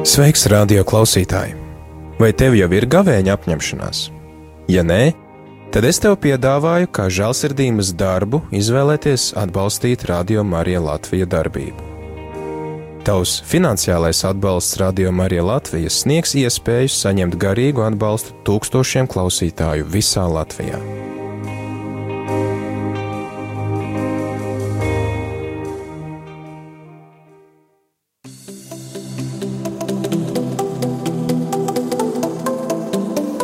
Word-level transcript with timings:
Sveiks, 0.00 0.46
radio 0.48 0.80
klausītāji! 0.80 1.52
Vai 2.16 2.30
tev 2.32 2.54
jau 2.56 2.68
ir 2.72 2.86
gavēņa 2.88 3.34
apņemšanās? 3.36 3.98
Ja 4.72 4.80
nē, 4.80 5.12
tad 5.74 5.84
es 5.84 6.00
tev 6.00 6.16
piedāvāju, 6.22 6.88
kā 6.88 7.10
žēlsirdības 7.12 7.90
darbu, 8.00 8.40
izvēlēties 8.48 9.34
atbalstīt 9.36 10.06
Radio 10.08 10.40
Marija 10.40 10.80
Latvija 10.86 11.28
darbību. 11.28 11.84
Tavs 13.04 13.42
finansiālais 13.44 14.24
atbalsts 14.24 14.80
Radio 14.80 15.12
Marija 15.12 15.44
Latvija 15.44 15.92
sniegs 15.92 16.32
iespēju 16.32 16.88
saņemt 16.96 17.36
garīgu 17.36 17.84
atbalstu 17.84 18.40
tūkstošiem 18.48 19.08
klausītāju 19.08 19.84
visā 19.84 20.24
Latvijā. 20.24 20.80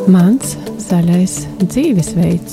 Mans 0.06 0.52
zaļais 0.86 1.32
dzīvesveids. 1.58 2.52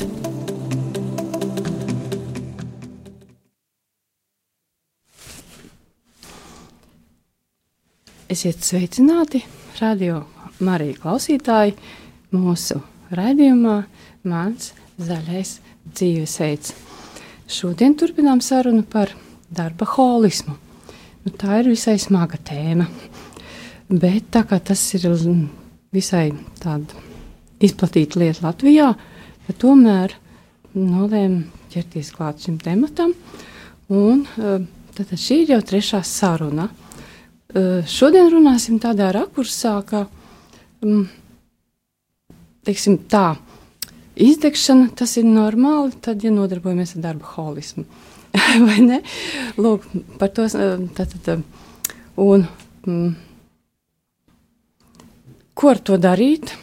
Esiet 8.34 8.66
sveicināti, 8.66 9.44
radio 9.78 10.24
Marija 10.66 10.98
klausītāji, 11.04 11.76
mūsu 12.34 12.80
raidījumā 13.14 13.78
Mans 14.26 14.74
zaļais 14.98 15.54
dzīvesveids. 15.94 16.74
Šodien 17.46 17.94
turpinām 17.94 18.42
sarunu 18.42 18.82
par 18.82 19.14
darba 19.54 19.86
holismu. 19.94 20.58
Nu, 21.22 21.38
tā 21.38 21.62
ir 21.62 21.70
visai 21.76 22.00
smaga 22.02 22.42
tēma, 22.42 22.90
bet 23.94 24.34
tā 24.34 24.42
kā 24.50 24.58
tas 24.58 24.90
ir 24.98 25.12
visai 25.94 26.32
tāda 26.58 27.13
izplatīta 27.64 28.20
lieta 28.22 28.48
Latvijā, 28.48 28.92
tad 29.48 29.60
tomēr 29.62 30.16
nolēma 30.74 31.64
ķerties 31.74 32.12
klāt 32.16 32.44
šim 32.46 32.60
tematam. 32.62 33.14
Un, 33.94 34.24
tad 34.96 35.14
šī 35.20 35.44
ir 35.44 35.56
jau 35.56 35.62
trešā 35.74 36.02
saruna. 36.08 36.70
Šodien 37.90 38.32
runāsim 38.34 38.80
tādā 38.82 39.12
rakursā, 39.14 39.76
ka 39.86 40.06
teiksim, 42.66 42.98
tā, 43.12 43.36
izdegšana 44.16 44.90
tas 44.98 45.18
ir 45.20 45.28
normāli, 45.28 45.94
tad, 46.02 46.24
ja 46.24 46.32
nodarbojamies 46.34 46.96
ar 46.98 47.06
darba 47.10 47.36
holismu. 47.36 47.86
Vai 48.68 48.80
ne? 48.82 49.00
Lūk, 49.62 49.86
par 50.18 50.34
to 50.34 50.48
tātad. 50.98 51.44
Un, 52.24 52.48
mm, 52.88 53.14
ko 55.54 55.70
ar 55.70 55.82
to 55.86 56.00
darīt? 56.02 56.56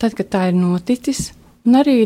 Tad, 0.00 0.16
kad 0.16 0.30
tā 0.32 0.46
ir 0.50 0.58
noticis, 0.58 1.30
un 1.66 1.80
arī 1.80 1.98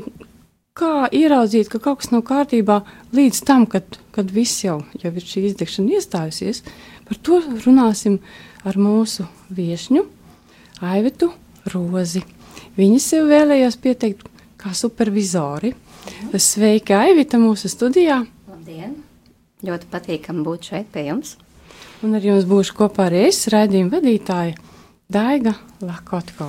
kā 0.78 1.08
ieraudzīt, 1.12 1.68
ka 1.70 1.80
kaut 1.82 2.00
kas 2.00 2.12
nav 2.12 2.24
kārtībā 2.28 2.80
līdz 3.16 3.42
tam, 3.46 3.66
kad, 3.70 3.98
kad 4.14 4.30
viss 4.32 4.62
jau, 4.64 4.80
jau 5.02 5.12
ir 5.12 5.26
šī 5.26 5.48
izdegšana 5.50 5.98
iestājusies, 5.98 6.62
par 7.08 7.20
to 7.26 7.40
runāsim 7.66 8.20
ar 8.64 8.78
mūsu 8.80 9.26
viešņu, 9.56 10.06
Aivetu 10.80 11.28
Rozi. 11.74 12.22
Viņa 12.78 13.00
sev 13.04 13.28
vēlējās 13.28 13.76
pieteikt 13.82 14.28
kā 14.60 14.72
supervizori. 14.76 15.74
Sveika, 16.40 17.02
Aivita, 17.04 17.36
mūsu 17.40 17.68
studijā! 17.68 18.22
Labdien! 18.48 18.96
Ļoti 19.66 19.90
patīkami 19.92 20.44
būt 20.46 20.70
šeit 20.70 20.88
pie 20.94 21.04
jums! 21.10 21.36
Un 22.00 22.16
ar 22.16 22.24
jums 22.24 22.48
būšu 22.48 22.78
kopā 22.78 23.10
arī 23.10 23.26
es, 23.28 23.42
raidījuma 23.52 23.98
vadītāja 23.98 24.56
Daiga 25.12 25.52
Lakotko. 25.84 26.48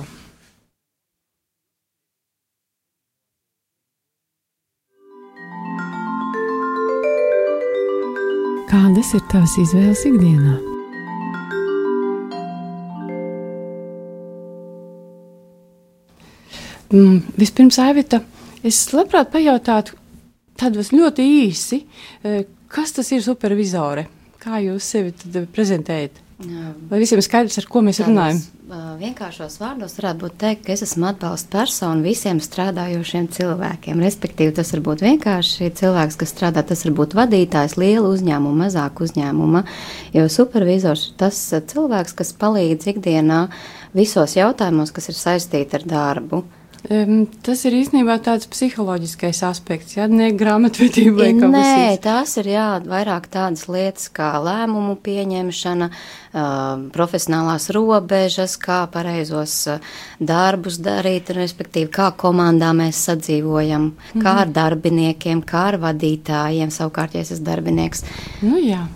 Kādas 8.72 9.10
ir 9.12 9.20
tavas 9.28 9.52
izvēles 9.60 10.00
ikdienā? 10.08 10.54
Mm, 16.88 17.18
vispirms, 17.36 17.76
Aivita, 17.84 18.22
es 18.64 18.78
labprāt 18.96 19.28
pajautātu 19.34 19.98
tādu 20.56 20.80
ļoti 20.80 21.26
īsi, 21.42 21.82
eh, 22.24 22.46
kas 22.72 22.96
tas 22.96 23.12
ir 23.12 23.20
supervizore? 23.20 24.06
Kā 24.40 24.64
jūs 24.64 24.88
sevi 24.88 25.44
prezentējat? 25.52 26.16
Lai 26.90 26.98
visiem 27.00 27.20
ir 27.20 27.24
skaidrs, 27.26 27.58
ar 27.60 27.66
ko 27.70 27.82
mēs 27.84 28.00
Tādos, 28.00 28.10
runājam. 28.10 28.40
Vienkāršos 29.02 29.58
vārdos 29.60 29.94
varētu 29.98 30.22
būt 30.22 30.36
teikt, 30.40 30.62
ka 30.66 30.72
es 30.74 30.84
esmu 30.86 31.10
atbalsta 31.10 31.50
persona 31.52 32.04
visiem 32.04 32.40
strādājošiem 32.42 33.28
cilvēkiem. 33.34 34.00
Respektīvi, 34.02 34.54
tas 34.56 34.72
var 34.72 34.82
būt 34.86 35.04
vienkārši 35.04 35.68
cilvēks, 35.80 36.16
kas 36.20 36.32
strādā, 36.32 36.64
tas 36.66 36.86
var 36.86 36.96
būt 37.02 37.16
vadītājs, 37.18 37.76
liela 37.80 38.08
uzņēmuma, 38.08 38.64
mazāka 38.64 39.04
uzņēmuma. 39.06 39.64
Jo 40.16 40.24
supervizors 40.32 41.10
ir 41.10 41.20
tas 41.24 41.42
cilvēks, 41.74 42.16
kas 42.22 42.32
palīdz 42.40 42.90
ikdienā 42.94 43.44
visos 43.96 44.38
jautājumos, 44.38 44.94
kas 44.94 45.12
ir 45.12 45.20
saistīti 45.20 45.80
ar 45.80 45.88
darbu. 45.96 46.44
Um, 46.90 47.28
tas 47.46 47.60
ir 47.62 47.76
īstenībā 47.78 48.16
tāds 48.26 48.48
psiholoģiskais 48.50 49.38
aspekts, 49.46 49.94
ja 49.94 50.08
ne 50.10 50.32
grāmatvedība 50.34 51.12
vai 51.20 51.28
kaut 51.36 51.54
kas 51.54 51.68
tāds. 51.68 51.78
Nē, 51.78 52.00
tās 52.02 52.32
ir 52.42 52.48
jā, 52.50 52.64
vairāk 52.90 53.28
tādas 53.30 53.68
lietas 53.70 54.08
kā 54.10 54.32
lēmumu 54.42 54.96
pieņemšana, 55.06 55.88
uh, 55.92 56.82
profesionālās 56.96 57.68
robežas, 57.76 58.58
kā 58.58 58.80
pareizos 58.90 59.54
darbus 60.18 60.80
darīt, 60.82 61.30
respektīvi, 61.38 61.86
kā 61.94 62.10
komandā 62.18 62.72
mēs 62.74 63.04
sadzīvojam, 63.06 63.92
mm 63.92 63.92
-hmm. 64.14 64.26
kā 64.26 64.36
ar 64.42 64.50
darbiniekiem, 64.50 65.46
kā 65.46 65.68
ar 65.70 65.78
vadītājiem, 65.86 66.74
savukārt, 66.74 67.14
ja 67.14 67.20
es 67.22 67.30
esmu 67.30 67.46
darbinieks. 67.46 68.02
Nu 68.42 68.58
jā, 68.58 68.88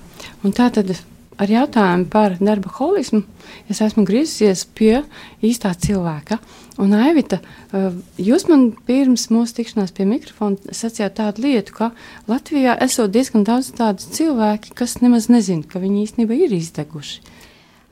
un 0.42 0.50
tā 0.50 0.72
tad 0.74 0.90
ar 1.38 1.48
jautājumu 1.48 2.08
par 2.10 2.36
darba 2.40 2.70
holismu 2.78 3.22
es 3.70 3.80
esmu 3.80 4.04
griezusies 4.04 4.64
pie 4.74 5.02
īstā 5.44 5.74
cilvēka. 5.74 6.38
Un, 6.82 6.92
Aivita, 6.92 7.38
eh, 7.72 7.94
jūs 8.20 8.46
man 8.50 8.68
pirms 8.88 9.28
mūsu 9.32 9.56
tikšanās 9.60 9.94
pie 9.96 10.04
mikrofona 10.08 10.74
sacījāt 10.76 11.16
tādu 11.20 11.46
lietu, 11.46 11.72
ka 11.76 11.90
Latvijā 12.28 12.76
esot 12.84 13.14
diezgan 13.14 13.46
daudz 13.48 13.72
tādu 13.76 14.04
cilvēku, 14.16 14.74
kas 14.76 14.98
nemaz 15.00 15.30
nezina, 15.32 15.64
ka 15.64 15.80
viņi 15.80 16.04
īstenībā 16.04 16.36
ir 16.36 16.56
izdeguši. 16.56 17.20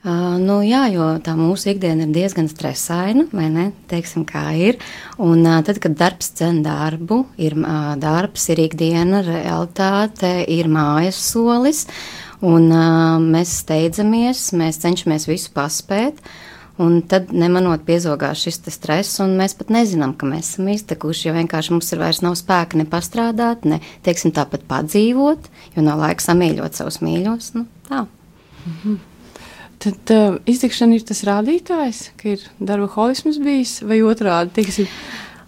Uh, 0.05 0.35
nu, 0.37 0.59
jā, 0.61 0.83
jo 0.93 1.05
tā 1.25 1.33
mūsu 1.33 1.71
ikdiena 1.73 2.05
ir 2.05 2.11
diezgan 2.13 2.45
stresaina, 2.53 3.23
vai 3.33 3.47
ne? 3.49 3.71
Teiksim, 3.89 4.27
kā 4.29 4.51
ir. 4.53 4.77
Un 5.17 5.41
uh, 5.49 5.63
tad, 5.65 5.81
kad 5.81 5.97
darbs 5.97 6.29
cen 6.37 6.59
darbu, 6.61 7.23
ir 7.41 7.57
uh, 7.57 7.95
darbs, 7.97 8.45
ir 8.53 8.61
ikdiena, 8.67 9.23
realitāte, 9.25 10.35
ir 10.45 10.69
mājas 10.69 11.23
solis. 11.25 11.87
Uh, 11.89 12.25
Un, 12.45 12.67
uh, 12.69 13.21
mēs 13.23 13.61
steidzamies, 13.63 14.51
mēs 14.59 14.81
cenšamies 14.83 15.29
visu 15.31 15.53
paspēt. 15.55 16.19
Un 16.83 16.97
tad 17.07 17.29
nemanot 17.31 17.85
piezogās 17.87 18.41
šis 18.43 18.59
stress, 18.75 19.21
un 19.23 19.37
mēs 19.39 19.55
pat 19.55 19.69
nezinām, 19.71 20.17
ka 20.19 20.27
mēs 20.27 20.55
esam 20.55 20.73
iztekuši, 20.73 21.29
jo 21.29 21.35
vienkārši 21.37 21.71
mums 21.71 21.93
ir 21.95 22.01
vairs 22.03 22.19
nav 22.25 22.35
spēka 22.41 22.81
ne 22.81 22.87
pastrādāt, 22.91 23.63
ne, 23.69 23.79
teiksim, 24.03 24.35
tāpat 24.35 24.67
padzīvot, 24.67 25.47
jo 25.77 25.85
nav 25.87 26.03
laika 26.03 26.25
samīļot 26.25 26.75
savus 26.75 26.99
mīļos. 27.05 27.53
Nu, 27.55 27.69
tā. 27.87 28.07
-hmm. 28.67 28.99
Tad 29.85 30.11
uh, 30.17 30.41
izdegšana 30.49 30.97
ir 30.97 31.05
tas 31.07 31.23
rādītājs, 31.29 32.11
ka 32.17 32.35
ir 32.35 32.45
darba 32.59 32.87
holisms 32.95 33.39
bijis, 33.39 33.83
vai 33.85 34.01
otrādi, 34.03 34.55
teiksim, 34.59 34.89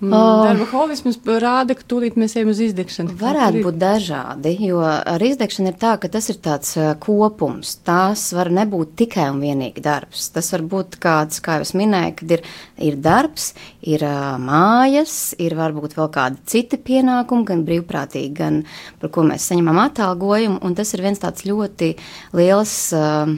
darba 0.00 0.66
holisms 0.68 1.16
rāda, 1.24 1.74
ka 1.76 1.84
tūlīt 1.88 2.18
mēs 2.20 2.34
ejam 2.36 2.50
uz 2.52 2.60
izdegšanu. 2.60 3.14
Varētu 3.20 3.62
būt 3.64 3.78
dažādi, 3.80 4.52
jo 4.68 4.82
ar 4.84 5.22
izdegšanu 5.24 5.72
ir 5.72 5.78
tā, 5.80 5.94
ka 6.00 6.10
tas 6.12 6.28
ir 6.32 6.38
tāds 6.44 6.74
kopums. 7.00 7.76
Tās 7.86 8.26
var 8.36 8.50
nebūt 8.52 8.92
tikai 9.00 9.30
un 9.32 9.40
vienīgi 9.40 9.84
darbs. 9.84 10.28
Tas 10.34 10.52
var 10.52 10.66
būt 10.68 10.98
kāds, 11.02 11.40
kā 11.44 11.58
jau 11.58 11.66
es 11.66 11.72
minēju, 11.78 12.16
kad 12.20 12.36
ir, 12.36 12.44
ir 12.90 13.00
darbs, 13.00 13.48
ir 13.80 14.04
uh, 14.04 14.36
mājas, 14.42 15.34
ir 15.40 15.56
varbūt 15.56 15.96
vēl 15.96 16.12
kādi 16.12 16.44
citi 16.52 16.80
pienākumi, 16.90 17.48
gan 17.48 17.64
brīvprātīgi, 17.66 18.32
gan 18.36 18.62
par 19.00 19.14
ko 19.14 19.24
mēs 19.26 19.48
saņemam 19.48 19.80
atalgojumu. 19.86 20.60
Un 20.66 20.76
tas 20.76 20.92
ir 20.92 21.04
viens 21.08 21.22
tāds 21.22 21.48
ļoti 21.48 21.94
liels 22.36 22.78
uh, 22.96 23.32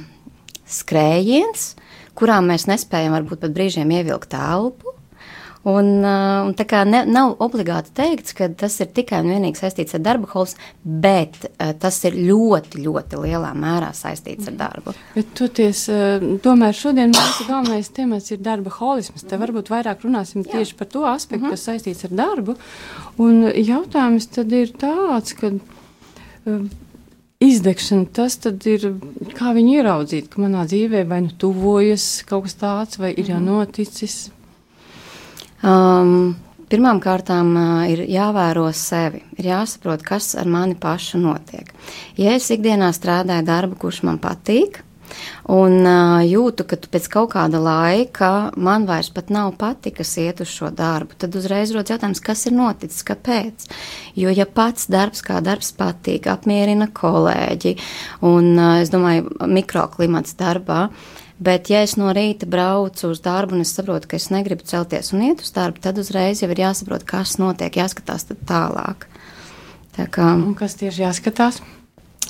skrējiens, 0.68 1.72
kurā 2.18 2.42
mēs 2.42 2.66
nespējam 2.66 3.14
varbūt 3.14 3.46
pat 3.46 3.54
brīžiem 3.54 3.98
ievilkt 4.00 4.34
elpu 4.34 4.97
Un, 5.68 5.88
uh, 6.00 6.46
un 6.46 6.54
tā 6.56 6.64
kā 6.70 6.84
ne, 6.88 7.02
nav 7.10 7.34
obligāti 7.44 7.90
teikts, 7.98 8.32
ka 8.38 8.46
tas 8.56 8.78
ir 8.80 8.88
tikai 8.96 9.18
un 9.24 9.32
vienīgi 9.34 9.58
saistīts 9.60 9.96
ar 9.98 10.00
darba 10.06 10.30
holismu, 10.30 10.70
bet 11.02 11.36
uh, 11.44 11.72
tas 11.82 11.98
ir 12.08 12.16
ļoti, 12.16 12.80
ļoti 12.86 13.20
lielā 13.24 13.50
mērā 13.58 13.90
saistīts 13.96 14.48
ar 14.48 14.56
darbu. 14.62 14.94
Bet 15.16 15.34
toties, 15.36 15.82
uh, 15.92 16.24
tomēr 16.44 16.72
šodien 16.78 17.12
mūsu 17.12 17.48
galvenais 17.50 17.92
temats 17.92 18.32
ir 18.32 18.40
darba 18.40 18.72
holisms. 18.78 19.26
Te 19.28 19.36
varbūt 19.36 19.68
vairāk 19.74 20.06
runāsim 20.06 20.46
Jā. 20.46 20.56
tieši 20.56 20.78
par 20.78 20.88
to 20.94 21.04
aspektu, 21.10 21.44
mm 21.44 21.50
-hmm. 21.50 21.58
kas 21.58 21.68
saistīts 21.68 22.04
ar 22.08 22.16
darbu. 22.22 22.56
Un 23.18 23.42
jautājums 23.52 24.26
tad 24.30 24.52
ir 24.52 24.72
tāds, 24.72 25.34
ka 25.36 25.52
izdegšana, 27.44 28.06
tas 28.12 28.38
ir 28.66 28.88
kā 29.38 29.52
viņi 29.54 29.76
ieraudzīt, 29.78 30.28
ka 30.32 30.42
manā 30.42 30.64
dzīvē 30.66 31.04
vai 31.08 31.20
nu 31.26 31.30
tuvojas 31.38 32.24
kaut 32.28 32.48
kas 32.48 32.54
tāds, 32.58 32.98
vai 32.98 33.12
ir 33.12 33.26
jau 33.30 33.38
Mhm. 33.40 33.46
noticis. 33.46 34.30
Um, 35.62 36.36
Pirmām 36.68 36.98
kārtām 37.00 37.54
uh, 37.56 37.86
ir 37.88 38.02
jāvēro 38.12 38.66
sevi, 38.76 39.22
ir 39.40 39.46
jāsaprot, 39.48 40.02
kas 40.04 40.34
ar 40.36 40.44
mani 40.52 40.74
pašu 40.76 41.16
notiek. 41.22 41.70
Ja 42.20 42.34
es 42.36 42.50
ikdienā 42.52 42.90
strādāju 42.92 43.46
darbu, 43.46 43.78
kurš 43.80 44.02
man 44.04 44.18
patīk, 44.20 44.82
un 45.48 45.78
uh, 45.80 46.18
jūtu, 46.28 46.66
ka 46.68 46.76
pēc 46.92 47.06
kaut 47.14 47.30
kāda 47.32 47.62
laika 47.64 48.50
man 48.60 48.84
vairs 48.84 49.08
pat 49.16 49.32
nav 49.32 49.54
patikas 49.56 50.12
iet 50.20 50.42
uz 50.44 50.52
šo 50.52 50.68
darbu, 50.68 51.16
tad 51.16 51.38
uzreiz 51.40 51.72
rodas 51.72 51.94
jautājums, 51.94 52.20
kas 52.20 52.44
ir 52.50 52.58
noticis, 52.58 53.00
kāpēc. 53.08 53.64
Jo, 54.20 54.28
ja 54.28 54.44
pats 54.44 54.90
darbs 54.92 55.24
kā 55.24 55.40
darbs 55.40 55.72
patīk, 55.72 56.28
apmierina 56.28 56.90
kolēģi, 56.92 57.78
un 58.28 58.52
uh, 58.58 58.74
es 58.82 58.92
domāju, 58.92 59.32
mikroklimats 59.56 60.36
darbā, 60.36 60.90
Bet, 61.38 61.70
ja 61.70 61.84
es 61.86 61.94
no 61.94 62.10
rīta 62.10 62.48
braucu 62.50 63.12
uz 63.12 63.20
darbu 63.22 63.54
un 63.54 63.62
es 63.62 63.70
saprotu, 63.76 64.10
ka 64.10 64.18
es 64.18 64.26
negribu 64.34 64.66
celties 64.66 65.12
un 65.14 65.22
iet 65.28 65.44
uz 65.44 65.52
darbu, 65.54 65.78
tad 65.84 66.00
uzreiz 66.02 66.42
jau 66.42 66.50
ir 66.50 66.64
jāsaprot, 66.64 67.06
kas 67.06 67.36
notiek, 67.38 67.78
jāskatās 67.78 68.26
tālāk. 68.48 69.06
Tā 69.94 70.08
kā, 70.10 70.32
Un 70.34 70.56
kas 70.58 70.74
tieši 70.78 71.04
jāskatās? 71.04 71.60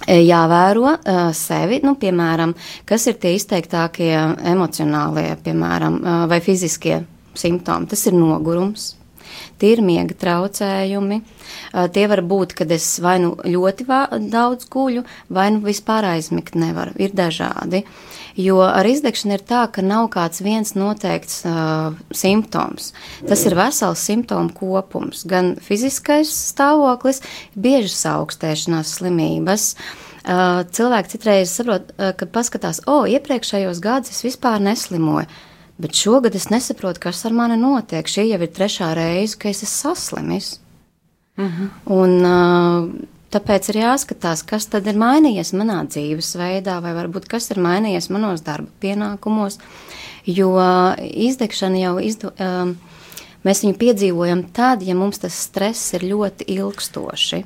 e, 0.06 0.20
jāvēro 0.26 0.93
uh, 0.93 1.22
sevi, 1.32 1.81
nu, 1.84 1.96
piemēram, 2.00 2.52
kas 2.88 3.08
ir 3.08 3.16
tie 3.20 3.34
izteiktākie 3.38 4.12
emocionālie, 4.52 5.31
piemēram, 5.44 5.99
uh, 6.02 6.20
vai 6.31 6.40
fiziskie 6.44 7.00
simptomi. 7.38 7.88
Tas 7.88 8.06
ir 8.06 8.16
nogurums. 8.16 8.98
Tie 9.58 9.73
ir 9.75 9.82
miega 9.85 10.14
traucējumi. 10.19 11.20
Uh, 11.73 11.87
tie 11.93 12.06
var 12.11 12.23
būt, 12.26 12.55
kad 12.58 12.70
es 12.75 12.87
vai 13.02 13.19
nu 13.23 13.35
ļoti 13.43 13.87
daudz 14.31 14.69
guļu, 14.70 15.05
vai 15.32 15.49
nu 15.55 15.64
vispār 15.64 16.06
aizmigt 16.14 16.58
nevaru. 16.58 16.94
Ir 17.02 17.14
dažādi. 17.17 17.85
Jo 18.38 18.61
ar 18.62 18.87
izdegšanu 18.87 19.35
ir 19.35 19.43
tā, 19.43 19.64
ka 19.75 19.82
nav 19.82 20.11
kāds 20.14 20.43
viens 20.46 20.76
noteikts 20.79 21.40
uh, 21.49 21.96
simptoms. 22.14 22.93
Tas 23.26 23.43
ir 23.49 23.56
vesels 23.58 24.05
simptomu 24.06 24.55
kopums. 24.55 25.25
Gan 25.26 25.56
fiziskais 25.62 26.31
stāvoklis, 26.52 27.19
biežas 27.58 28.05
augstēšanās 28.12 28.94
slimības. 29.00 29.73
Uh, 30.29 30.62
cilvēki 30.70 31.17
citreiz 31.17 31.50
saprot, 31.56 31.91
uh, 31.96 32.12
kad 32.19 32.31
paskatās, 32.34 32.82
o, 32.87 33.00
iepriekšējos 33.11 33.82
gados 33.82 34.12
es 34.12 34.23
vispār 34.26 34.62
neslimoju. 34.62 35.26
Bet 35.79 35.95
šogad 35.95 36.35
es 36.35 36.49
nesaprotu, 36.51 37.01
kas 37.07 37.23
ar 37.29 37.37
mani 37.39 37.57
notiek. 37.61 38.07
Šī 38.07 38.27
jau 38.33 38.41
ir 38.43 38.51
trešā 38.51 38.91
reize, 38.99 39.37
kad 39.39 39.55
es 39.55 39.63
esmu 39.63 39.95
saslimis. 39.95 40.59
Uh 41.39 41.45
-huh. 41.45 41.69
Un, 41.87 42.11
uh, 42.27 42.89
tāpēc 43.31 43.69
ir 43.71 43.77
jāskatās, 43.83 44.43
kas 44.47 44.67
tad 44.67 44.87
ir 44.87 44.95
mainījies 44.95 45.53
manā 45.55 45.85
dzīvesveidā, 45.87 46.81
vai 46.83 46.95
varbūt 46.95 47.29
kas 47.29 47.51
ir 47.51 47.57
mainījies 47.57 48.11
manos 48.11 48.41
darba 48.41 48.69
pienākumos. 48.81 49.59
Jo 50.27 50.57
izdegšana 51.01 51.79
jau 51.79 51.99
izdo, 52.01 52.29
uh, 52.29 52.75
mēs 53.45 53.63
viņu 53.65 53.79
piedzīvojam 53.79 54.45
tad, 54.53 54.83
ja 54.83 54.95
mums 54.95 55.19
tas 55.19 55.35
stress 55.35 55.95
ir 55.95 56.01
ļoti 56.01 56.45
ilgstoši. 56.47 57.45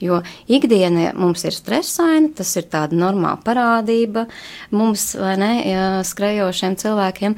Jo 0.00 0.22
ikdienā 0.48 1.10
mums 1.18 1.44
ir 1.44 1.52
stresaini, 1.52 2.32
tas 2.36 2.54
ir 2.56 2.68
tāda 2.72 2.96
normāla 2.96 3.36
parādība 3.44 4.26
mums, 4.72 5.10
vai 5.20 5.36
ne, 5.40 5.52
skrejošiem 6.08 6.78
cilvēkiem, 6.80 7.36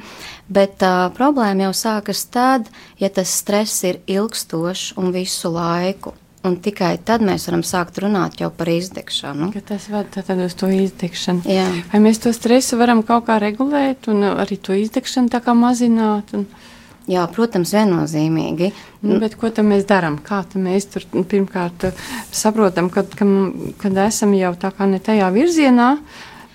bet 0.53 0.79
tā 0.83 0.95
problēma 1.17 1.67
jau 1.67 1.75
sākas 1.83 2.25
tad, 2.31 2.71
ja 3.01 3.11
tas 3.11 3.35
stress 3.43 3.83
ir 3.87 3.99
ilgstošs 4.07 4.93
un 5.01 5.11
visu 5.15 5.51
laiku. 5.51 6.15
Un 6.43 6.57
tikai 6.59 6.97
tad 7.07 7.21
mēs 7.23 7.45
varam 7.47 7.61
sākt 7.63 8.01
runāt 8.03 8.41
jau 8.41 8.49
par 8.51 8.67
izdegšanu. 8.67 9.53
Ka 9.53 9.61
tas 9.69 9.85
ved 9.87 10.09
tad 10.11 10.41
uz 10.43 10.55
to 10.59 10.67
izdegšanu. 10.67 11.45
Jā. 11.47 11.69
Vai 11.93 12.01
mēs 12.03 12.19
to 12.19 12.33
stresu 12.35 12.75
varam 12.81 12.99
kaut 13.07 13.29
kā 13.29 13.37
regulēt 13.39 14.09
un 14.11 14.25
arī 14.33 14.57
to 14.59 14.75
izdegšanu 14.75 15.31
tā 15.31 15.39
kā 15.45 15.55
mazināt? 15.55 16.35
Un, 16.35 16.43
Jā, 17.11 17.25
protams, 17.27 17.73
viennozīmīgi. 17.75 18.69
nu, 19.03 19.17
bet 19.19 19.35
ko 19.35 19.49
tad 19.51 19.67
mēs 19.67 19.83
darām? 19.87 20.21
Kā 20.23 20.43
mēs 20.55 20.87
tur 20.93 21.03
nu, 21.11 21.25
pirmkārt 21.27 21.89
saprotam, 22.31 22.87
kad, 22.93 23.11
ka, 23.11 23.27
kad 23.81 23.97
esam 24.05 24.31
jau 24.37 24.53
tā 24.55 24.71
kā 24.71 24.87
ne 24.87 25.01
tajā 25.03 25.27
virzienā, 25.35 25.89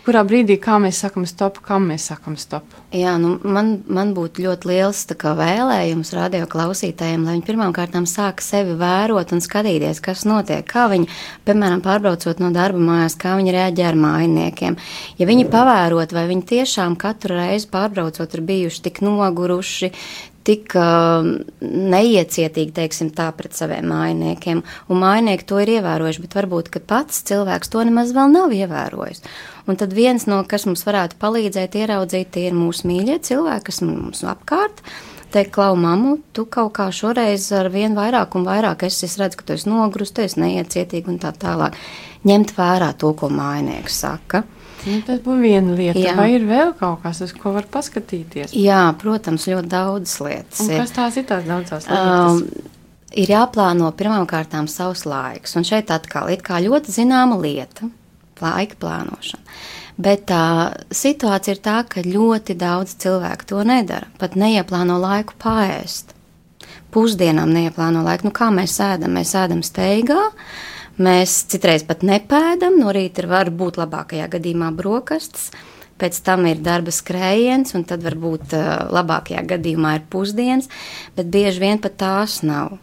kurā 0.09 0.23
brīdī 0.25 0.57
kā 0.57 0.79
mēs 0.81 1.03
sakam 1.03 1.27
stop, 1.29 1.59
kam 1.61 1.91
mēs 1.91 2.07
sakam 2.09 2.39
stop? 2.41 2.65
Jā, 2.97 3.19
nu, 3.21 3.35
man, 3.45 3.75
man 3.93 4.15
būtu 4.17 4.47
ļoti 4.47 4.71
liels 4.71 5.03
kā, 5.21 5.35
vēlējums 5.37 6.15
radio 6.17 6.47
klausītājiem, 6.49 7.27
lai 7.29 7.35
viņi 7.37 7.45
pirmām 7.45 7.75
kārtām 7.77 8.07
sāk 8.09 8.41
sevi 8.41 8.73
vērot 8.81 9.37
un 9.37 9.45
skatīties, 9.45 10.01
kas 10.01 10.25
notiek. 10.25 10.65
Kā 10.65 10.87
viņi, 10.89 11.11
piemēram, 11.45 11.85
pārbraucot 11.85 12.41
no 12.41 12.49
darba 12.57 12.81
mājās, 12.81 13.19
kā 13.21 13.37
viņi 13.37 13.53
reaģē 13.59 13.85
ar 13.91 14.01
mājiniekiem. 14.01 14.81
Ja 15.21 15.29
viņi 15.29 15.45
pavērot, 15.53 16.17
vai 16.17 16.25
viņi 16.33 16.49
tiešām 16.55 16.97
katru 16.97 17.37
reizi 17.37 17.69
pārbraucot 17.69 18.41
ir 18.41 18.47
bijuši 18.49 18.85
tik 18.89 19.05
noguruši, 19.05 19.93
tik 20.49 20.73
uh, 20.79 21.27
neiecietīgi, 21.61 22.73
teiksim, 22.77 23.13
tā 23.17 23.29
pret 23.37 23.57
saviem 23.57 23.89
mājiniekiem, 23.91 24.63
un 24.89 25.03
mājinieki 25.03 25.47
to 25.49 25.61
ir 25.61 25.75
ievērojuši, 25.77 26.25
bet 26.25 26.39
varbūt, 26.39 26.73
pats 26.89 27.21
cilvēks 27.29 27.73
to 27.73 27.85
nemaz 27.85 28.15
vēl 28.17 28.33
nav 28.33 28.55
ievērojis. 28.57 29.23
Un 29.69 29.77
tad 29.77 29.93
viens 29.93 30.25
no, 30.31 30.41
kas 30.49 30.65
mums 30.65 30.87
varētu 30.89 31.19
palīdzēt 31.21 31.77
ieraudzīt, 31.77 32.33
tie 32.33 32.49
ir 32.49 32.57
mūsu 32.57 32.89
mīļie 32.89 33.21
cilvēki, 33.29 33.69
kas 33.69 33.83
mums 33.85 34.25
apkārt. 34.25 34.81
Teikt, 35.29 35.53
klau, 35.53 35.75
mamu, 35.77 36.15
tu 36.33 36.47
kaut 36.49 36.73
kā 36.79 36.87
šoreiz 36.89 37.51
ar 37.53 37.69
vien 37.69 37.93
vairāk 37.93 38.33
un 38.39 38.47
vairāk 38.49 38.87
es, 38.89 39.03
es 39.05 39.19
redzu, 39.21 39.37
ka 39.37 39.51
tu 39.51 39.59
esi 39.59 39.69
esi 40.25 40.41
neiecietīgi 40.41 41.13
un 41.13 41.19
tā 41.21 41.35
tālāk. 41.37 41.77
Ņemt 42.25 42.55
vērā 42.57 42.95
to, 42.97 43.13
ko 43.13 43.29
mājinieks 43.29 44.01
saka. 44.07 44.47
Nu, 44.87 45.01
tas 45.07 45.21
būtu 45.25 45.41
viena 45.43 45.75
lieta, 45.75 45.99
Jā. 45.99 46.15
Vai 46.19 46.31
ir 46.37 46.47
vēl 46.49 46.73
kaut 46.79 47.03
kas, 47.03 47.21
uz 47.25 47.33
ko 47.37 47.53
var 47.57 47.67
paskatīties? 47.73 48.55
Jā, 48.57 48.83
protams, 49.01 49.49
ļoti 49.51 49.71
daudzas 49.73 50.19
lietas. 50.25 50.61
Un 50.65 50.75
kas 50.75 50.95
tās 50.97 51.19
ir 51.19 51.27
tās 51.29 51.47
daudzās 51.49 51.89
lietas? 51.89 52.43
Um, 52.43 52.77
ir 53.13 53.33
jāplāno 53.35 53.91
pirmām 53.99 54.29
kārtām 54.31 54.69
savs 54.71 55.05
laiks. 55.09 55.57
Un 55.59 55.67
šeit 55.67 55.91
atkal 55.95 56.31
ir 56.33 56.43
ļoti 56.43 56.95
zināma 56.95 57.41
lieta- 57.41 57.91
laika 58.45 58.79
plānošana. 58.79 59.59
Bet 59.99 60.27
tā 60.31 60.75
situācija 60.95 61.57
ir 61.57 61.61
tā, 61.63 61.83
ka 61.89 62.03
ļoti 62.03 62.55
daudz 62.55 62.95
cilvēku 63.03 63.45
to 63.51 63.65
nedara. 63.67 64.07
Pat 64.19 64.37
neieplāno 64.39 65.01
laiku 65.03 65.35
pāriest. 65.43 66.15
Pusdienām 66.93 67.51
neieplāno 67.51 68.05
laiku. 68.05 68.25
Nu, 68.25 68.31
kā 68.31 68.53
mēs 68.55 68.79
ēdam? 68.79 69.11
Mēs 69.19 69.35
ēdam 69.35 69.65
steigā. 69.67 70.31
Mēs 70.99 71.45
citreiz 71.47 71.85
pat 71.87 72.03
nepēdam, 72.03 72.81
no 72.81 72.91
rīta 72.95 73.23
ir 73.23 73.29
varbūt 73.31 73.77
labākajā 73.79 74.25
gadījumā 74.33 74.73
brokastis, 74.75 75.53
pēc 75.99 76.19
tam 76.27 76.49
ir 76.51 76.59
darba 76.63 76.91
skrējiens, 76.95 77.75
un 77.79 77.85
tad 77.87 78.03
varbūt 78.03 78.55
uh, 78.59 78.67
labākajā 78.95 79.45
gadījumā 79.55 79.95
ir 79.99 80.05
pusdienas, 80.11 80.67
bet 81.15 81.31
bieži 81.31 81.63
vien 81.63 81.83
pat 81.83 81.95
tās 82.03 82.41
nav. 82.47 82.81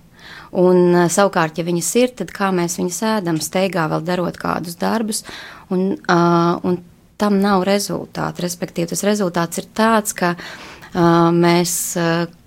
Un, 0.56 0.80
uh, 0.94 1.10
savukārt, 1.12 1.60
ja 1.60 1.68
viņas 1.68 1.92
ir, 2.00 2.16
tad 2.24 2.32
kā 2.36 2.54
mēs 2.56 2.80
viņas 2.80 3.02
ēdam, 3.18 3.42
steigā 3.44 3.90
vēl 3.92 4.08
darot 4.08 4.40
kādus 4.40 4.80
darbus, 4.80 5.26
un, 5.68 5.98
uh, 6.00 6.56
un 6.64 6.80
tam 7.20 7.42
nav 7.44 7.68
rezultātu. 7.68 8.44
Respektīvi, 8.48 8.94
tas 8.94 9.04
rezultāts 9.08 9.60
ir 9.60 9.70
tāds, 9.76 10.16
ka 10.16 10.36
uh, 10.40 11.30
mēs. 11.36 11.76
Uh, 12.00 12.42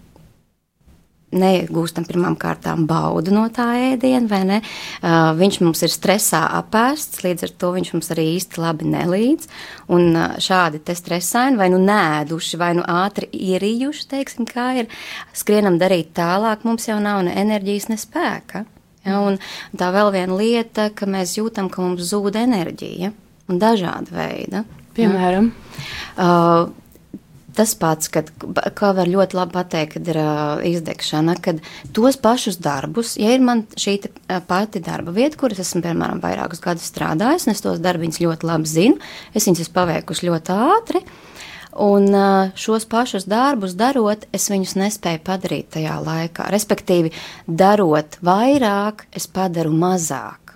neiegūstam 1.34 2.06
pirmām 2.08 2.36
kārtām 2.40 2.86
baudu 2.88 3.34
no 3.34 3.44
tā 3.52 3.66
ēdiena, 3.90 4.24
vai 4.30 4.40
ne? 4.48 4.58
Uh, 5.02 5.34
viņš 5.38 5.60
mums 5.64 5.82
ir 5.84 5.92
stresā 5.92 6.40
apēsts, 6.60 7.22
līdz 7.24 7.44
ar 7.48 7.52
to 7.60 7.72
viņš 7.74 7.92
mums 7.94 8.10
arī 8.14 8.24
īsti 8.36 8.62
labi 8.62 8.88
nelīdz. 8.94 9.50
Un 9.94 10.08
uh, 10.14 10.38
šādi 10.42 10.80
te 10.84 10.96
stresaini, 10.96 11.60
vai 11.60 11.68
nu 11.74 11.82
nēduši, 11.84 12.60
vai 12.60 12.72
nu 12.78 12.86
ātri 12.88 13.28
ierījuši, 13.34 14.08
teiksim, 14.14 14.48
kā 14.48 14.70
ir, 14.80 14.90
skrienam 15.36 15.78
darīt 15.80 16.14
tālāk, 16.16 16.64
mums 16.68 16.88
jau 16.88 16.98
nav 17.02 17.22
ne 17.28 17.36
enerģijas, 17.44 17.90
ne 17.92 18.00
spēka. 18.00 18.64
Ja, 19.06 19.20
un 19.24 19.38
tā 19.78 19.92
vēl 19.94 20.12
viena 20.16 20.36
lieta, 20.36 20.88
ka 20.96 21.06
mēs 21.08 21.36
jūtam, 21.38 21.70
ka 21.72 21.84
mums 21.84 22.08
zūd 22.10 22.36
enerģija 22.40 23.12
un 23.48 23.60
dažāda 23.62 24.12
veida. 24.16 24.64
Piemēram, 24.96 25.52
Uh, 26.18 26.72
tas 27.58 27.74
pats, 27.78 28.10
kad, 28.12 28.30
kā 28.78 28.92
var 28.96 29.10
ļoti 29.10 29.38
labi 29.38 29.56
pateikt, 29.56 29.96
kad 29.96 30.10
ir 30.12 30.20
uh, 30.22 30.62
izdegšana, 30.68 31.34
kad 31.42 31.62
tos 31.96 32.18
pašus 32.22 32.60
darbus, 32.62 33.16
ja 33.20 33.34
ir 33.34 33.42
man 33.44 33.64
šī 33.78 33.98
pati 34.48 34.82
darba 34.84 35.14
vieta, 35.16 35.38
kuras 35.40 35.62
esmu, 35.64 35.82
piemēram, 35.86 36.22
vairākus 36.22 36.62
gadus 36.64 36.86
strādājis, 36.92 37.48
un 37.48 37.56
es 37.56 37.64
tos 37.64 37.82
darbiņus 37.82 38.22
ļoti 38.24 38.48
labi 38.48 38.70
zinu, 38.70 39.10
es 39.34 39.48
viņus 39.48 39.66
esmu 39.66 39.78
paveikuši 39.80 40.30
ļoti 40.30 40.60
ātri. 40.68 41.04
Un 41.78 42.10
šos 42.58 42.88
pašus 42.90 43.28
darbus 43.30 43.76
darot, 43.78 44.24
es 44.34 44.48
viņus 44.50 44.74
nespēju 44.80 45.20
padarīt 45.26 45.68
tajā 45.76 45.98
laikā. 46.02 46.48
Respektīvi, 46.50 47.12
darot 47.46 48.18
vairāk, 48.24 49.06
es 49.14 49.28
padaru 49.30 49.70
mazāk. 49.76 50.47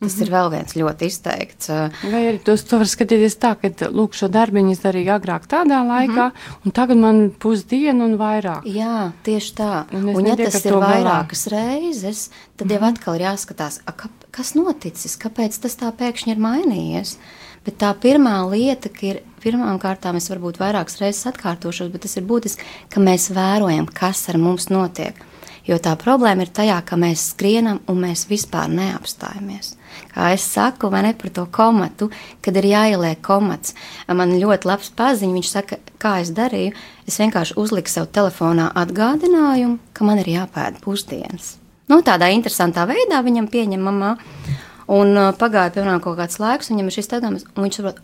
Tas 0.00 0.16
mm 0.16 0.18
-hmm. 0.18 0.26
ir 0.26 0.32
vēl 0.32 0.50
viens 0.50 0.74
ļoti 0.76 1.06
izteikts. 1.06 1.68
Uh, 1.68 2.10
vai 2.12 2.22
arī 2.28 2.38
tos 2.44 2.64
to 2.64 2.78
var 2.78 2.86
skatīties 2.86 3.36
tā, 3.38 3.54
ka, 3.60 3.68
lūk, 3.88 4.12
šo 4.12 4.28
darbiņu 4.28 4.72
es 4.72 4.82
darīju 4.82 5.12
agrāk 5.14 5.46
tādā 5.46 5.80
laikā, 5.86 6.26
mm 6.26 6.32
-hmm. 6.32 6.64
un 6.64 6.72
tagad 6.72 6.96
man 6.96 7.30
pusdiena 7.30 8.04
un 8.04 8.18
vairāk. 8.18 8.62
Jā, 8.64 9.12
tieši 9.22 9.54
tā. 9.54 9.84
Un 9.92 10.08
Un, 10.08 10.26
ja 10.26 10.36
tas 10.36 10.64
ir 10.64 10.72
to 10.72 10.80
galā. 10.80 10.90
vairākas 10.92 11.46
reizes, 11.46 12.30
tad 12.56 12.70
jau 12.70 12.82
atkal 12.82 13.14
ir 13.14 13.20
jāskatās, 13.20 13.80
a, 13.86 13.92
kāp, 13.92 14.10
kas 14.30 14.54
noticis, 14.54 15.16
kāpēc 15.16 15.60
tas 15.60 15.76
tā 15.76 15.92
pēkšņi 15.92 16.30
ir 16.30 16.38
mainījies. 16.38 17.16
Bet 17.64 17.78
tā 17.78 17.94
pirmā 17.96 18.50
lieta, 18.50 18.88
ka 18.88 19.06
ir 19.06 19.22
pirmām 19.40 19.78
kārtām, 19.78 20.16
es 20.16 20.28
varbūt 20.28 20.58
vairākas 20.60 20.98
reizes 21.00 21.26
atkārtošos, 21.26 21.92
bet 21.92 22.04
tas 22.04 22.16
ir 22.16 22.26
būtiski, 22.28 22.62
ka 22.92 23.00
mēs 23.00 23.30
vērojam, 23.30 23.86
kas 23.86 24.28
ar 24.28 24.38
mums 24.38 24.68
notiek. 24.68 25.14
Jo 25.64 25.78
tā 25.80 25.94
problēma 25.96 26.44
ir 26.44 26.52
tajā, 26.52 26.76
ka 26.84 26.96
mēs 27.00 27.30
skrienam 27.32 27.80
un 27.88 28.02
mēs 28.04 28.26
vispār 28.28 28.68
neapstājamies. 28.68 29.78
Kā 30.14 30.28
es 30.30 30.44
saku, 30.46 30.90
vai 30.92 31.02
ne 31.02 31.10
par 31.18 31.32
to 31.34 31.44
komatu, 31.50 32.06
kad 32.44 32.54
ir 32.60 32.68
jāieliek 32.70 33.18
komats. 33.24 33.74
Man 34.06 34.36
ļoti 34.38 34.68
labs 34.70 34.92
paziņš, 34.94 35.34
viņš 35.34 35.50
saka, 35.50 35.80
kā 35.98 36.20
es 36.22 36.30
darīju. 36.36 36.74
Es 37.10 37.18
vienkārši 37.18 37.56
uzliku 37.58 37.90
sev 37.90 38.06
telefonā 38.14 38.68
atgādinājumu, 38.78 39.80
ka 39.92 40.06
man 40.06 40.22
ir 40.22 40.30
jāpēd 40.36 40.78
pusdienas. 40.84 41.56
Nu, 41.90 41.98
tādā 42.06 42.30
interesantā 42.32 42.86
veidā 42.88 43.18
viņam 43.26 43.50
pieņemamā. 43.50 44.14
Un 44.94 45.16
uh, 45.16 45.32
pagāja, 45.34 45.72
piemēram, 45.74 46.00
kaut 46.04 46.18
kāds 46.20 46.38
laiks, 46.38 46.70
viņam 46.70 46.88
ir 46.88 46.94
šis 46.94 47.10
tādams, 47.10 47.46
un 47.56 47.64
viņš 47.64 47.80
saprot, 47.80 48.00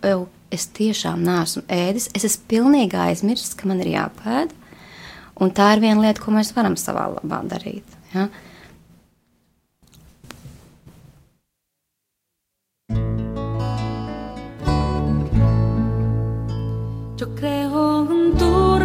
es 0.50 0.64
tiešām 0.74 1.20
neesmu 1.22 1.62
ēdis, 1.70 2.08
es 2.16 2.24
esmu 2.26 2.46
pilnīgi 2.50 2.96
aizmirsis, 2.98 3.52
ka 3.54 3.68
man 3.68 3.82
ir 3.84 3.92
jāpēd. 3.92 4.54
Un 5.40 5.52
tā 5.56 5.74
ir 5.76 5.84
viena 5.84 6.00
lieta, 6.02 6.24
ko 6.24 6.32
mēs 6.34 6.54
varam 6.56 6.74
savā 6.80 7.06
labā 7.14 7.44
darīt. 7.48 8.00
Ja? 8.16 8.26
Yo 8.26 8.49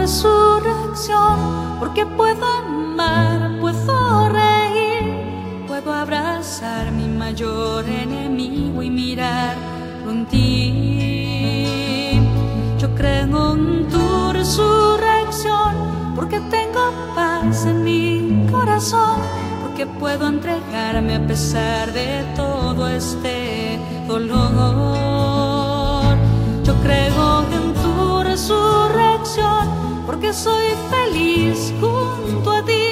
resurrección, 0.06 1.80
porque 1.80 2.06
puedo 2.06 2.46
amar, 2.46 3.58
puedo 3.60 4.30
reír, 4.30 5.66
puedo 5.68 5.92
abrazar 5.92 6.92
mi 6.92 7.08
mayor 7.08 7.90
enemigo 7.90 8.84
y 8.84 8.92
mirar 8.92 9.56
en 10.08 10.28
ti. 10.28 12.20
Yo 12.78 12.94
creo 12.94 13.54
en 13.54 13.88
tu 13.88 14.32
resurrección, 14.32 15.72
porque 16.16 16.40
tengo 16.52 16.84
paz 17.16 17.66
en 17.66 17.84
mi 17.84 18.46
corazón, 18.52 19.18
porque 19.64 19.88
puedo 19.88 20.28
entregarme 20.28 21.16
a 21.16 21.26
pesar 21.26 21.92
de 21.92 22.24
todo 22.36 22.88
este 22.88 23.80
dolor. 24.08 24.46
Yo 26.64 26.76
creo 26.84 27.15
porque 30.25 30.38
soy 30.38 30.74
feliz 30.89 31.72
junto 31.79 32.51
a 32.51 32.65
ti, 32.65 32.88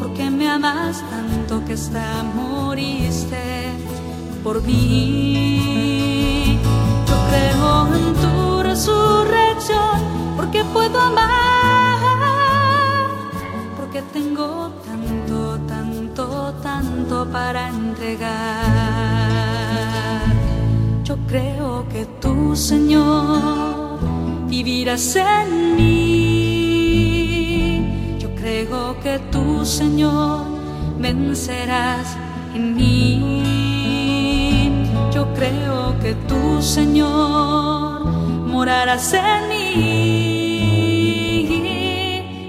porque 0.00 0.30
me 0.30 0.48
amas 0.48 1.04
tanto 1.10 1.62
que 1.66 1.74
hasta 1.74 2.22
moriste 2.22 3.70
por 4.42 4.62
mí. 4.62 6.58
Yo 7.06 7.16
creo 7.28 7.86
en 7.94 8.14
tu 8.14 8.62
resurrección, 8.62 10.00
porque 10.36 10.64
puedo 10.72 10.98
amar, 11.00 11.98
porque 13.76 14.00
tengo 14.14 14.70
tanto, 14.86 15.58
tanto, 15.68 16.54
tanto 16.62 17.26
para 17.30 17.68
entregar. 17.68 18.64
Yo 21.04 21.18
creo 21.26 21.86
que 21.90 22.06
tú, 22.22 22.56
Señor, 22.56 23.98
vivirás 24.48 25.14
en 25.16 25.76
mí. 25.76 26.53
Creo 28.66 28.96
que 29.00 29.18
tú, 29.30 29.62
Señor, 29.62 30.46
vencerás 30.98 32.16
en 32.54 32.74
mí. 32.74 34.24
Yo 35.12 35.26
creo 35.34 35.94
que 36.00 36.14
tú, 36.26 36.62
Señor, 36.62 38.06
morarás 38.46 39.12
en 39.12 39.48
mí. 39.50 40.64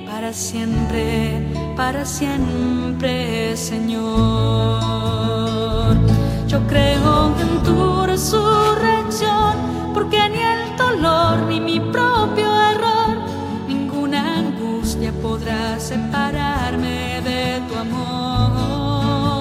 Para 0.10 0.32
siempre, 0.32 1.46
para 1.76 2.06
siempre, 2.06 3.58
Señor. 3.58 4.06
Yo 6.48 6.66
creo 6.68 7.34
en 7.42 7.62
tu 7.64 8.06
resurrección, 8.06 9.58
porque 9.94 10.30
ni 10.30 10.40
el 10.40 10.78
dolor 10.78 11.40
ni 11.50 11.60
mi 11.60 11.82
propio 11.82 12.05
amor. 17.78 19.36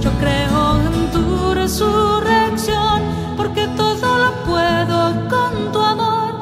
Yo 0.00 0.10
creo 0.20 0.76
en 0.86 1.10
tu 1.12 1.54
resurrección, 1.54 3.02
porque 3.36 3.66
todo 3.76 4.18
lo 4.18 4.32
puedo 4.44 5.28
con 5.28 5.72
tu 5.72 5.80
amor, 5.80 6.34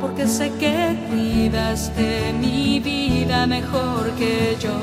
porque 0.00 0.26
sé 0.26 0.50
que 0.52 0.96
cuidas 1.08 1.94
de 1.96 2.32
mi 2.32 2.80
vida 2.80 3.46
mejor 3.46 4.10
que 4.18 4.56
yo. 4.60 4.78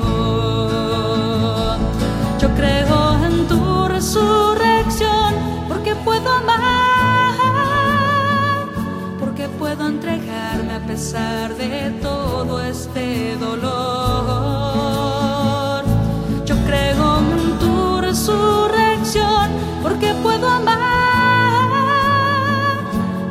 Yo 2.40 2.48
creo 2.54 3.24
en 3.26 3.46
tu 3.48 3.88
resurrección, 3.88 5.34
porque 5.68 5.94
puedo 5.96 6.32
amar, 6.32 7.34
porque 9.18 9.48
puedo 9.58 9.86
entregarme 9.88 10.74
a 10.74 10.80
pesar 10.86 11.54
de 11.56 11.90
todo 12.02 12.62
este 12.62 13.36
dolor. 13.36 14.69
Puedo 20.22 20.48
amar, 20.48 20.78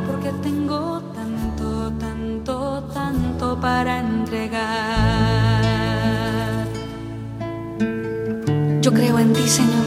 porque 0.08 0.32
tengo 0.44 1.02
tanto, 1.14 1.92
tanto, 2.00 2.84
tanto 2.94 3.60
para 3.60 4.00
entregar. 4.00 5.70
Yo 8.82 8.94
creo 8.94 9.20
en 9.20 9.34
ti, 9.34 9.48
Señor. 9.48 9.86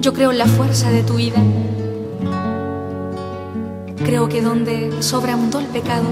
Yo 0.00 0.12
creo 0.12 0.30
en 0.32 0.38
la 0.38 0.46
fuerza 0.46 0.90
de 0.90 1.02
tu 1.02 1.14
vida. 1.16 1.42
Creo 4.04 4.28
que 4.28 4.40
donde 4.40 5.02
sobreabundó 5.02 5.58
el 5.60 5.66
pecado, 5.66 6.06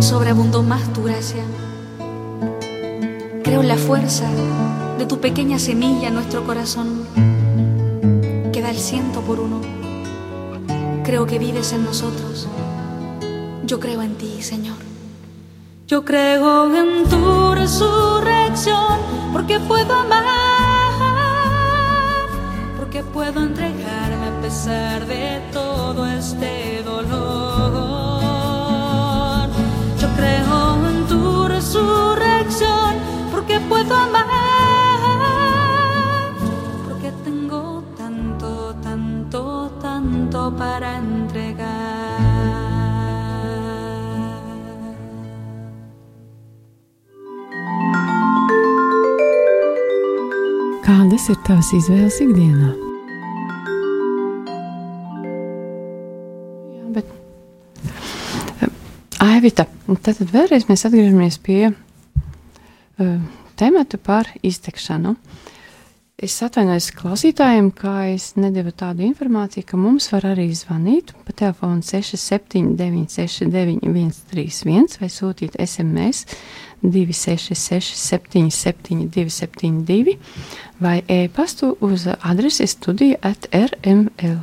sobreabundó 0.00 0.62
más 0.62 0.92
tu 0.92 1.04
gracia. 1.04 1.44
Creo 3.44 3.60
en 3.60 3.68
la 3.68 3.76
fuerza 3.76 4.28
de 4.98 5.06
tu 5.06 5.20
pequeña 5.20 5.58
semilla 5.58 6.08
en 6.08 6.14
nuestro 6.14 6.44
corazón, 6.44 7.06
el 8.72 8.78
ciento 8.78 9.20
por 9.20 9.38
uno. 9.38 9.60
Creo 11.04 11.26
que 11.26 11.38
vives 11.38 11.72
en 11.74 11.84
nosotros. 11.84 12.48
Yo 13.66 13.78
creo 13.78 14.00
en 14.00 14.14
ti, 14.14 14.40
Señor. 14.40 14.78
Yo 15.86 16.06
creo 16.06 16.74
en 16.74 17.06
tu 17.06 17.54
resurrección, 17.54 18.98
porque 19.30 19.60
puedo 19.60 19.92
amar, 19.92 20.24
porque 22.78 23.02
puedo 23.02 23.42
entregarme 23.42 24.28
a 24.28 24.40
pesar 24.40 25.06
de 25.06 25.42
todo 25.52 26.06
este 26.06 26.82
dolor. 26.82 28.22
Yo 30.00 30.08
creo 30.16 30.88
en 30.88 31.06
tu 31.08 31.46
resurrección, 31.46 32.94
porque 33.30 33.60
puedo 33.60 33.94
amar, 33.94 34.11
tanto 40.52 40.58
para 40.58 40.98
entregar. 40.98 42.18
Kādas 50.82 51.28
ir 51.30 51.38
tavas 51.46 51.72
izvēles 51.72 52.18
ikdienā? 52.24 52.72
Jā, 56.72 56.88
bet, 56.96 57.06
eh, 58.60 58.68
Aivita, 59.20 59.66
tad 60.02 60.16
vēlreiz 60.32 60.66
mēs 60.68 60.86
atgriežamies 60.86 61.38
pie 61.38 61.72
uh, 61.72 63.18
temata 63.56 63.98
par 63.98 64.26
iztekšanu. 64.42 65.16
Es 66.22 66.36
atvainojos 66.38 66.92
klausītājiem, 66.94 67.72
ka 67.74 67.92
es 68.12 68.28
nedevu 68.38 68.70
tādu 68.78 69.02
informāciju, 69.02 69.64
ka 69.66 69.78
mums 69.80 70.04
var 70.12 70.28
arī 70.28 70.44
zvanīt 70.54 71.10
pa 71.26 71.34
telefonu 71.34 71.82
679, 71.82 73.08
691, 73.10 74.12
131 74.30 75.00
vai 75.02 75.08
sūtīt 75.10 75.58
SMS 75.58 76.22
266, 76.86 77.98
77, 77.98 79.10
272 79.10 80.14
vai 80.78 81.00
e-pastu 81.10 81.74
uz 81.82 82.06
adresi 82.20 82.70
studija 82.70 83.18
at 83.26 83.50
rml. 83.50 84.38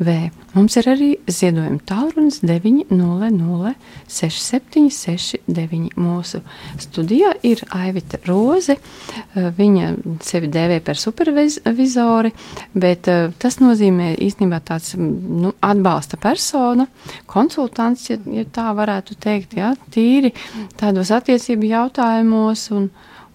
Mums 0.00 0.78
ir 0.80 0.86
arī 0.88 1.08
ziedojuma 1.28 1.82
tālrunis 1.84 2.38
900 2.40 3.74
6769. 4.08 5.90
Mūsu 6.00 6.40
studijā 6.80 7.34
ir 7.44 7.60
Aivita 7.76 8.18
Roze. 8.24 8.78
Eh, 8.80 9.50
viņa 9.58 9.90
sevi 10.24 10.48
dēvē 10.52 10.80
par 10.86 10.96
supervizori, 10.96 12.32
bet 12.72 13.10
eh, 13.12 13.28
tas 13.38 13.60
nozīmē 13.60 14.14
īstenībā 14.24 14.62
tāds 14.64 14.96
nu, 14.96 15.52
atbalsta 15.60 16.16
persona, 16.20 16.88
konsultants, 17.28 18.08
ja, 18.10 18.16
ja 18.32 18.48
tā 18.48 18.70
varētu 18.76 19.20
teikt, 19.20 19.58
ja, 19.60 19.74
tīri 19.92 20.32
tādos 20.80 21.12
attiecību 21.12 21.74
jautājumos. 21.74 22.70
Un, 22.72 22.88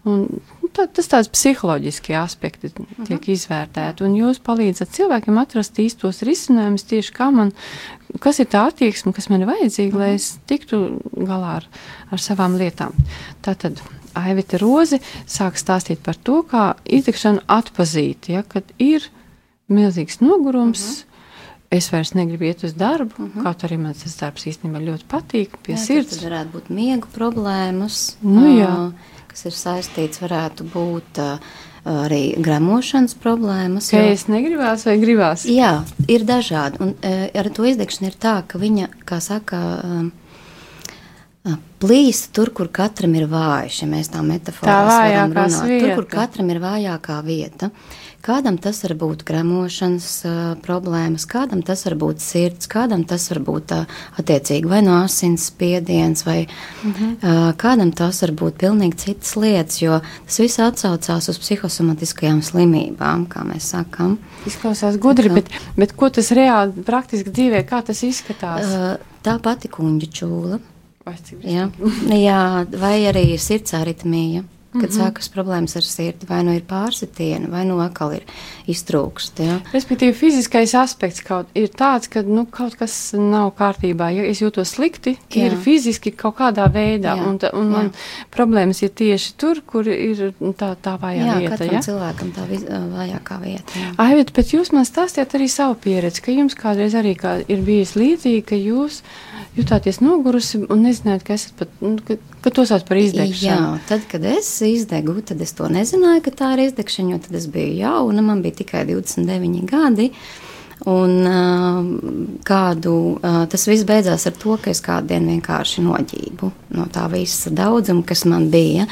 un 0.09 0.25
tā, 0.75 0.85
tas 0.91 1.09
tāds 1.11 1.31
psiholoģiski 1.31 2.15
aspekti 2.19 2.71
tiek 2.71 2.85
uh 2.99 3.07
-huh. 3.07 3.31
izvērtēti, 3.33 4.03
un 4.03 4.15
jūs 4.19 4.39
palīdzat 4.43 4.93
cilvēkiem 4.97 5.37
atrast 5.41 5.79
īstos 5.79 6.21
risinājumus 6.27 6.87
tieši 6.89 7.13
kā 7.13 7.31
man, 7.31 7.51
kas 8.19 8.39
ir 8.39 8.45
tā 8.45 8.67
attieksme, 8.67 9.13
kas 9.13 9.29
man 9.29 9.41
ir 9.41 9.47
vajadzīga, 9.47 9.95
uh 9.95 9.95
-huh. 9.95 9.99
lai 9.99 10.13
es 10.15 10.37
tiktu 10.45 11.01
galā 11.15 11.55
ar, 11.55 11.67
ar 12.11 12.19
savām 12.19 12.57
lietām. 12.57 12.91
Tātad 13.41 13.81
Aivita 14.15 14.57
Rozi 14.57 14.99
sāk 15.27 15.57
stāstīt 15.59 15.99
par 16.03 16.15
to, 16.15 16.43
kā 16.43 16.73
izdegšanu 16.85 17.39
atpazīt, 17.47 18.29
ja, 18.29 18.43
kad 18.43 18.63
ir 18.77 19.09
milzīgs 19.67 20.21
nogurums, 20.21 20.81
uh 20.81 20.95
-huh 20.95 21.15
es 21.69 21.91
vairs 21.91 22.13
negribu 22.13 22.43
iet 22.43 22.63
uz 22.63 22.73
darbu, 22.73 23.15
uh 23.17 23.29
-huh. 23.29 23.43
kaut 23.43 23.63
arī 23.63 23.77
man 23.77 23.93
tas 23.93 24.17
darbs 24.19 24.45
īstenībā 24.47 24.79
ļoti 24.79 25.05
patīk, 25.09 25.57
pie 25.63 25.73
jā, 25.75 25.77
sirds. 25.77 26.09
Tas 26.09 26.23
varētu 26.23 26.49
būt 26.53 26.69
miegu 26.69 27.07
problēmas. 27.15 28.15
Nu, 28.21 28.45
jā. 28.59 28.87
Uh, 28.87 28.93
kas 29.35 29.49
ir 29.49 29.55
saistīts, 29.59 30.23
varētu 30.23 30.65
būt 30.71 31.19
arī 31.85 32.23
gremošanas 32.41 33.17
problēmas. 33.21 33.91
Jo, 33.93 34.01
es 34.15 34.25
negribās 34.31 34.87
vai 34.87 34.95
gribās? 35.01 35.43
Jā, 35.49 35.83
ir 36.09 36.25
dažādi. 36.25 36.81
Un 36.81 36.95
ar 37.03 37.51
to 37.53 37.67
izdegšanu 37.67 38.09
ir 38.09 38.15
tā, 38.17 38.39
ka 38.47 38.61
viņa, 38.61 38.87
kā 39.05 39.19
saka, 39.21 39.59
plīsa 41.83 42.31
tur, 42.33 42.49
kur 42.57 42.71
katram 42.73 43.13
ir 43.19 43.27
vājš, 43.29 43.83
ja 43.83 43.91
mēs 43.91 44.09
tā 44.15 44.23
metaforā 44.25 44.79
varam 44.87 45.35
runāt. 45.35 45.61
Vieta. 45.67 45.83
Tur, 45.83 45.93
kur 45.99 46.09
katram 46.15 46.49
ir 46.55 46.63
vājākā 46.63 47.19
vieta. 47.27 47.69
Uh, 47.69 48.04
Kādam 48.25 48.55
tas 48.57 48.79
var 48.81 48.95
būt 48.97 49.21
gremošanas 49.27 50.05
uh, 50.25 50.37
problēmas, 50.65 51.27
kādam 51.29 51.59
tas 51.65 51.83
var 51.85 51.93
būt 52.01 52.23
sirds, 52.23 52.65
kādam 52.71 53.03
tas 53.05 53.27
var 53.29 53.39
būt 53.45 53.73
uh, 53.75 53.99
attiecīgi 54.17 54.69
vai 54.71 54.79
no 54.85 54.95
asins 55.03 55.45
spiediens, 55.51 56.25
vai 56.25 56.47
-hmm. 56.47 57.11
uh, 57.21 57.51
kādam 57.53 57.91
tas 57.93 58.21
var 58.25 58.33
būt 58.39 58.57
pilnīgi 58.63 58.97
citas 59.03 59.35
lietas, 59.35 59.81
jo 59.81 59.99
tas 60.25 60.39
viss 60.39 60.59
atsaucās 60.59 61.29
uz 61.29 61.37
psihosomatiskajām 61.37 62.41
slimībām, 62.41 63.27
kā 63.29 63.45
mēs 63.45 63.69
sakam. 63.75 64.17
Izklausās 64.45 64.97
gudri, 64.97 65.29
bet, 65.29 65.53
bet 65.77 65.93
ko 65.93 66.09
tas 66.09 66.31
reāli 66.31 66.83
praktiski 66.83 67.29
dzīvē, 67.29 67.61
kā 67.69 67.83
tas 67.85 68.03
izskatās? 68.03 68.65
Uh, 68.65 68.97
tā 69.21 69.37
pati 69.39 69.69
kuņģa 69.69 70.09
čūla. 70.09 70.59
Jā, 71.45 71.69
jā, 72.09 72.65
vai 72.81 73.05
arī 73.05 73.37
sirds 73.37 73.73
aritmija 73.77 74.43
kad 74.75 74.89
mm 74.89 74.95
-hmm. 74.95 75.05
sākas 75.05 75.29
problēmas 75.31 75.75
ar 75.75 75.83
sirdi, 75.83 76.27
vai 76.29 76.43
nu 76.43 76.53
ir 76.55 76.61
pārsitiena, 76.69 77.49
vai 77.49 77.65
nu 77.65 77.79
atkal 77.79 78.13
ir 78.13 78.23
iztrūkst. 78.67 79.41
Ja? 79.45 79.59
Respektīvi, 79.73 80.13
fiziskais 80.13 80.73
aspekts 80.75 81.21
kaut 81.25 81.47
ir 81.55 81.69
tāds, 81.69 82.09
ka 82.09 82.21
nu, 82.21 82.45
kaut 82.45 82.75
kas 82.75 83.13
nav 83.13 83.51
kārtībā. 83.59 84.09
Ja 84.15 84.23
es 84.23 84.41
jūtos 84.41 84.75
slikti, 84.75 85.17
jā. 85.29 85.45
ir 85.45 85.57
fiziski 85.57 86.11
kaut 86.11 86.37
kādā 86.39 86.67
veidā, 86.71 87.15
jā. 87.15 87.27
un, 87.27 87.37
ta, 87.37 87.51
un 87.53 87.69
jā. 87.69 87.71
man 87.71 87.91
problēmas 88.35 88.81
ir 88.81 88.89
tieši 88.89 89.33
tur, 89.37 89.61
kur 89.65 89.87
ir 89.87 90.33
tā, 90.57 90.75
tā 90.81 90.97
vājā 91.01 91.25
jā, 91.25 91.37
vieta. 91.39 91.63
Jā, 91.63 91.81
cilvēkam 91.85 92.33
tā 92.35 92.47
viz, 92.49 92.65
vājākā 92.65 93.39
vieta. 93.43 93.79
Jā. 93.79 93.93
Aiviet, 93.97 94.33
bet 94.33 94.53
jūs 94.53 94.71
man 94.75 94.85
stāstījāt 94.85 95.37
arī 95.37 95.49
savu 95.51 95.75
pieredzi, 95.85 96.21
ka 96.21 96.31
jums 96.31 96.57
kādreiz 96.57 96.97
arī 96.97 97.15
kā 97.19 97.37
ir 97.47 97.63
bijis 97.65 97.95
līdzīgi, 97.99 98.45
ka 98.49 98.59
jūs 98.59 99.01
jutāties 99.55 100.01
nogurusi 100.03 100.63
un 100.67 100.83
nezinājāt, 100.83 101.23
ka 101.25 101.35
esat 101.37 101.55
pat, 101.59 101.71
nu, 101.83 101.95
ka, 102.05 102.17
ka 102.43 102.51
to 102.55 102.65
sauc 102.67 102.83
par 102.87 102.99
izdegšanu. 102.99 103.69
Jā, 103.77 103.83
tad, 103.89 104.03
kad 104.11 104.25
es 104.27 104.49
izdegu, 104.67 105.19
tad 105.25 105.41
es 105.41 105.53
to 105.57 105.69
nezināju, 105.71 106.23
ka 106.25 106.33
tā 106.41 106.51
ir 106.55 106.65
izdegšana, 106.65 107.15
jo 107.15 107.21
tad 107.27 107.37
es 107.39 107.47
biju 107.51 107.77
jauna, 107.79 108.25
man 108.25 108.43
bija 108.45 108.61
tikai 108.63 108.85
29 108.89 109.63
gadi. 109.69 110.11
Un 110.91 111.13
uh, 111.23 111.85
kādu, 112.45 112.95
uh, 113.15 113.43
tas 113.49 113.63
viss 113.65 113.85
beidzās 113.87 114.27
ar 114.27 114.35
to, 114.37 114.57
ka 114.61 114.73
es 114.73 114.83
kādu 114.83 115.13
dienu 115.13 115.31
vienkārši 115.31 115.81
noģību 115.85 116.49
no 116.75 116.87
tā 116.93 117.05
visa 117.13 117.49
daudzuma, 117.49 118.03
kas 118.05 118.25
man 118.29 118.49
bija. 118.53 118.85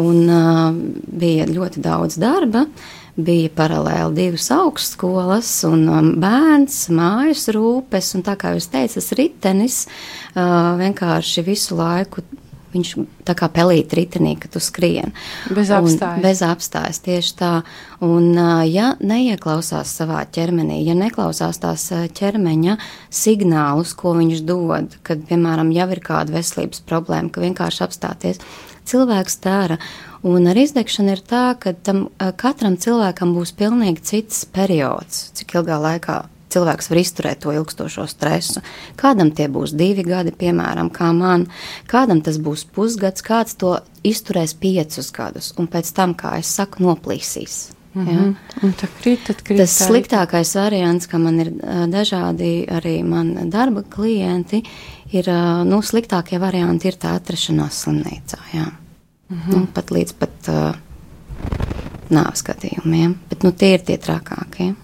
Un 0.00 0.24
uh, 0.32 0.70
bija 1.06 1.46
ļoti 1.50 1.82
daudz 1.84 2.16
darba. 2.22 2.64
Bija 3.16 3.48
paralēli 3.56 4.16
divas 4.16 4.50
augstskolas 4.52 5.50
un 5.68 5.86
um, 5.88 6.08
bērns, 6.20 6.82
mājas 6.92 7.46
rūpes, 7.54 8.10
un 8.18 8.24
tā 8.26 8.34
kā 8.40 8.52
jūs 8.56 8.68
teicat, 8.72 8.98
tas 8.98 9.14
ritenis 9.16 9.78
uh, 9.86 10.74
vienkārši 10.80 11.46
visu 11.46 11.78
laiku. 11.78 12.24
Viņš 12.76 12.92
tā 13.26 13.34
kā 13.38 13.48
pelīt 13.52 13.94
ritenī, 13.96 14.34
kad 14.40 14.52
tu 14.52 14.60
skrien. 14.62 15.14
Bez 15.56 15.72
apstājas. 15.72 16.22
Bez 16.24 16.42
apstājas, 16.44 17.00
tieši 17.04 17.34
tā. 17.38 17.52
Un, 18.04 18.34
ja 18.68 18.92
neieklausās 19.00 19.94
savā 19.96 20.20
ķermenī, 20.36 20.82
ja 20.84 20.96
neklausās 20.98 21.62
tās 21.62 21.88
ķermeņa 22.18 22.76
signālus, 23.08 23.96
ko 23.96 24.12
viņš 24.18 24.44
dod, 24.46 24.98
kad, 25.06 25.24
piemēram, 25.30 25.72
jau 25.76 25.88
ir 25.96 26.04
kāda 26.04 26.36
veselības 26.36 26.84
problēma, 26.88 27.32
ka 27.32 27.44
vienkārši 27.44 27.84
apstāties, 27.86 28.42
cilvēks 28.86 29.40
dara. 29.44 29.80
Un 30.26 30.48
ar 30.50 30.58
izdegšanu 30.58 31.14
ir 31.14 31.24
tā, 31.26 31.44
ka 31.60 31.72
tam 31.86 32.06
katram 32.40 32.78
cilvēkam 32.82 33.34
būs 33.36 33.54
pilnīgi 33.56 34.04
cits 34.12 34.46
periods, 34.50 35.28
cik 35.38 35.58
ilgā 35.60 35.78
laikā 35.82 36.24
cilvēks 36.56 36.90
var 36.90 37.02
izturēt 37.02 37.44
to 37.44 37.54
ilgstošo 37.54 38.06
stresu. 38.10 38.64
Kādam 39.00 39.32
tie 39.36 39.50
būs 39.52 39.76
divi 39.76 40.06
gadi, 40.06 40.32
piemēram, 40.32 40.90
kā 40.94 41.12
man, 41.16 41.46
kādam 41.90 42.22
tas 42.24 42.40
būs 42.42 42.66
pusgads, 42.72 43.24
kāds 43.26 43.58
to 43.60 43.76
izturēs 44.06 44.56
piecus 44.58 45.12
gadus, 45.14 45.52
un 45.60 45.68
pēc 45.70 45.92
tam, 45.96 46.16
kā 46.18 46.38
es 46.40 46.52
saku, 46.58 46.84
noplīsīs. 46.86 47.76
Mm 47.96 48.06
-hmm. 48.06 48.34
ja? 48.62 48.88
krīt, 49.00 49.28
krīt, 49.44 49.58
Tas 49.58 49.78
sliktākais 49.88 50.54
variants, 50.54 51.06
ka 51.06 51.18
man 51.18 51.40
ir 51.40 51.50
dažādi 51.88 52.66
arī 52.68 53.02
man 53.04 53.50
darba 53.50 53.82
klienti, 53.82 54.62
ir 55.12 55.30
nu, 55.64 55.82
sliktākie 55.82 56.38
varianti 56.38 56.88
ir 56.88 56.94
tā 56.94 57.14
atrašanās 57.16 57.84
slimnīcā. 57.84 58.38
Jā. 58.52 58.66
Mm 59.28 59.38
-hmm. 59.38 59.56
nu, 59.56 59.66
pat 59.74 59.90
līdz 59.90 60.12
pat 60.12 60.48
uh, 60.48 60.74
nāves 62.10 62.42
gadījumiem. 62.42 63.14
Bet 63.28 63.42
nu, 63.42 63.52
tie 63.52 63.74
ir 63.74 63.80
tie 63.80 63.96
trakākie. 63.98 64.74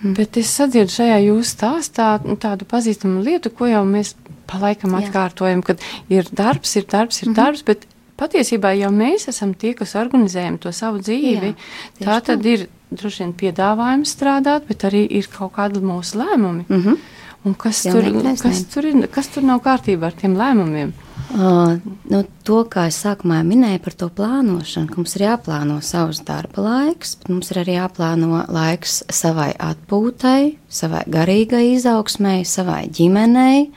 Mm. 0.00 0.14
Bet 0.16 0.36
es 0.40 0.50
sadzirdu 0.56 0.94
šajā 0.94 1.18
jūsu 1.26 1.50
stāstā 1.50 2.10
nu, 2.24 2.36
tādu 2.40 2.64
pazīstamu 2.68 3.22
lietu, 3.24 3.52
ko 3.52 3.68
jau 3.68 3.84
mēs 3.84 4.14
pa 4.48 4.58
laikam 4.62 4.96
Jā. 4.96 5.04
atkārtojam, 5.04 5.62
kad 5.62 5.82
ir 6.08 6.28
darbs, 6.32 6.74
ir 6.80 6.86
darbs, 6.88 7.22
ir 7.22 7.28
mm 7.28 7.32
-hmm. 7.32 7.36
darbs, 7.36 7.62
bet 7.62 7.86
patiesībā 8.20 8.72
jau 8.78 8.90
mēs 8.90 9.28
esam 9.28 9.54
tie, 9.54 9.74
kas 9.74 9.94
organizējam 9.94 10.58
to 10.58 10.72
savu 10.72 10.98
dzīvi. 10.98 11.54
Jā, 11.54 12.06
tā 12.06 12.20
tad 12.20 12.42
tā. 12.42 12.54
ir 12.54 12.68
droši 12.90 13.24
vien 13.24 13.32
piedāvājums 13.42 14.12
strādāt, 14.16 14.66
bet 14.68 14.84
arī 14.88 15.06
ir 15.10 15.28
kaut 15.30 15.52
kādi 15.56 15.80
mūsu 15.80 16.18
lēmumi. 16.20 16.64
Mm 16.68 16.82
-hmm. 16.82 16.96
Un 17.40 17.54
kas, 17.56 17.78
tur, 17.88 18.04
kas, 18.42 18.64
tur 18.68 18.84
ir, 18.84 19.06
kas 19.08 19.30
tur 19.32 19.46
nav 19.48 19.62
kārtībā 19.64 20.10
ar 20.10 20.16
tiem 20.16 20.34
lēmumiem? 20.36 20.90
Uh, 21.30 21.78
nu, 22.10 22.18
to, 22.44 22.58
kā 22.68 22.88
es 22.90 22.98
sākumā 23.00 23.38
minēju 23.46 23.80
par 23.84 23.94
to 23.96 24.08
plānošanu, 24.12 24.90
ka 24.90 24.98
mums 24.98 25.14
ir 25.16 25.24
jāplāno 25.24 25.78
savs 25.84 26.20
darba 26.26 26.64
laiks, 26.66 27.14
bet 27.20 27.30
mums 27.32 27.52
ir 27.52 27.60
arī 27.62 27.76
jāplāno 27.78 28.42
laiks 28.50 28.98
savai 29.14 29.52
atpūtai, 29.54 30.58
savai 30.68 31.04
garīgai 31.08 31.62
izaugsmai, 31.76 32.42
savai 32.44 32.82
ģimenei. 32.92 33.70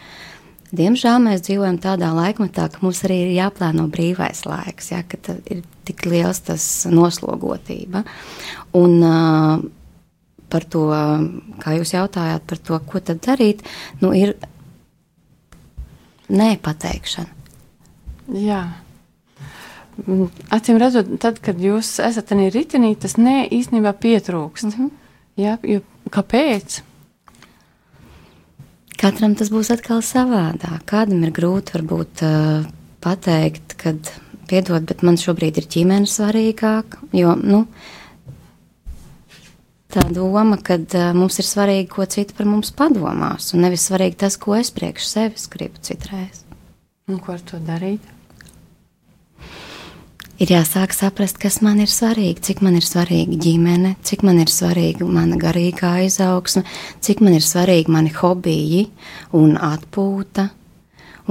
Diemžēl 0.74 1.22
mēs 1.24 1.46
dzīvojam 1.46 1.78
tādā 1.80 2.10
laikmetā, 2.18 2.66
ka 2.74 2.82
mums 2.84 3.04
arī 3.06 3.22
ir 3.28 3.36
jāplāno 3.38 3.86
brīvais 3.94 4.44
laiks, 4.50 4.90
ja, 4.92 5.04
ka 5.08 5.38
ir 5.54 5.62
tik 5.86 6.04
liels 6.10 6.42
tas 6.50 6.66
noslogotība. 6.90 8.02
Un, 8.82 8.98
uh, 9.06 9.64
par 10.54 10.66
to, 10.70 10.86
kā 11.64 11.76
jūs 11.80 11.96
jautājāt 11.96 12.46
par 12.50 12.62
to, 12.70 12.80
ko 12.88 13.02
tad 13.02 13.24
darīt, 13.26 13.66
nu, 14.04 14.14
ir 14.14 14.36
nepateikšana. 16.30 17.42
Jā. 18.40 18.62
Mm, 20.06 20.30
acīm 20.54 20.80
redzot, 20.82 21.10
tad, 21.22 21.38
kad 21.44 21.60
jūs 21.62 21.98
esat 22.02 22.32
arī 22.34 22.48
ritenī, 22.54 22.94
tas 22.98 23.18
nē, 23.20 23.44
īstenībā 23.54 23.94
pietrūkst. 24.02 24.72
Mm 24.72 24.74
-hmm. 24.78 24.90
Jā, 25.38 25.58
jo, 25.66 25.82
kāpēc? 26.10 26.82
Katram 28.98 29.36
tas 29.36 29.50
būs 29.50 29.72
atkal 29.74 30.02
savādāk. 30.06 30.86
Kādam 30.86 31.24
ir 31.24 31.32
grūti 31.32 31.74
varbūt 31.74 32.24
uh, 32.24 32.66
pateikt, 33.02 33.74
kad 33.78 33.98
piedod, 34.48 34.86
bet 34.86 35.04
man 35.04 35.18
šobrīd 35.18 35.58
ir 35.58 35.68
ģimene 35.76 36.10
svarīgāk, 36.10 36.98
jo, 37.12 37.36
nu, 37.36 37.66
tā 39.94 40.08
doma, 40.14 40.58
ka 40.58 40.80
mums 41.18 41.40
ir 41.42 41.48
svarīgi, 41.48 41.90
ko 41.94 42.08
citi 42.10 42.36
par 42.38 42.50
mums 42.50 42.74
padomās, 42.76 43.54
un 43.54 43.66
nevis 43.68 43.88
svarīgi 43.90 44.20
tas, 44.26 44.40
ko 44.42 44.58
es 44.58 44.74
priekš 44.74 45.08
sevis 45.10 45.48
gribu 45.52 45.82
citreiz. 45.82 46.44
Un 47.08 47.20
ko 47.22 47.36
ar 47.36 47.46
to 47.46 47.60
darīt? 47.62 48.14
ir 50.44 50.52
jāsāk 50.52 50.94
saprast, 50.96 51.38
kas 51.42 51.62
man 51.64 51.80
ir 51.84 51.92
svarīgi, 51.92 52.42
cik 52.50 52.64
man 52.66 52.78
ir 52.78 52.86
svarīga 52.86 53.38
ģimene, 53.46 53.96
cik 54.06 54.24
man 54.28 54.42
ir 54.44 54.52
svarīga 54.52 55.08
mana 55.08 55.38
garīgā 55.40 55.94
izaugsme, 56.08 56.66
cik 57.04 57.22
man 57.24 57.38
ir 57.38 57.46
svarīgi 57.46 57.94
mani 57.94 58.14
hobiji 58.14 58.88
un 59.40 59.56
atpūta, 59.56 60.50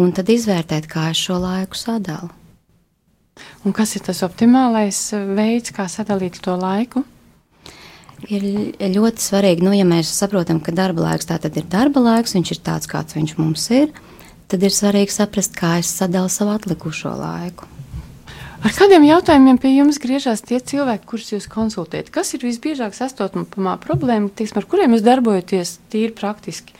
un 0.00 0.14
tad 0.16 0.30
izvērtēt, 0.32 0.88
kā 0.90 1.10
es 1.12 1.20
šo 1.20 1.40
laiku 1.42 1.78
sadalu. 1.78 2.30
Un 3.66 3.74
kas 3.74 3.96
ir 3.96 4.04
tas 4.06 4.20
optimālais 4.24 4.98
veids, 5.36 5.72
kā 5.74 5.88
sadalīt 5.90 6.38
to 6.44 6.54
laiku? 6.58 7.04
Ir 8.30 8.44
ļoti 8.94 9.18
svarīgi, 9.18 9.64
nu, 9.66 9.72
ja 9.74 9.86
mēs 9.88 10.12
saprotam, 10.14 10.60
ka 10.62 10.74
darba 10.74 11.08
laiks 11.08 11.26
tā 11.26 11.40
tad 11.42 11.56
ir 11.58 11.66
darba 11.70 12.02
laiks, 12.04 12.36
viņš 12.36 12.52
ir 12.54 12.60
tāds, 12.62 12.90
kāds 12.90 13.16
viņš 13.16 13.34
mums 13.40 13.64
ir, 13.74 13.90
tad 14.52 14.62
ir 14.62 14.74
svarīgi 14.74 15.10
saprast, 15.10 15.56
kā 15.58 15.78
es 15.80 15.90
sadalu 15.90 16.30
savu 16.30 16.54
atlikušo 16.54 17.16
laiku. 17.18 17.66
Ar 18.62 18.70
kādiem 18.78 19.02
jautājumiem 19.08 19.56
pie 19.58 19.72
jums 19.74 19.98
griežas 19.98 20.44
tie 20.46 20.60
cilvēki, 20.62 21.08
kurus 21.10 21.32
jūs 21.32 21.48
konsultējat? 21.50 22.12
Kas 22.14 22.30
ir 22.36 22.44
visbiežāk 22.46 22.94
sastopamā 22.94 23.74
problēma, 23.82 24.30
tiksim, 24.30 24.60
ar 24.60 24.68
kuriem 24.70 24.94
jūs 24.94 25.02
darbojaties 25.02 25.72
tīri 25.90 26.14
praktiski? 26.14 26.76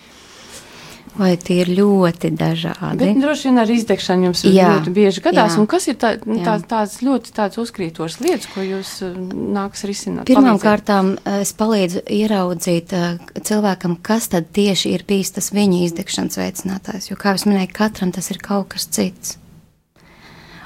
Vai 1.13 1.35
tie 1.37 1.59
ir 1.61 1.69
ļoti 1.77 2.31
dažādi? 2.41 3.05
Bet 3.05 3.19
droši 3.21 3.51
vien 3.51 3.61
ar 3.61 3.71
izdegšanu 3.73 4.31
jums 4.31 4.45
jā, 4.49 4.69
ļoti 4.79 4.93
bieži 4.97 5.21
gadās. 5.25 5.59
Kas 5.69 5.89
ir 5.93 5.99
tā, 6.01 6.15
tā, 6.23 6.55
tās 6.69 6.95
ļoti 7.05 7.35
tādas 7.37 7.61
uzkrītošas 7.61 8.23
lietas, 8.25 8.49
ko 8.55 8.65
jūs 8.65 8.95
uh, 9.05 9.19
nāks 9.57 9.85
risināt? 9.89 10.25
Pirmām 10.31 10.57
kārtām 10.63 11.13
uh, 11.19 11.43
es 11.45 11.53
palīdzu 11.59 12.07
ieraudzīt 12.17 12.97
uh, 12.97 13.21
cilvēkam, 13.37 13.99
kas 14.01 14.31
tad 14.33 14.49
tieši 14.57 14.95
ir 14.97 15.05
bijis 15.09 15.35
tas 15.37 15.53
viņa 15.53 15.83
izdegšanas 15.91 16.41
veicinātājs. 16.41 17.11
Jo, 17.13 17.21
kā 17.21 17.37
jau 17.37 17.53
minēju, 17.53 17.75
katram 17.77 18.17
tas 18.17 18.33
ir 18.33 18.41
kaut 18.41 18.73
kas 18.73 18.89
cits. 18.89 19.37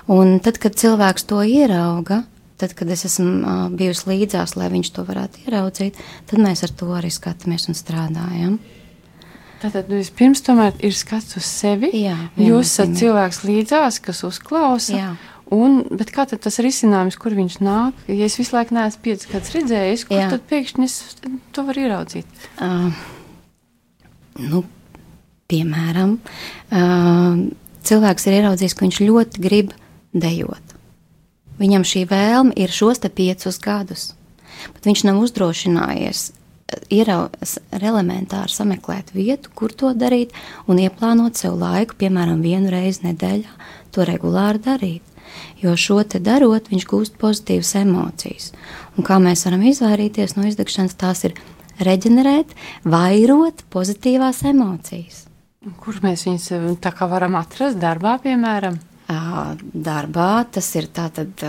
Un 0.07 0.39
tad, 0.39 0.63
kad 0.63 0.79
cilvēks 0.79 1.27
to 1.27 1.43
ierauga, 1.43 2.23
tad, 2.61 2.77
kad 2.79 2.91
es 2.95 3.03
esmu 3.09 3.67
bijusi 3.75 4.13
līdzās, 4.13 4.55
lai 4.55 4.71
viņš 4.71 4.95
to 4.95 5.03
varētu 5.11 5.43
ieraudzīt, 5.49 5.99
tad 6.31 6.43
mēs 6.43 6.63
ar 6.63 6.75
to 6.79 6.93
arī 6.95 7.11
skatāmies 7.11 7.67
un 7.67 7.75
strādājam. 7.75 8.61
Tātad 9.63 9.89
nu, 9.89 10.01
vispirms 10.03 10.43
tomēr 10.45 10.77
ir 10.85 10.93
skats 10.97 11.39
uz 11.39 11.47
sevi. 11.49 11.89
Jā, 11.97 12.17
Jūs 12.37 12.75
esat 12.75 12.93
cilvēks 12.99 13.41
līdzās, 13.47 14.01
kas 14.05 14.21
uzklausa. 14.29 14.97
Jā. 14.99 15.11
Un, 15.55 15.79
bet 15.95 16.11
kā 16.11 16.25
tad 16.27 16.43
tas 16.43 16.59
risinājums, 16.59 17.17
kur 17.23 17.37
viņš 17.39 17.61
nāk? 17.63 17.99
Ja 18.11 18.27
es 18.27 18.35
visu 18.39 18.57
laiku 18.57 18.75
neesmu 18.75 19.03
piecas 19.05 19.29
gadus 19.31 19.53
redzējis, 19.55 20.03
kur 20.09 20.19
Jā. 20.19 20.31
tad 20.33 20.43
pēkšņi 20.51 20.89
es 20.89 20.97
to 21.55 21.63
varu 21.69 21.85
ieraudzīt? 21.87 22.41
Uh, 22.59 22.91
nu, 24.43 24.65
piemēram, 25.47 26.17
uh, 26.19 27.45
cilvēks 27.87 28.27
ir 28.27 28.41
ieraudzījis, 28.41 28.75
ka 28.75 28.89
viņš 28.89 29.01
ļoti 29.07 29.45
grib 29.47 29.71
dejot. 30.11 30.75
Viņam 31.63 31.87
šī 31.87 32.03
vēlme 32.11 32.57
ir 32.59 32.75
šos 32.75 33.01
piecus 33.07 33.63
gadus, 33.63 34.09
bet 34.75 34.91
viņš 34.91 35.07
nav 35.07 35.23
uzdrošinājies 35.23 36.33
ieraudzīt 36.91 37.75
elementāri 37.79 38.53
sameklēt 38.53 39.13
vietu, 39.15 39.51
kur 39.55 39.73
to 39.73 39.93
darīt, 39.95 40.35
un 40.67 40.81
ieplānot 40.83 41.39
sev 41.39 41.59
laiku, 41.61 41.97
piemēram, 42.01 42.43
vienu 42.43 42.73
reizi 42.73 43.07
nedēļā, 43.07 43.53
to 43.95 44.07
regulāri 44.07 44.63
darīt. 44.63 45.13
Jo 45.61 45.75
šo 45.79 46.01
te 46.05 46.21
darot, 46.23 46.71
viņš 46.71 46.87
gūst 46.89 47.17
pozitīvas 47.21 47.75
emocijas. 47.83 48.51
Un 48.97 49.07
kā 49.07 49.19
mēs 49.23 49.45
varam 49.47 49.65
izvairīties 49.69 50.37
no 50.37 50.47
izdegšanas, 50.49 50.97
tās 50.99 51.25
ir 51.29 51.37
reģenerēt, 51.83 52.55
vairot 52.89 53.65
pozitīvās 53.73 54.43
emocijas. 54.49 55.25
Kur 55.83 55.99
mēs 56.05 56.27
viņus 56.29 56.79
tā 56.83 56.93
kā 56.95 57.09
varam 57.11 57.35
atrast 57.39 57.81
darbā, 57.83 58.17
piemēram? 58.23 58.79
Darbā. 59.09 60.47
Tas 60.51 60.75
ir 60.77 60.89
tātad 60.95 61.45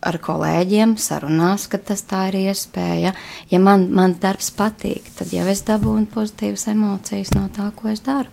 ar 0.00 0.18
kolēģiem 0.22 0.96
sarunās, 1.00 1.66
ka 1.68 1.78
tas 1.78 2.02
tā 2.08 2.28
ir 2.30 2.40
iespēja. 2.48 3.14
Ja 3.50 3.60
man, 3.60 3.88
man 3.94 4.16
darbs 4.20 4.50
patīk, 4.54 5.10
tad 5.18 5.32
jau 5.32 5.46
es 5.50 5.62
dabūnu 5.66 6.08
pozitīvas 6.14 6.68
emocijas 6.72 7.34
no 7.36 7.48
tā, 7.54 7.70
ko 7.76 7.88
es 7.88 8.00
daru. 8.00 8.28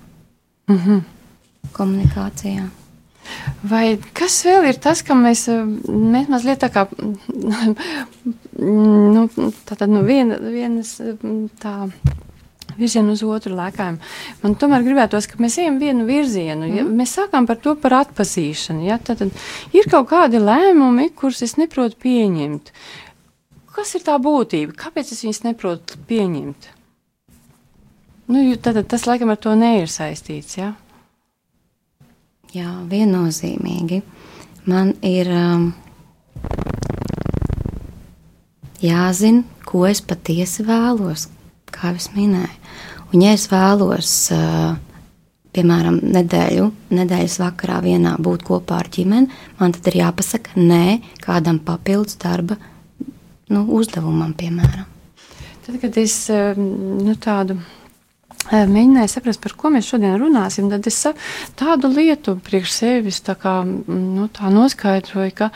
Mm 0.67 0.79
-hmm. 0.85 1.01
Komunikācijā. 1.71 2.69
Vai 3.63 3.97
kas 4.13 4.45
vēl 4.45 4.67
ir 4.69 4.79
tas, 4.81 5.01
ka 5.01 5.13
mēs, 5.13 5.47
mēs 5.87 6.27
mazliet 6.29 6.61
tā 6.63 6.69
kā, 6.69 6.87
nu, 9.15 9.29
tā 9.65 9.75
tad, 9.75 9.89
nu, 9.89 10.03
viena, 10.03 10.37
vienas 10.37 11.01
tā 11.61 11.89
virzienu 12.79 13.15
uz 13.15 13.23
otru 13.25 13.55
lēkājumu. 13.57 14.01
Man 14.43 14.55
tomēr 14.59 14.85
gribētos, 14.85 15.27
ka 15.31 15.39
mēs 15.43 15.57
ejam 15.61 15.79
vienu 15.81 16.05
virzienu. 16.07 16.69
Ja? 16.69 16.83
Mm. 16.83 16.93
Mēs 16.99 17.15
sākām 17.17 17.47
par 17.49 17.59
to 17.63 17.75
par 17.79 17.99
atpazīšanu. 18.01 18.85
Ja? 18.87 18.99
Tad, 18.99 19.23
tad 19.23 19.75
ir 19.75 19.89
kaut 19.91 20.09
kādi 20.11 20.41
lēmumi, 20.41 21.11
kurus 21.17 21.43
es 21.45 21.57
neprotu 21.61 21.99
pieņemt. 22.05 22.71
Kas 23.75 23.91
ir 23.97 24.05
tā 24.07 24.15
būtība? 24.23 24.75
Kāpēc 24.85 25.11
es 25.11 25.25
viņus 25.25 25.43
neprotu 25.49 25.99
pieņemt? 26.07 26.71
Nu, 28.31 28.41
tad, 28.55 28.79
tad 28.79 28.87
tas 28.95 29.05
laikam 29.05 29.29
ar 29.33 29.39
to 29.41 29.53
neir 29.59 29.91
saistīts. 29.91 30.57
Ja? 30.57 30.73
Jā, 32.55 32.71
viennozīmīgi. 32.89 33.99
Man 34.65 34.95
ir 35.05 35.27
um, 35.29 35.65
jāzina, 38.81 39.43
ko 39.67 39.83
es 39.89 40.01
patiesi 40.01 40.63
vēlos, 40.65 41.27
kā 41.85 41.93
jau 41.93 42.01
es 42.01 42.09
minēju. 42.15 42.55
Un, 43.13 43.21
ja 43.21 43.33
es 43.35 43.45
vēlos, 43.51 44.11
piemēram, 45.55 45.99
nedēļu, 46.15 46.65
nedēļas 46.97 47.37
vakarā 47.43 47.79
vienā 47.85 48.15
būt 48.19 48.45
kopā 48.47 48.81
ar 48.81 48.89
ģimeni, 48.91 49.29
man 49.59 49.75
tad 49.75 49.91
ir 49.91 50.01
jāpasaka 50.01 50.57
nē 50.57 50.97
kādam 51.23 51.61
papildus 51.63 52.17
darba 52.21 52.57
nu, 53.53 53.65
uzdevumam, 53.77 54.33
piemēram. 54.37 54.89
Tad, 55.65 55.77
kad 55.81 55.97
es 55.97 56.17
nu, 56.57 57.13
tādu 57.21 57.59
mēģināju 58.51 59.09
saprast, 59.09 59.41
par 59.41 59.55
ko 59.57 59.71
mēs 59.73 59.87
šodien 59.89 60.17
runāsim, 60.21 60.69
tad 60.69 60.85
es 60.87 60.99
tādu 61.57 61.89
lietu 61.89 62.35
priekš 62.45 62.71
sevis 62.71 63.21
tā 63.25 63.33
kā, 63.39 63.57
nu, 63.65 64.27
tā 64.33 64.51
noskaidroju, 64.53 65.33
ka 65.35 65.49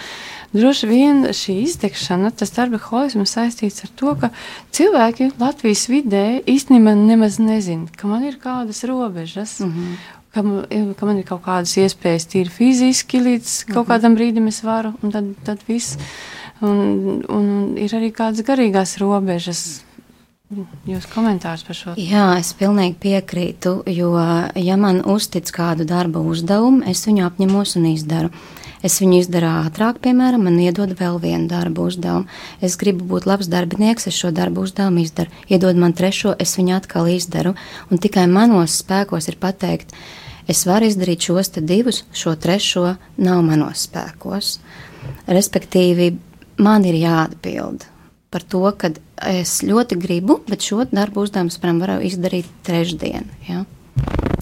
droši 0.56 0.90
vien 0.90 1.24
šī 1.36 1.60
izdegšana, 1.68 2.32
tas 2.34 2.54
darba 2.56 2.80
holisms 2.82 3.36
saistīts 3.38 3.86
ar 3.86 3.92
to, 4.00 4.16
ka 4.22 4.32
cilvēki 4.76 5.34
Latvijas 5.40 5.86
vidē 5.92 6.24
īstenībā 6.50 6.96
nemaz 6.98 7.38
nezina, 7.42 7.90
ka 7.96 8.10
man 8.10 8.26
ir 8.26 8.40
kādas 8.42 8.84
robežas. 8.90 9.60
Mm 9.60 9.74
-hmm. 9.74 10.00
Ka 10.30 10.44
man, 10.44 10.94
ka 10.94 11.06
man 11.06 11.18
ir 11.18 11.26
kaut 11.26 11.42
kādas 11.42 11.74
iespējas, 11.78 12.28
tīri 12.30 12.50
fiziski, 12.50 13.18
līdz 13.20 13.66
kaut 13.66 13.76
mm 13.76 13.82
-hmm. 13.82 13.88
kādam 13.92 14.16
brīdim 14.16 14.48
es 14.48 14.64
varu, 14.64 14.94
un 15.02 15.12
tad, 15.12 15.26
tad 15.44 15.60
viss. 15.68 15.98
Un, 16.62 17.24
un 17.30 17.78
ir 17.78 17.90
arī 17.90 18.12
kādas 18.12 18.44
garīgās 18.46 18.98
robežas, 19.00 19.82
Jūs 20.50 21.04
komentārs 21.06 21.62
par 21.62 21.78
šo? 21.78 21.92
Jā, 22.02 22.32
es 22.40 22.56
pilnīgi 22.58 22.96
piekrītu, 22.98 23.84
jo, 23.94 24.14
ja 24.58 24.78
man 24.82 25.04
uztic 25.06 25.52
kādu 25.54 25.86
darba 25.86 26.24
uzdevumu, 26.26 26.82
es 26.90 27.04
viņu 27.06 27.28
apņemos 27.28 27.76
un 27.78 27.86
izdaru. 27.92 28.32
Es 28.82 28.96
viņu 28.98 29.20
izdaru 29.20 29.46
ātrāk, 29.68 30.00
piemēram, 30.02 30.48
man 30.48 30.58
iedod 30.64 30.96
vēl 30.98 31.20
vienu 31.22 31.46
darbu 31.52 31.86
uzdevumu. 31.92 32.26
Es 32.66 32.80
gribu 32.82 33.06
būt 33.12 33.28
labs 33.30 33.52
darbinieks, 33.52 34.10
es 34.10 34.18
šo 34.18 34.32
darbu 34.34 34.64
uzdevumu 34.66 35.04
izdaru. 35.04 35.30
Iedod 35.54 35.78
man 35.78 35.94
trešo, 35.94 36.34
es 36.42 36.56
viņu 36.58 36.80
atkal 36.80 37.12
izdaru. 37.14 37.54
Un 37.92 38.02
tikai 38.02 38.26
manos 38.32 38.80
spēkos 38.82 39.30
ir 39.30 39.38
pateikt, 39.38 39.94
es 40.50 40.64
varu 40.66 40.90
izdarīt 40.90 41.30
šos 41.30 41.54
te 41.60 41.62
divus, 41.62 42.02
šo 42.10 42.34
trešo 42.42 42.96
nav 43.22 43.46
manos 43.46 43.86
spēkos. 43.86 44.56
Respektīvi, 45.30 46.10
man 46.58 46.90
ir 46.90 46.98
jāatbild 47.04 47.86
par 48.30 48.46
to, 48.46 48.62
ka 48.78 48.92
es 49.30 49.60
ļoti 49.66 49.98
gribu, 50.00 50.40
bet 50.50 50.66
šo 50.66 50.86
darbu 50.90 51.26
uzdevumu, 51.26 51.54
piemēram, 51.56 51.82
varu 51.84 52.00
izdarīt 52.06 52.50
trešdien, 52.68 53.30
ja? 53.50 53.66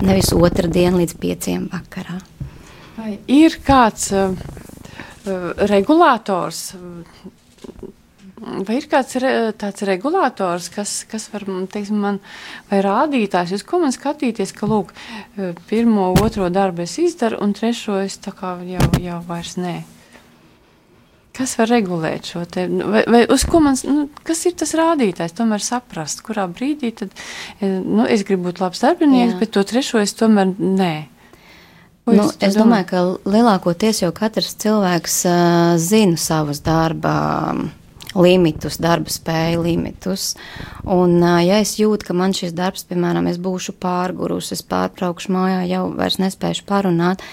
nevis 0.03 0.33
otrdien 0.35 0.97
līdz 0.99 1.15
pieciem 1.21 1.67
vakarā. 1.71 2.19
Vai 2.97 3.15
ir 3.31 3.57
kāds 3.65 4.11
uh, 4.13 4.35
regulators? 5.69 6.71
Vai 8.37 8.77
ir 8.77 8.85
kāds 8.89 9.17
re, 9.21 9.31
tāds 9.57 9.81
regulators, 9.87 10.69
kas, 10.73 10.99
kas 11.09 11.25
var, 11.33 11.47
teiksim, 11.73 11.97
man, 12.03 12.19
vai 12.69 12.83
rādītājs, 12.85 13.55
uz 13.57 13.65
ko 13.65 13.81
man 13.81 13.95
skatīties, 13.95 14.53
ka, 14.57 14.69
lūk, 14.69 14.93
uh, 14.93 15.53
pirmo, 15.71 16.11
otro 16.21 16.51
darbu 16.53 16.85
es 16.85 16.97
izdaru, 17.01 17.39
un 17.41 17.55
trešo 17.57 18.01
es 18.03 18.19
tā 18.21 18.35
kā 18.35 18.57
jau, 18.67 18.91
jau 19.01 19.21
vairs 19.29 19.57
nē? 19.61 19.77
Kas 21.37 21.53
var 21.59 21.69
regulēt 21.69 22.31
šo 22.31 22.41
te, 22.49 22.63
nu, 22.71 22.87
vai, 22.89 23.03
vai 23.05 23.19
uz 23.29 23.43
ko 23.45 23.59
man, 23.61 23.75
nu, 23.85 24.07
kas 24.25 24.39
ir 24.49 24.55
tas 24.57 24.73
rādītājs, 24.77 25.35
tomēr 25.37 25.61
saprast, 25.61 26.23
kurā 26.25 26.47
brīdī 26.49 26.89
tad, 26.97 27.13
eh, 27.59 27.77
nu, 27.77 28.07
es 28.09 28.25
gribu 28.25 28.49
būt 28.49 28.61
labs 28.63 28.81
darbinieks, 28.81 29.35
Jā. 29.35 29.39
bet 29.43 29.53
to 29.53 29.61
trešo 29.67 30.01
es 30.01 30.15
tomēr 30.17 30.55
nē. 30.57 30.95
Nu, 32.07 32.29
es 32.39 32.55
domāju, 32.55 32.85
ka 32.87 33.01
lielākoties 33.27 33.99
jau 33.99 34.13
katrs 34.15 34.53
cilvēks 34.63 35.17
uh, 35.27 35.73
zina 35.81 36.15
savas 36.15 36.61
darba 36.63 37.11
limitus, 38.15 38.79
darba 38.79 39.11
spēju 39.11 39.65
limitus. 39.65 40.29
Un, 40.87 41.17
uh, 41.19 41.41
ja 41.43 41.59
es 41.59 41.75
jūtu, 41.81 42.07
ka 42.07 42.15
man 42.15 42.33
šis 42.37 42.55
darbs, 42.55 42.87
piemēram, 42.87 43.27
es 43.27 43.41
būšu 43.43 43.75
pārgurus, 43.83 44.53
es 44.55 44.63
pārtraukšu 44.63 45.35
mājā, 45.35 45.61
jau 45.73 45.83
vairs 45.99 46.17
nespēšu 46.23 46.63
parunāt, 46.69 47.25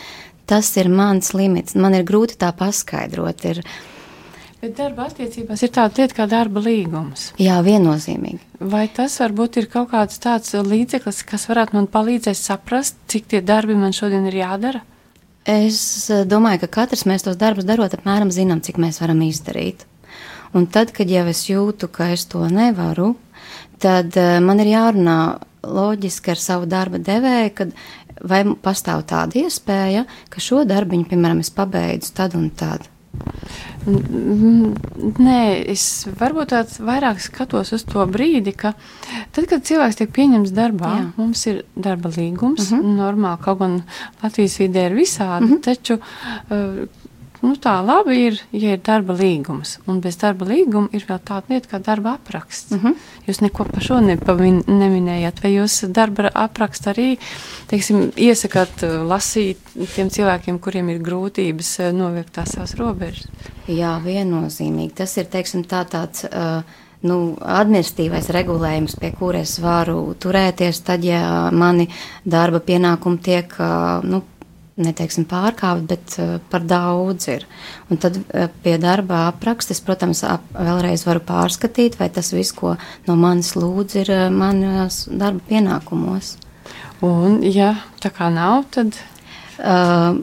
tas 0.51 0.75
ir 0.81 0.91
mans 0.91 1.31
limits. 1.39 1.79
Man 1.79 1.95
ir 1.95 2.05
grūti 2.09 2.37
tā 2.43 2.51
paskaidrot. 2.59 3.47
Ir, 3.55 3.63
Bet 4.65 4.79
darba 4.79 5.05
attiecībās 5.11 5.61
ir 5.61 5.73
tāda 5.77 6.01
lieta 6.01 6.17
kā 6.17 6.25
darba 6.25 6.61
līgums. 6.65 7.27
Jā, 7.37 7.59
viennozīmīgi. 7.67 8.39
Vai 8.73 8.87
tas 8.97 9.19
varbūt 9.21 9.59
ir 9.61 9.67
kaut 9.69 9.91
kāds 9.91 10.17
tāds 10.25 10.55
līdzeklis, 10.57 11.19
kas 11.29 11.45
varētu 11.51 11.77
man 11.77 11.89
palīdzēt 11.93 12.39
saprast, 12.39 12.97
cik 13.13 13.29
tie 13.29 13.43
darbi 13.45 13.77
man 13.77 13.93
šodien 13.93 14.25
ir 14.31 14.39
jādara? 14.39 14.81
Es 15.45 16.09
eh, 16.09 16.23
domāju, 16.25 16.63
ka 16.63 16.71
katrs 16.79 17.05
mēs 17.05 17.27
tos 17.27 17.37
darbus 17.37 17.69
darot, 17.69 17.93
apmēram 17.93 18.33
zinām, 18.33 18.63
cik 18.65 18.81
mēs 18.81 19.03
varam 19.03 19.21
izdarīt. 19.27 19.85
Un 20.57 20.65
tad, 20.73 20.95
kad 20.97 21.13
jau 21.13 21.27
es 21.29 21.45
jūtu, 21.51 21.91
ka 21.93 22.09
es 22.15 22.25
to 22.33 22.47
nevaru, 22.49 23.11
tad 23.85 24.17
uh, 24.17 24.39
man 24.41 24.65
ir 24.65 24.73
jārunā 24.73 25.19
loģiski 25.61 26.33
ar 26.33 26.41
savu 26.41 26.71
darba 26.71 27.03
devēju, 27.05 27.53
kad 27.61 27.77
vai 28.25 28.41
pastāv 28.65 29.05
tāda 29.13 29.45
iespēja, 29.45 30.07
ka 30.33 30.41
šo 30.41 30.65
darbiņu, 30.65 31.11
piemēram, 31.13 31.45
es 31.45 31.53
pabeidzu 31.53 32.17
tad 32.17 32.41
un 32.41 32.49
tad. 32.57 32.89
Nē, 33.85 35.41
es 35.69 35.85
varbūt 36.21 36.55
tāds 36.55 36.79
vairāk 36.81 37.21
skatos 37.21 37.75
uz 37.77 37.85
to 37.85 38.05
brīdi, 38.09 38.55
ka 38.57 38.73
tad, 39.37 39.45
kad 39.51 39.67
cilvēks 39.69 39.99
tiek 40.01 40.13
pieņemts 40.15 40.55
darbā, 40.57 40.93
Jā. 41.03 41.07
mums 41.19 41.45
ir 41.51 41.63
darba 41.77 42.09
līgums, 42.15 42.71
uh 42.71 42.79
mhm. 42.79 42.85
-huh. 42.87 42.97
normāli, 43.03 43.43
kaut 43.45 43.59
gan 43.61 43.83
Latvijas 44.23 44.59
vidē 44.63 44.87
ir 44.89 44.97
visādi, 44.97 45.45
uh 45.45 45.51
mhm. 45.51 45.55
-huh. 45.55 45.63
taču 45.63 45.99
uh, 45.99 46.89
Nu, 47.45 47.53
tā 47.61 47.75
labi 47.85 48.17
ir, 48.31 48.39
ja 48.57 48.75
ir 48.75 48.81
darba 48.85 49.13
līgums. 49.19 49.77
Un 49.91 49.99
bez 50.05 50.17
darba 50.21 50.47
līguma 50.49 50.89
ir 50.97 51.05
vēl 51.05 51.19
tāda 51.29 51.53
lieta 51.53 51.75
kā 51.75 51.81
darba 51.85 52.15
apraksts. 52.17 52.73
Mhm. 52.73 52.87
-huh. 52.87 52.95
Jūs 53.27 53.41
neko 53.41 53.65
par 53.65 53.83
šo 53.83 54.01
neminējāt, 54.01 55.43
vai 55.43 55.51
jūs 55.55 55.93
darba 55.93 56.31
aprakstu 56.35 56.91
arī 56.91 57.19
teiksim, 57.69 58.13
iesakāt 58.17 58.83
uh, 58.83 59.05
lasīt 59.09 59.59
tiem 59.95 60.11
cilvēkiem, 60.11 60.59
kuriem 60.59 60.89
ir 60.89 61.03
grūtības 61.03 61.79
uh, 61.81 61.93
novilkt 61.93 62.33
tās 62.33 62.53
savas 62.53 62.75
robežas? 62.75 63.29
Jā, 63.69 64.01
viennozīmīgi. 64.05 64.95
Tas 64.95 65.17
ir 65.17 65.25
teiksim, 65.25 65.65
tā 65.65 65.85
tāds. 65.85 66.25
Uh, 66.25 66.63
nu, 67.05 67.37
administratīvais 67.41 68.31
regulējums, 68.33 68.97
pie 69.01 69.13
kura 69.19 69.43
es 69.45 69.59
varu 69.63 70.15
turēties, 70.21 70.81
tad, 70.87 71.05
ja 71.05 71.51
mani 71.53 71.89
darba 72.25 72.61
pienākumi 72.65 73.21
tiek 73.25 73.57
nu, 74.09 74.23
neteiksim 74.81 75.27
pārkāpt, 75.31 75.87
bet 75.91 76.17
uh, 76.19 76.37
par 76.51 76.65
daudz 76.67 77.29
ir. 77.31 77.47
Un 77.91 78.01
tad 78.03 78.19
uh, 78.19 78.49
pie 78.65 78.75
darba 78.83 79.29
aprakstes, 79.29 79.83
protams, 79.85 80.25
ap, 80.27 80.47
vēlreiz 80.57 81.07
varu 81.07 81.23
pārskatīt, 81.27 81.99
vai 82.01 82.11
tas 82.15 82.33
viss, 82.35 82.55
ko 82.57 82.75
no 83.07 83.19
manis 83.19 83.55
lūdz, 83.59 83.99
ir 84.03 84.13
uh, 84.15 84.27
manas 84.35 85.05
darba 85.11 85.45
pienākumos. 85.51 86.35
Un, 87.05 87.43
ja 87.47 87.75
tā 88.03 88.11
kā 88.15 88.31
nav, 88.35 88.65
tad. 88.75 88.99
Uh, 89.55 90.23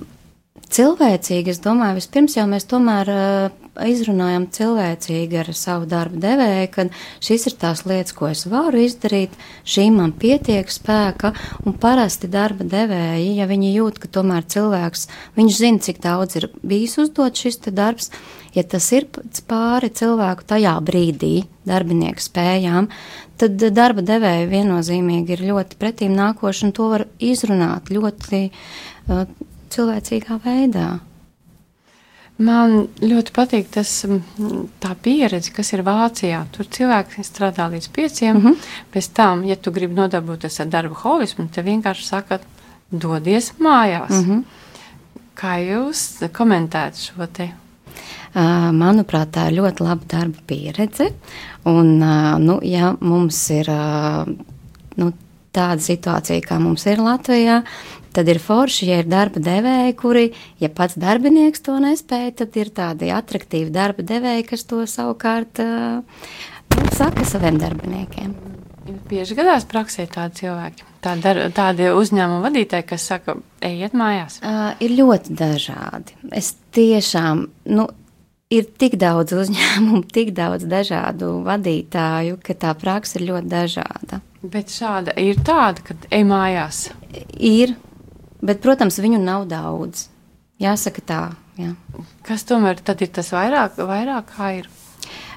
cilvēcīgi, 0.72 1.52
es 1.52 1.60
domāju, 1.64 2.00
vispirms 2.00 2.38
jau 2.38 2.46
mēs 2.50 2.68
tomēr 2.72 3.12
uh, 3.12 3.61
izrunājam 3.80 4.48
cilvēcīgi 4.52 5.38
ar 5.42 5.50
savu 5.56 5.88
darbu 5.90 6.20
devēju, 6.22 6.68
ka 6.74 6.86
šis 7.24 7.48
ir 7.48 7.56
tās 7.62 7.84
lietas, 7.88 8.14
ko 8.18 8.28
es 8.32 8.44
varu 8.52 8.82
izdarīt, 8.84 9.36
šī 9.64 9.88
man 9.96 10.12
pietiek 10.20 10.68
spēka, 10.72 11.32
un 11.66 11.78
parasti 11.80 12.28
darba 12.32 12.68
devēji, 12.68 13.38
ja 13.40 13.48
viņi 13.50 13.72
jūt, 13.78 14.02
ka 14.04 14.12
tomēr 14.20 14.48
cilvēks, 14.52 15.08
viņš 15.40 15.60
zina, 15.64 15.84
cik 15.88 16.02
daudz 16.04 16.40
ir 16.42 16.50
bijis 16.62 16.98
uzdot 17.02 17.40
šis 17.40 17.62
te 17.64 17.74
darbs, 17.76 18.12
ja 18.56 18.66
tas 18.68 18.90
ir 18.92 19.08
pāri 19.48 19.92
cilvēku 19.96 20.48
tajā 20.52 20.74
brīdī, 20.84 21.36
darbinieku 21.68 22.24
spējām, 22.24 22.90
tad 23.40 23.64
darba 23.72 24.04
devēja 24.06 24.50
viennozīmīgi 24.52 25.38
ir 25.38 25.46
ļoti 25.52 25.80
pretīm 25.80 26.18
nākoši, 26.18 26.68
un 26.68 26.76
to 26.76 26.90
var 26.92 27.06
izrunāt 27.24 27.94
ļoti 27.94 28.44
uh, 28.52 29.24
cilvēcīgā 29.72 30.42
veidā. 30.44 30.90
Man 32.42 32.88
ļoti 33.02 33.34
patīk 33.36 33.70
tas, 33.76 33.90
tā 34.82 34.96
pieredze, 35.04 35.52
kas 35.54 35.74
ir 35.76 35.84
Vācijā. 35.86 36.42
Tur 36.56 36.66
cilvēki 36.66 37.26
strādā 37.28 37.68
līdz 37.70 37.90
pieciem. 37.94 38.38
Mm 38.38 38.46
-hmm. 38.46 38.56
Pēc 38.94 39.10
tam, 39.14 39.44
ja 39.46 39.56
tu 39.56 39.72
gribi 39.72 39.94
nodarboties 39.94 40.60
ar 40.60 40.68
darba 40.68 40.96
holismu, 40.96 41.48
tad 41.52 41.66
vienkārši 41.66 42.06
sakat, 42.06 42.42
dodies 42.92 43.54
mājās. 43.60 44.10
Mm 44.10 44.26
-hmm. 44.30 44.44
Kā 45.36 45.58
jūs 45.64 46.30
komentējat 46.32 46.96
šo 46.98 47.28
te? 47.28 47.52
Manuprāt, 48.72 49.32
tā 49.32 49.48
ir 49.48 49.60
ļoti 49.60 49.84
laba 49.84 50.06
darba 50.08 50.38
pieredze. 50.48 51.12
Un, 51.64 52.00
nu, 52.46 52.60
ja 52.64 52.96
mums 53.00 53.50
ir 53.50 53.68
nu, 54.96 55.12
tāda 55.52 55.80
situācija, 55.80 56.42
kā 56.42 56.60
mums 56.60 56.86
ir 56.86 56.98
Latvijā, 56.98 57.62
Tad 58.12 58.28
ir 58.28 58.42
forši, 58.44 58.88
ja 58.90 59.02
ir 59.02 59.10
darba 59.12 59.40
devēji, 59.44 59.96
kuri, 60.00 60.26
ja 60.60 60.70
pats 60.74 60.98
darbinieks 61.00 61.64
to 61.64 61.78
nespēja, 61.80 62.34
tad 62.44 62.58
ir 62.60 62.72
tādi 62.76 63.12
attraktīvi 63.16 63.72
darba 63.72 64.04
devēji, 64.08 64.48
kas 64.50 64.66
to 64.68 64.82
savukārt 64.90 65.62
uh, 65.64 66.26
saka 66.98 67.28
saviem 67.28 67.60
darbiniekiem. 67.62 68.34
Bieži 69.08 69.38
gadās 69.38 69.64
praksē 69.70 70.08
tādi 70.12 70.42
cilvēki, 70.42 70.84
tādi, 71.06 71.48
tādi 71.56 71.88
uzņēmuma 71.96 72.42
vadītāji, 72.50 72.88
kas 72.90 73.08
saka, 73.14 73.38
ejiet 73.64 73.96
mājās. 73.96 74.42
Uh, 74.44 74.74
ir 74.84 74.98
ļoti 74.98 75.38
dažādi. 75.40 76.18
Es 76.36 76.56
tiešām, 76.76 77.46
nu, 77.72 77.88
ir 78.52 78.68
tik 78.82 78.98
daudz 79.00 79.36
uzņēmumu, 79.38 80.04
tik 80.16 80.34
daudz 80.38 80.68
dažādu 80.70 81.38
vadītāju, 81.46 82.42
ka 82.44 82.58
tā 82.60 82.74
praksa 82.80 83.20
ir 83.20 83.30
ļoti 83.30 83.52
dažāda. 83.52 84.20
Bet 84.42 84.74
šāda 84.74 85.16
ir 85.22 85.40
tāda, 85.46 85.86
ka 85.86 85.96
ej 86.10 86.26
mājās. 86.28 86.88
Ir, 87.38 87.76
Bet, 88.42 88.62
protams, 88.64 88.98
viņu 89.02 89.22
nav 89.22 89.46
daudz. 89.50 90.08
Jāsaka 90.62 91.02
tā. 91.06 91.24
Jā. 91.60 91.74
Kas 92.26 92.46
tomēr 92.50 92.80
ir 92.82 93.10
tas 93.14 93.32
vairāk, 93.34 93.78
vairāk 93.78 94.32
kā 94.36 94.52
ir? 94.62 94.70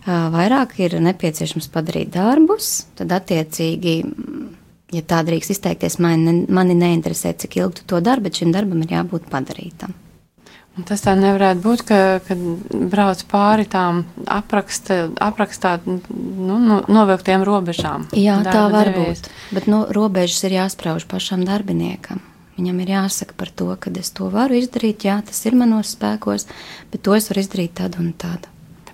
Vairāk 0.04 0.76
ir 0.84 0.98
nepieciešams 1.00 1.70
padarīt 1.72 2.12
darbus, 2.12 2.86
tad 2.98 3.12
attiecīgi, 3.16 3.94
ja 4.92 5.02
tā 5.08 5.22
drīkst 5.24 5.54
izteikties, 5.56 5.96
mani, 6.04 6.42
mani 6.52 6.76
neinteresē, 6.76 7.32
cik 7.40 7.56
ilgi 7.62 7.80
tu 7.80 7.86
to 7.94 8.00
dari, 8.04 8.24
bet 8.24 8.40
šim 8.40 8.52
darbam 8.52 8.84
ir 8.84 8.98
jābūt 8.98 9.30
padarītam. 9.32 9.96
Un 10.74 10.82
tas 10.88 11.04
tā 11.04 11.12
nevarētu 11.14 11.62
būt, 11.62 11.82
ka, 11.86 11.98
kad 12.26 12.40
brauc 12.90 13.20
pāri 13.30 13.64
tām 13.70 14.02
apraksta, 14.26 15.04
aprakstā 15.22 15.76
nu, 15.86 16.56
no, 16.58 16.80
novilktiem 16.90 17.46
robežām. 17.46 18.08
Jā, 18.18 18.40
tā 18.42 18.66
var 18.74 18.90
devies. 18.90 19.22
būt. 19.22 19.30
Bet 19.54 19.68
nu, 19.70 19.84
robežas 19.94 20.42
ir 20.48 20.58
jāsprauž 20.58 21.06
pašam 21.10 21.46
darbiniekam. 21.46 22.20
Viņam 22.54 22.80
ir 22.84 22.90
jāsaka 22.94 23.34
par 23.36 23.50
to, 23.50 23.68
ka 23.80 23.90
es 23.98 24.12
to 24.14 24.28
varu 24.30 24.54
izdarīt, 24.54 25.06
jā, 25.08 25.18
tas 25.26 25.40
ir 25.46 25.56
manos 25.58 25.94
spēkos, 25.96 26.46
bet 26.92 27.02
to 27.02 27.16
es 27.16 27.26
varu 27.30 27.42
izdarīt 27.42 27.74
tad 27.80 27.98
un 27.98 28.12
tad. 28.12 28.46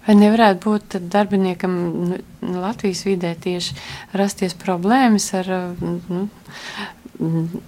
Vai 0.07 0.17
nevarētu 0.17 0.65
būt 0.65 0.97
darbiniekam 1.13 1.75
nu, 2.09 2.21
Latvijas 2.41 3.05
vidē 3.05 3.35
tieši 3.37 3.77
rasties 4.17 4.57
problēmas 4.57 5.29
ar 5.37 5.51
nu, 5.81 6.23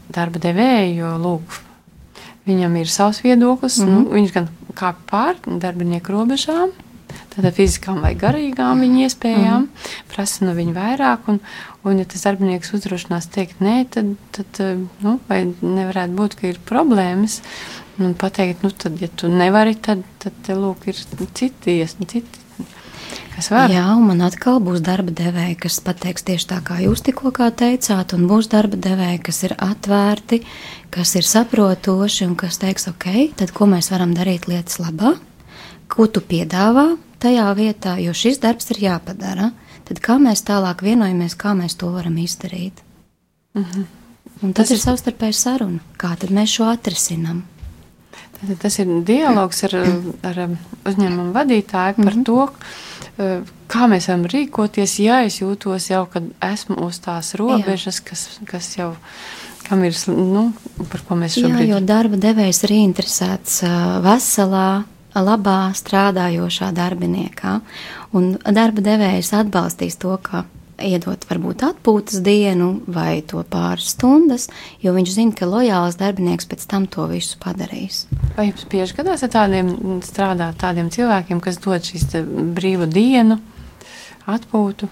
darba 0.08 0.40
devēju, 0.40 0.94
jo 0.96 1.12
lūk, 1.20 1.58
viņam 2.48 2.80
ir 2.80 2.88
savs 2.88 3.20
viedoklis, 3.22 3.78
mm 3.78 3.86
-hmm. 3.86 4.06
nu, 4.08 4.16
viņš 4.16 4.32
gan 4.32 4.48
kāp 4.74 5.04
pār 5.10 5.36
darbinieku 5.44 6.16
robežām, 6.16 6.72
tātad 7.32 7.56
fiziskām 7.56 8.02
vai 8.04 8.12
garīgām 8.18 8.82
viņa 8.84 9.06
iespējām, 9.06 9.64
mm 9.64 9.68
-hmm. 9.68 10.02
prasa 10.12 10.44
no 10.44 10.56
viņa 10.56 10.74
vairāk. 10.76 11.28
Un, 11.32 11.40
un 11.84 11.98
ja 11.98 12.04
tas 12.04 12.26
darbinieks 12.28 12.74
uzdrošinās 12.76 13.30
teikt 13.32 13.60
nē, 13.60 13.86
tad, 13.90 14.14
tad 14.30 14.62
nu, 15.00 15.18
nevarētu 15.30 16.12
būt, 16.18 16.38
ka 16.40 16.46
ir 16.48 16.60
problēmas. 16.68 17.40
Un 18.00 18.14
pateikt, 18.14 18.62
nu, 18.62 18.70
tad, 18.70 19.00
ja 19.00 19.08
tu 19.08 19.28
nevari, 19.28 19.74
tad, 19.74 20.02
tad 20.18 20.32
te, 20.42 20.54
lūk, 20.56 20.88
ir 20.88 20.96
citi, 21.34 21.82
citi 22.08 22.42
kas 23.36 23.50
var. 23.52 23.72
Jā, 23.72 23.84
un 23.96 24.06
man 24.10 24.22
atkal 24.24 24.60
būs 24.64 24.82
darba 24.84 25.12
devēji, 25.16 25.58
kas 25.64 25.80
pateiks 25.84 26.24
tieši 26.26 26.48
tā, 26.52 26.60
kā 26.64 26.78
jūs 26.82 27.04
tikko 27.06 27.32
teicāt, 27.32 28.14
un 28.16 28.26
būs 28.30 28.50
darba 28.52 28.76
devēji, 28.76 29.22
kas 29.28 29.42
ir 29.48 29.54
atvērti, 29.58 30.42
kas 30.90 31.14
ir 31.18 31.28
saprotoši 31.28 32.28
un 32.28 32.36
kas 32.36 32.60
teiks, 32.62 32.88
ok, 32.92 33.34
tad 33.36 33.54
ko 33.56 33.68
mēs 33.70 33.90
varam 33.92 34.14
darīt 34.16 34.48
lietas 34.50 34.78
labā, 34.82 35.16
ko 35.88 36.06
tu 36.06 36.20
piedāvā, 36.20 36.92
tajā 37.22 37.46
vietā, 37.58 37.96
jo 38.02 38.14
šis 38.16 38.40
darbs 38.42 38.70
ir 38.74 38.82
jāpadara, 38.86 39.50
tad 39.88 40.02
kā 40.02 40.18
mēs 40.22 40.44
tālāk 40.48 40.82
vienojamies, 40.84 41.38
kā 41.38 41.54
mēs 41.58 41.78
to 41.80 41.92
varam 41.94 42.18
izdarīt. 42.18 42.82
Mm 43.54 43.64
-hmm. 43.64 43.84
Un 44.42 44.52
tas, 44.52 44.68
tas 44.68 44.70
ir 44.70 44.78
savstarpēji 44.82 45.32
saruna, 45.32 45.78
kā 45.98 46.16
tad 46.18 46.30
mēs 46.30 46.56
šo 46.56 46.64
atrisinām. 46.64 47.42
Tad 48.40 48.58
tas 48.58 48.78
ir 48.78 48.86
dialogs 49.06 49.64
ar, 49.64 49.74
ar 50.22 50.38
uzņēmumu 50.84 51.32
vadītāju 51.32 51.94
par 51.94 52.14
mm 52.14 52.24
-hmm. 52.24 52.24
to, 52.24 52.48
kā 53.68 53.86
mēs 53.90 54.08
varam 54.08 54.24
rīkoties, 54.24 54.98
ja 55.00 55.22
es 55.24 55.40
jūtos 55.40 55.90
jau, 55.90 56.06
kad 56.06 56.22
esmu 56.40 56.76
uz 56.86 56.98
tās 56.98 57.34
robežas, 57.34 58.00
Jā. 58.00 58.04
kas, 58.08 58.28
kas 58.46 58.76
jau 58.76 58.94
kam 59.68 59.84
ir, 59.84 59.94
nu, 60.06 60.52
par 60.90 61.00
ko 61.08 61.14
mēs 61.14 61.38
šobrīd. 61.38 61.68
Jā, 61.68 61.74
jo 61.74 61.80
darba 61.86 62.16
devējs 62.16 62.64
ir 62.64 62.70
interesēts 62.70 63.62
veselā, 64.02 64.84
labā 65.18 65.72
strādājošā 65.76 66.72
darbiniekā. 66.76 67.58
Un 68.16 68.34
darba 68.42 68.84
devējs 68.84 69.32
atbalstīs 69.36 69.98
to, 70.00 70.16
ka 70.22 70.44
iedot 70.82 71.24
varbūt 71.28 71.62
atpūtas 71.66 72.22
dienu 72.24 72.72
vai 72.90 73.20
to 73.26 73.42
pāris 73.48 73.92
stundas, 73.94 74.48
jo 74.82 74.94
viņš 74.96 75.12
zina, 75.14 75.36
ka 75.36 75.48
lojāls 75.48 75.98
darbinieks 76.00 76.48
pēc 76.50 76.64
tam 76.70 76.88
to 76.90 77.06
visu 77.10 77.38
padarīs. 77.42 78.06
Vai 78.36 78.48
jums 78.50 78.66
bieži 78.72 78.96
gadās 78.98 79.22
ar 79.22 79.32
tādiem 79.34 80.00
strādāt 80.04 80.58
tādiem 80.62 80.90
cilvēkiem, 80.92 81.42
kas 81.44 81.60
dod 81.62 81.86
šīs 81.86 82.08
brīvu 82.56 82.88
dienu, 82.90 83.38
atpūtu? 84.26 84.90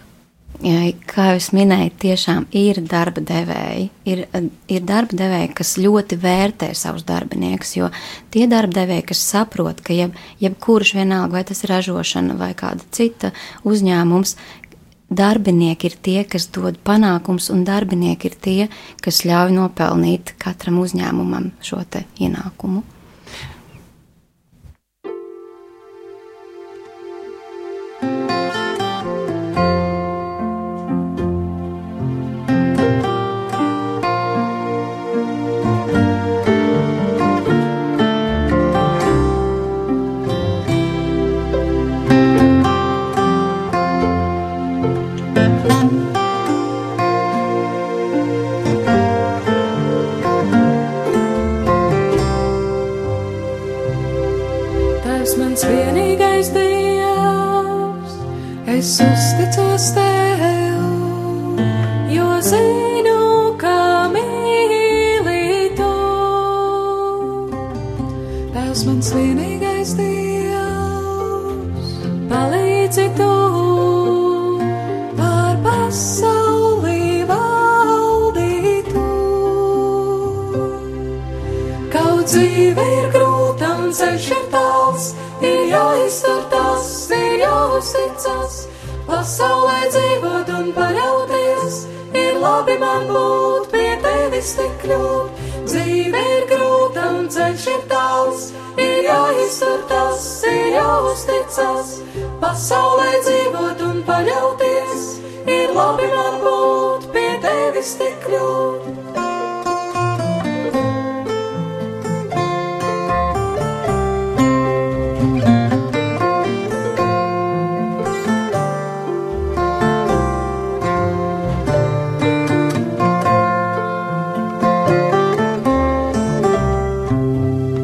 Kā 0.60 1.30
jau 1.30 1.36
es 1.38 1.46
minēju, 1.56 1.92
tiešām 2.02 2.46
ir 2.56 2.82
darba 2.84 3.22
devēji. 3.24 3.86
Ir, 4.12 4.26
ir 4.68 4.82
darba 4.84 5.16
devēji, 5.16 5.52
kas 5.56 5.72
ļoti 5.80 6.18
vērtē 6.20 6.68
savus 6.76 7.06
darbiniekus, 7.08 7.72
jo 7.78 7.88
tie 8.34 8.44
darba 8.50 8.82
devēji, 8.82 9.06
kas 9.08 9.24
saprot, 9.24 9.80
ka 9.80 9.96
jeb, 9.96 10.18
jebkurš 10.42 10.94
vienalga, 10.98 11.38
vai 11.38 11.44
tas 11.48 11.64
ir 11.64 11.72
ražošana 11.72 12.36
vai 12.36 12.52
kāda 12.58 12.84
cita 12.92 13.32
uzņēmums, 13.64 14.36
darbinieki 15.10 15.90
ir 15.90 15.98
tie, 16.04 16.18
kas 16.28 16.50
dod 16.52 16.76
panākums, 16.84 17.48
un 17.54 17.64
darbinieki 17.64 18.30
ir 18.30 18.38
tie, 18.44 18.70
kas 19.00 19.24
ļauj 19.24 19.56
nopelnīt 19.56 20.36
katram 20.42 20.82
uzņēmumam 20.84 21.52
šo 21.64 21.82
ienākumu. 22.20 22.84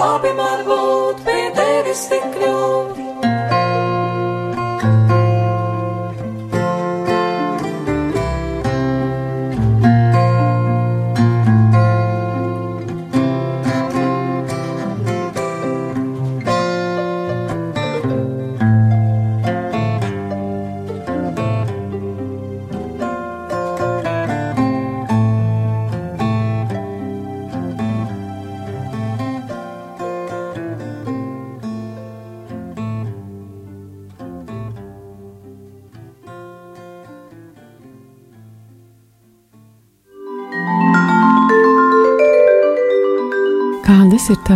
labi 0.00 0.32
man 0.32 0.64
būt. 0.68 1.29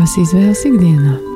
Ir 0.05 0.11
tavas 0.11 0.19
izvēles 0.21 0.65
ikdienā? 0.69 1.34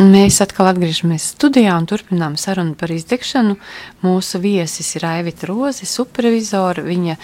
Mēs 0.00 0.38
atkal 0.42 0.70
atgriežamies 0.70 1.30
studijā 1.34 1.72
un 1.78 1.86
turpinām 1.88 2.34
sarunu 2.40 2.74
par 2.78 2.90
izdegšanu. 2.92 3.56
Mūsu 4.04 4.40
viesis 4.42 4.88
ir 4.98 5.06
Aivita 5.08 5.48
Roze, 5.48 5.86
supervizora. 5.88 6.82
Viņa, 6.86 7.16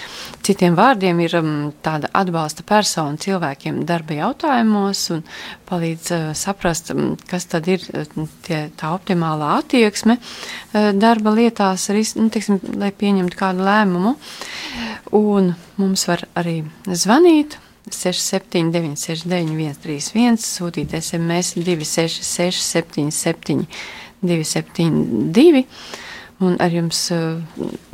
citiem 0.47 0.77
vārdiem, 0.79 1.21
ir 1.25 1.37
um, 1.41 1.51
tāda 1.85 2.11
atbalsta 2.17 2.65
persona 2.69 3.21
cilvēkiem 3.21 3.83
darba 3.89 4.17
jautājumos 4.21 5.03
un 5.17 5.25
palīdz 5.69 6.13
uh, 6.15 6.25
saprast, 6.37 6.95
um, 6.95 7.15
kas 7.29 7.49
tad 7.53 7.69
ir 7.73 7.85
uh, 7.91 8.07
tie, 8.47 8.67
tā 8.79 8.95
optimālā 8.97 9.57
attieksme 9.61 10.19
uh, 10.21 10.91
darba 10.97 11.35
lietās, 11.37 11.91
arī, 11.93 12.07
nu, 12.21 12.31
teiksim, 12.33 12.63
lai 12.81 12.93
pieņemtu 12.97 13.41
kādu 13.41 13.67
lēmumu. 13.67 14.17
Un 15.17 15.55
mums 15.81 16.09
var 16.09 16.29
arī 16.39 16.61
zvanīt 16.87 17.59
67, 17.91 18.73
969, 18.75 19.77
131, 19.79 20.41
sūtīt 20.43 20.95
SMS 20.99 21.55
266, 21.55 22.63
77, 22.67 23.67
272. 24.27 25.63
Un 26.43 26.57
ar 26.61 26.73
jums 26.75 26.99
uh, 27.15 27.39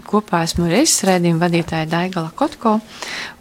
kopā 0.09 0.41
esmu 0.47 0.67
es, 0.75 0.97
redzējuma 1.07 1.45
vadītāja 1.45 1.87
Daigala 1.93 2.33
Kotko. 2.35 2.79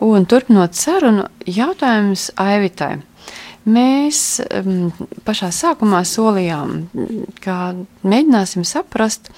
Un 0.06 0.28
turpinot 0.30 0.76
sarunu, 0.78 1.26
jautājums 1.48 2.28
Aivitai. 2.38 3.00
Mēs 3.66 4.42
um, 4.44 4.92
pašā 5.26 5.52
sākumā 5.56 6.04
solījām, 6.06 6.90
ka 7.42 7.74
mēģināsim 8.04 8.66
saprast, 8.68 9.32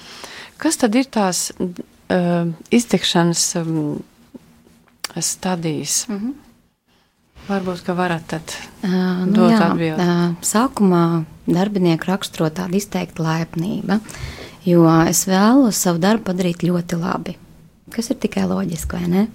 kas 0.60 0.80
tad 0.80 0.96
ir 0.98 1.08
tās 1.12 1.50
uh, 1.60 2.50
izdegšanas 2.74 3.46
um, 3.62 4.02
stadijas. 5.20 6.08
Mm 6.08 6.18
-hmm. 6.18 6.43
Varbūt, 7.44 7.82
ka 7.84 7.92
varat 7.98 8.24
tad 8.30 8.54
uh, 8.86 9.24
nu, 9.28 9.48
jā, 9.52 9.58
atbildi. 9.66 10.00
Uh, 10.00 10.34
sākumā 10.44 11.02
darbinieku 11.44 12.08
raksturo 12.08 12.48
tāda 12.54 12.78
izteikta 12.78 13.20
laipnība, 13.26 13.98
jo 14.64 14.86
es 15.04 15.26
vēlos 15.28 15.76
savu 15.84 16.00
darbu 16.00 16.30
padarīt 16.30 16.64
ļoti 16.64 17.00
labi, 17.02 17.36
kas 17.92 18.08
ir 18.14 18.20
tikai 18.22 18.46
loģiski, 18.48 18.96
vai 18.96 19.10
ne? 19.12 19.26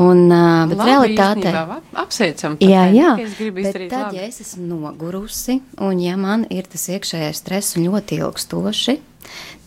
Un, 0.00 0.22
uh, 0.32 0.68
bet 0.70 0.78
Labi, 0.80 1.16
ap- 1.20 1.98
Apsveicam. 2.06 2.54
Jā, 2.64 2.86
jā. 2.96 3.10
bet 3.52 3.74
tad, 3.90 4.06
labi. 4.06 4.16
ja 4.16 4.22
es 4.24 4.40
esmu 4.40 4.64
nogurusi 4.80 5.58
un 5.84 6.00
ja 6.00 6.16
man 6.16 6.46
ir 6.48 6.64
tas 6.72 6.86
iekšējais 6.94 7.42
stress 7.42 7.76
un 7.76 7.90
ļoti 7.90 8.16
ilgstoši, 8.22 8.94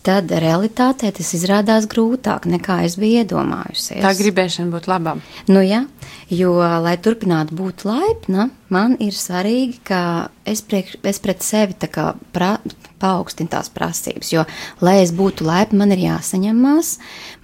tad 0.06 0.30
realitātē 0.30 1.12
tas 1.14 1.30
izrādās 1.38 1.86
grūtāk 1.90 2.46
nekā 2.50 2.80
es 2.86 2.98
biju 2.98 3.22
iedomājusies. 3.22 4.02
Tā 4.02 4.12
gribēšana 4.18 4.74
būt 4.74 4.90
labam. 4.90 5.22
Nu, 5.46 5.62
jā, 5.62 5.84
jo, 6.32 6.54
lai 6.82 6.96
turpinātu 6.98 7.56
būt 7.56 7.84
laipna, 7.86 8.48
man 8.72 8.96
ir 9.02 9.14
svarīgi, 9.14 9.78
ka 9.86 10.00
es, 10.48 10.62
priekš, 10.66 10.98
es 11.06 11.20
pret 11.22 11.44
sevi 11.46 11.76
pra, 12.34 12.56
paaugstinu 13.02 13.52
tās 13.52 13.70
prasības. 13.72 14.32
Jo, 14.32 14.46
lai 14.84 14.98
es 15.04 15.12
būtu 15.16 15.46
laipna, 15.46 15.84
man 15.84 15.94
ir 15.94 16.02
jāsaņemās, 16.06 16.92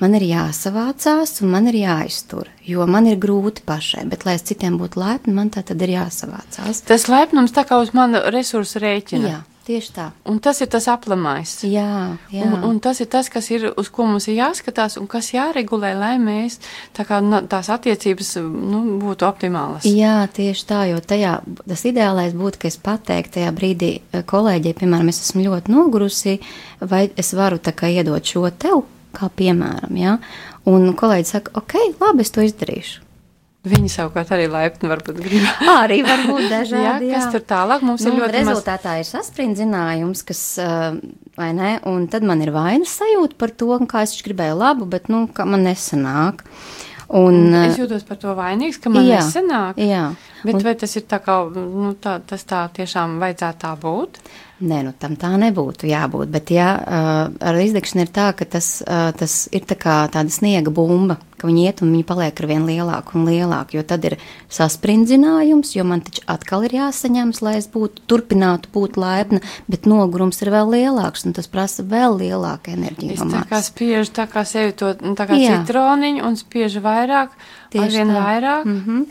man 0.03 0.19
ir 0.19 0.27
jāsavācās 0.31 1.39
un 1.45 1.55
man 1.55 1.71
ir 1.71 1.79
jāiztur. 1.83 2.51
Jo 2.67 2.89
man 2.91 3.07
ir 3.11 3.21
grūti 3.23 3.65
pašai, 3.67 4.07
bet, 4.11 4.27
lai 4.27 4.37
es 4.39 4.47
citiem 4.49 4.79
būtu 4.81 5.01
laipna, 5.03 5.37
man 5.39 5.53
tā 5.55 5.65
tad 5.67 5.83
ir 5.85 5.97
jāsavācās. 5.99 6.85
Tas 6.89 7.09
lepnums 7.13 7.55
tā 7.55 7.67
kā 7.69 7.79
uz 7.83 7.95
manu 7.97 8.23
resursu 8.35 8.83
rēķina. 8.83 9.33
Jā, 9.37 9.41
tieši 9.67 9.93
tā. 9.95 10.07
Un 10.29 10.39
tas 10.43 10.61
ir 10.65 10.69
tas 10.73 10.87
aplamais. 10.91 11.55
Jā, 11.67 12.17
jā. 12.33 12.47
Un, 12.47 12.55
un 12.69 12.81
tas 12.83 13.01
ir 13.03 13.09
tas, 13.13 13.29
kas 13.33 13.49
ir, 13.55 13.69
uz 13.79 13.91
ko 13.93 14.07
mums 14.09 14.29
ir 14.31 14.39
jāskatās 14.39 14.99
un 15.01 15.09
kas 15.11 15.33
jāregulē, 15.35 15.93
lai 15.99 16.15
mēs 16.23 16.59
tā 16.97 17.07
kā, 17.09 17.21
na, 17.25 17.43
tās 17.49 17.71
attiecības 17.73 18.35
nu, 18.47 18.83
būtu 19.03 19.27
optimālas. 19.29 19.87
Jā, 19.89 20.23
tieši 20.35 20.67
tā, 20.69 20.83
jo 20.93 21.03
tajā 21.03 21.39
tas 21.63 21.85
ideālais 21.89 22.35
būtu, 22.39 22.63
ka 22.63 22.71
es 22.71 22.81
pateiktu 22.83 23.39
tajā 23.39 23.53
brīdī 23.57 23.93
eh, 24.01 24.25
kolēģei, 24.29 24.75
piemēram, 24.81 25.13
es 25.13 25.23
esmu 25.27 25.47
ļoti 25.47 25.75
nogurusi, 25.75 26.39
vai 26.81 27.07
es 27.19 27.35
varu 27.39 27.63
tā 27.63 27.75
kā 27.77 27.91
iedot 27.93 28.35
šo 28.35 28.49
tev, 28.51 28.85
kā 29.17 29.29
piemēram, 29.37 29.97
jā, 30.01 30.19
un 30.73 30.93
kolēģi 30.99 31.33
saka, 31.35 31.57
ok, 31.63 31.79
labi, 32.01 32.27
es 32.27 32.35
to 32.35 32.45
izdarīšu. 32.47 33.02
Viņi 33.63 33.91
savukārt 33.95 34.33
arī 34.35 34.49
laipni 34.51 34.89
varbūt 34.91 35.19
grib. 35.23 35.45
Arī 35.71 36.01
var 36.03 36.25
būt 36.27 36.49
dažādi. 36.51 37.13
Jā, 37.13 37.21
kas 37.21 37.29
tur 37.31 37.45
tālāk 37.47 37.85
mums 37.87 38.03
ir 38.03 38.11
nu, 38.11 38.19
ļoti 38.25 38.33
maz- 38.33 38.49
rezultātā 38.49 38.97
ir 38.99 39.07
saspringzinājums, 39.07 40.25
kas, 40.27 40.41
vai 41.39 41.53
ne, 41.55 41.77
un 41.87 42.09
tad 42.11 42.27
man 42.27 42.43
ir 42.43 42.51
vainas 42.55 42.97
sajūta 42.99 43.39
par 43.39 43.53
to, 43.55 43.71
kā 43.87 44.03
es 44.03 44.17
gribēju 44.27 44.57
labu, 44.59 44.89
bet, 44.91 45.07
nu, 45.13 45.29
kā 45.31 45.47
man 45.47 45.63
nesanāk. 45.69 46.43
Un, 47.13 47.53
Es 47.69 47.77
jūtos 47.79 48.03
par 48.09 48.17
to 48.19 48.33
vainīgs, 48.35 48.81
ka 48.83 48.91
man 48.91 49.05
jā, 49.07 49.21
nesanāk. 49.21 49.79
Jā, 49.79 50.09
Bet 50.43 50.57
un- 50.59 50.65
vai 50.67 50.75
tas 50.81 50.97
ir 50.99 51.03
tā 51.07 51.21
kā, 51.23 51.39
nu, 51.55 51.93
tā, 52.03 52.17
tas 52.27 52.43
tā 52.49 52.65
tiešām 52.75 53.19
vajadzētu 53.23 53.63
tā 53.63 53.73
būt? 53.79 54.19
Nē, 54.63 54.79
nu 54.87 54.93
tam 54.95 55.17
tā 55.19 55.33
nebūtu 55.41 55.89
jābūt. 55.91 56.31
Bet 56.31 56.53
jā, 56.55 56.69
uh, 56.79 57.33
ar 57.35 57.59
izdegšanu 57.59 58.05
ir 58.05 58.11
tā, 58.15 58.29
ka 58.39 58.47
tas, 58.47 58.77
uh, 58.85 59.11
tas 59.19 59.47
ir 59.51 59.67
tā 59.67 59.75
kā 59.81 59.97
tāda 60.13 60.31
sniega 60.31 60.71
bumba, 60.75 61.17
ka 61.41 61.49
viņi 61.49 61.65
iet 61.67 61.83
un 61.83 61.91
viņi 61.91 62.07
paliek 62.07 62.39
ar 62.39 62.47
vien 62.47 62.69
lielāku 62.69 63.17
un 63.19 63.27
lielāku. 63.27 63.81
Jo 63.81 63.83
tad 63.91 64.07
ir 64.07 64.17
saspringzinājums, 64.53 65.75
jo 65.75 65.87
man 65.89 66.05
taču 66.07 66.23
atkal 66.31 66.63
ir 66.69 66.77
jāsaņemas, 66.79 67.43
lai 67.43 67.57
es 67.59 67.67
būtu, 67.73 68.05
turpinātu 68.07 68.71
būt 68.75 69.01
laipna, 69.03 69.43
bet 69.67 69.89
nogurums 69.91 70.39
ir 70.45 70.53
vēl 70.55 70.71
lielāks 70.77 71.27
un 71.27 71.35
tas 71.35 71.51
prasa 71.51 71.83
vēl 71.83 72.21
lielāku 72.23 72.77
enerģiju. 72.77 73.19
Es 73.19 73.35
tā 73.35 73.43
kā 73.51 73.63
spiežu 73.67 74.15
tā 74.23 74.29
kā 74.31 74.47
sevi 74.47 74.77
to, 74.79 74.95
nu, 75.03 75.17
tā 75.19 75.27
kā 75.27 75.41
Jā. 75.41 75.59
citroniņu 75.59 76.23
un 76.29 76.39
spiežu 76.39 76.85
vairāk, 76.87 77.35
arvien 77.75 78.15
tā. 78.15 78.21
vairāk. 78.23 78.65
Mm 78.69 78.83
-hmm. 78.87 79.07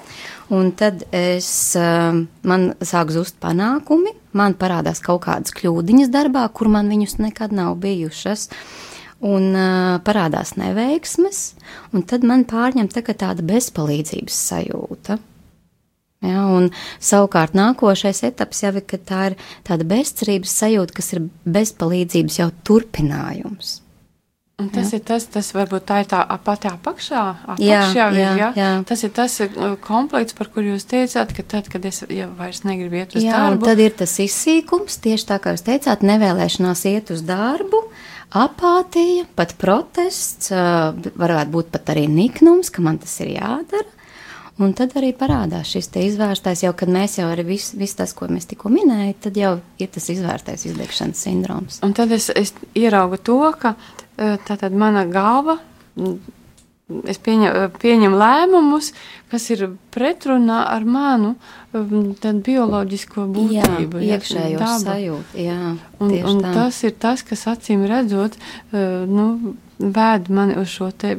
Un 0.51 0.73
tad 0.75 1.05
es, 1.15 1.47
um, 1.79 2.25
man 2.43 2.71
sāk 2.83 3.13
zust 3.15 3.37
panākumi, 3.39 4.11
man 4.35 4.57
parādās 4.59 4.99
kaut 5.03 5.23
kādas 5.23 5.53
kļūdiņas 5.55 6.11
darbā, 6.11 6.43
kur 6.51 6.67
man 6.73 6.91
viņus 6.91 7.21
nekad 7.23 7.55
nav 7.55 7.77
bijušas. 7.83 8.49
Un 9.21 9.51
uh, 9.53 9.99
parādās 10.03 10.55
neveiksmes, 10.57 11.41
un 11.93 12.03
tad 12.09 12.25
man 12.25 12.43
pārņem 12.49 12.89
tā 12.89 13.03
tāda 13.13 13.45
bezpalīdzības 13.45 14.39
sajūta. 14.49 15.19
Ja, 16.25 16.41
un 16.53 16.67
savukārt 17.01 17.55
nākošais 17.57 18.21
etaps 18.27 18.61
jau 18.65 18.73
ir, 18.75 18.83
ka 18.85 18.97
tā 18.97 19.21
ir 19.31 19.37
tāda 19.65 19.87
bezcerības 19.89 20.57
sajūta, 20.63 20.97
kas 20.99 21.13
ir 21.15 21.23
bezpalīdzības 21.49 22.41
jau 22.41 22.49
turpinājums. 22.67 23.79
Un 24.61 24.69
tas 24.73 24.91
jā. 24.93 24.99
ir 24.99 25.05
tas, 25.07 25.25
tas 25.33 25.49
varbūt 25.55 25.85
tā 25.89 26.01
ir 26.03 26.09
tā 26.11 26.21
pati 26.45 26.69
apakšā. 26.69 27.23
apakšā 27.55 27.65
Jā, 27.65 27.81
jau 27.97 28.07
ir, 28.13 28.21
jā, 28.21 28.49
jā. 28.57 28.69
Tas 28.87 29.05
ir 29.07 29.13
tas 29.15 29.37
uh, 29.45 29.73
komplekts, 29.81 30.37
par 30.37 30.51
kur 30.53 30.65
jūs 30.67 30.85
teicāt, 30.89 31.33
ka 31.37 31.45
tad, 31.55 31.69
kad 31.71 31.85
es 31.89 32.03
jau 32.05 32.29
vairs 32.37 32.63
negribu 32.67 33.01
iet 33.01 33.15
uz 33.17 33.25
Jā, 33.25 33.37
darbu, 33.37 33.67
tad 33.69 33.81
ir 33.83 33.95
tas 33.97 34.13
izsīkums, 34.23 34.99
tieši 35.03 35.29
tā 35.33 35.39
kā 35.43 35.55
jūs 35.55 35.65
teicāt, 35.67 36.05
nevēlēšanās 36.07 36.85
iet 36.91 37.13
uz 37.15 37.23
darbu, 37.27 37.81
apātija, 38.31 39.25
pat 39.35 39.57
protests, 39.61 40.51
ā, 40.55 40.91
varētu 41.19 41.55
būt 41.57 41.73
pat 41.73 41.91
arī 41.95 42.05
niknums, 42.11 42.71
ka 42.71 42.85
man 42.85 43.01
tas 43.01 43.17
ir 43.23 43.35
jādara. 43.35 43.89
Un 44.61 44.75
tad 44.77 44.93
arī 44.99 45.09
parādās 45.17 45.71
šis 45.71 45.87
izvērstais, 45.97 46.61
jau 46.65 46.73
kad 46.77 46.91
mēs 46.91 47.17
jau 47.17 47.29
arī 47.31 47.45
viss 47.53 47.73
vis 47.77 47.95
tas, 47.97 48.11
ko 48.13 48.27
mēs 48.29 48.49
tikko 48.51 48.69
minējām, 48.69 49.15
tad 49.23 49.39
jau 49.39 49.53
ir 49.81 49.89
tas 49.89 50.09
izvērstais 50.13 50.67
izdegšanas 50.69 51.23
sindroms. 51.25 51.79
Un 51.85 51.95
tad 51.97 52.11
es, 52.13 52.29
es 52.35 52.53
ieraugu 52.77 53.17
to, 53.17 53.39
ka 53.57 53.73
tātad 54.47 54.75
mana 54.77 55.05
galva, 55.09 55.57
es 57.07 57.19
pieņem, 57.23 57.71
pieņem 57.79 58.15
lēmumus, 58.19 58.91
kas 59.31 59.45
ir 59.53 59.61
pretrunā 59.95 60.65
ar 60.73 60.83
manu 60.83 61.35
bioloģisko 61.71 63.23
Jā, 63.23 63.27
būtību. 63.35 64.01
ja, 64.03 64.17
iekšējo 64.17 64.71
sajūtu. 64.83 65.39
Jā, 65.39 65.75
Un, 66.01 66.11
un 66.11 66.41
tā. 66.43 66.51
tas 66.57 66.81
ir 66.83 66.95
tas, 66.99 67.23
kas 67.23 67.45
acīm 67.47 67.85
redzot, 67.87 68.35
nu, 68.73 69.55
vēd 69.81 70.27
mani 70.29 70.57
uz 70.61 70.67
šo 70.69 70.91
te, 70.91 71.15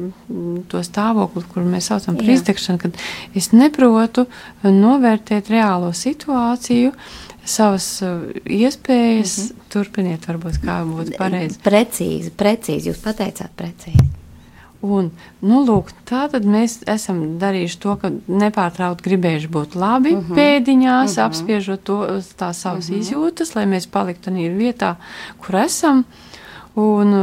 stāvokli, 0.71 1.43
kur 1.51 1.65
mēs 1.67 1.89
saucam 1.91 2.15
par 2.19 2.29
Jā. 2.29 2.37
izdegšanu, 2.37 2.79
kad 2.79 3.01
es 3.35 3.49
neprotu 3.55 4.27
novērtēt 4.63 5.49
reālo 5.51 5.89
situāciju, 5.97 6.93
savas 7.45 8.01
eh, 8.01 8.41
iespējas, 8.45 9.37
mm 9.37 9.45
-hmm. 9.45 9.69
turpiniet, 9.69 10.27
varbūt 10.27 10.59
kā 10.63 10.81
būtu 10.87 11.17
pareizi. 11.17 11.59
Precīzi, 11.63 12.31
precīzi, 12.37 12.89
jūs 12.89 13.01
pateicāt 13.03 13.51
precīzi. 13.57 14.09
Un, 14.83 15.11
nu, 15.39 15.61
lūk, 15.63 15.93
tā 16.03 16.25
tad 16.31 16.43
mēs 16.43 16.81
esam 16.91 17.39
darījuši 17.39 17.77
to, 17.79 17.95
ka 18.01 18.09
nepārtraukti 18.27 19.05
gribējuši 19.09 19.47
būt 19.47 19.75
labi 19.75 20.11
uh 20.15 20.19
-huh. 20.19 20.35
pēdiņās, 20.35 21.11
uh 21.11 21.17
-huh. 21.17 21.25
apspiežot 21.25 21.83
to, 21.83 22.21
tās 22.37 22.61
savas 22.61 22.89
uh 22.89 22.95
-huh. 22.95 22.99
izjūtas, 22.99 23.55
lai 23.55 23.65
mēs 23.65 23.87
paliktu 23.87 24.29
arī 24.31 24.57
vietā, 24.57 24.95
kur 25.37 25.55
esam. 25.55 26.05
Un, 26.75 27.13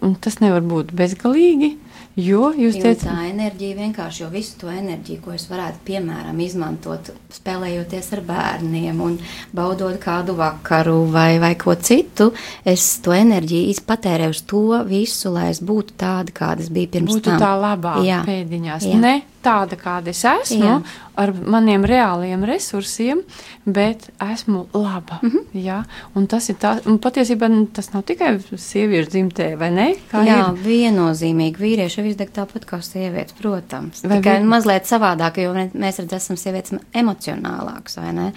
un 0.00 0.14
tas 0.14 0.40
nevar 0.40 0.62
būt 0.62 0.92
bezgalīgi, 0.92 1.76
jo 2.20 2.50
jūs 2.56 2.78
teicat, 2.80 3.06
tā 3.08 3.16
enerģija 3.30 3.78
vienkārši, 3.78 4.22
jo 4.24 4.28
visu 4.32 4.58
to 4.60 4.70
enerģiju, 4.72 5.22
ko 5.24 5.34
es 5.36 5.46
varētu, 5.50 5.82
piemēram, 5.88 6.42
izmantot, 6.44 7.12
spēlējoties 7.34 8.12
ar 8.16 8.22
bērniem 8.28 9.02
un 9.04 9.18
baudot 9.56 9.96
kādu 10.02 10.36
vakaru 10.38 10.98
vai, 11.12 11.38
vai 11.42 11.54
ko 11.60 11.74
citu, 11.74 12.30
es 12.64 12.86
to 13.04 13.14
enerģiju 13.16 13.72
izpatērēju 13.74 14.36
uz 14.36 14.44
to 14.52 14.64
visu, 14.88 15.34
lai 15.34 15.50
es 15.54 15.62
būtu 15.64 15.98
tāda, 16.00 16.34
kāda 16.36 16.66
es 16.66 16.70
biju 16.72 16.94
pirms 16.96 17.16
būtu 17.16 17.32
tam. 17.32 17.42
tā 17.42 17.52
labā 17.58 17.98
Jā. 18.06 18.22
pēdiņās. 18.28 18.88
Jā. 18.90 19.00
Ne 19.00 19.16
tāda, 19.42 19.76
kāda 19.80 20.08
es 20.12 20.20
esmu, 20.24 20.64
Jā. 20.64 20.82
ar 21.16 21.32
maniem 21.32 21.82
reāliem 21.88 22.44
resursiem, 22.44 23.22
bet 23.66 24.10
esmu 24.20 24.66
laba. 24.74 25.18
Mm. 25.22 25.30
-hmm. 25.30 25.44
Jā, 25.64 25.84
un 26.14 26.26
tas 26.26 26.48
ir 26.48 26.54
tā, 26.56 26.78
un 26.86 26.98
patiesībā 26.98 27.48
tas 27.72 27.92
nav 27.92 28.02
tikai 28.02 28.38
sieviešu 28.56 29.10
dzimtē, 29.10 29.56
vai 29.58 29.70
ne? 29.70 29.94
Kā 30.12 30.24
Jā, 30.26 30.38
ir? 30.52 30.58
viennozīmīgi 30.64 31.56
vīrieši 31.58 31.98
jau 31.98 32.06
izdeg 32.06 32.30
tāpat 32.32 32.64
kā 32.66 32.80
sievietes, 32.82 33.32
protams. 33.40 34.02
Vai 34.04 34.16
Tikai 34.20 34.38
vi- 34.40 34.46
mazliet 34.46 34.84
savādāk, 34.86 35.38
jo 35.42 35.52
mē- 35.54 35.72
mēs 35.74 35.98
redzam, 35.98 36.16
esam 36.16 36.36
sievietes 36.36 36.72
emocionālākas, 36.94 37.96
vai 37.96 38.12
ne? 38.12 38.32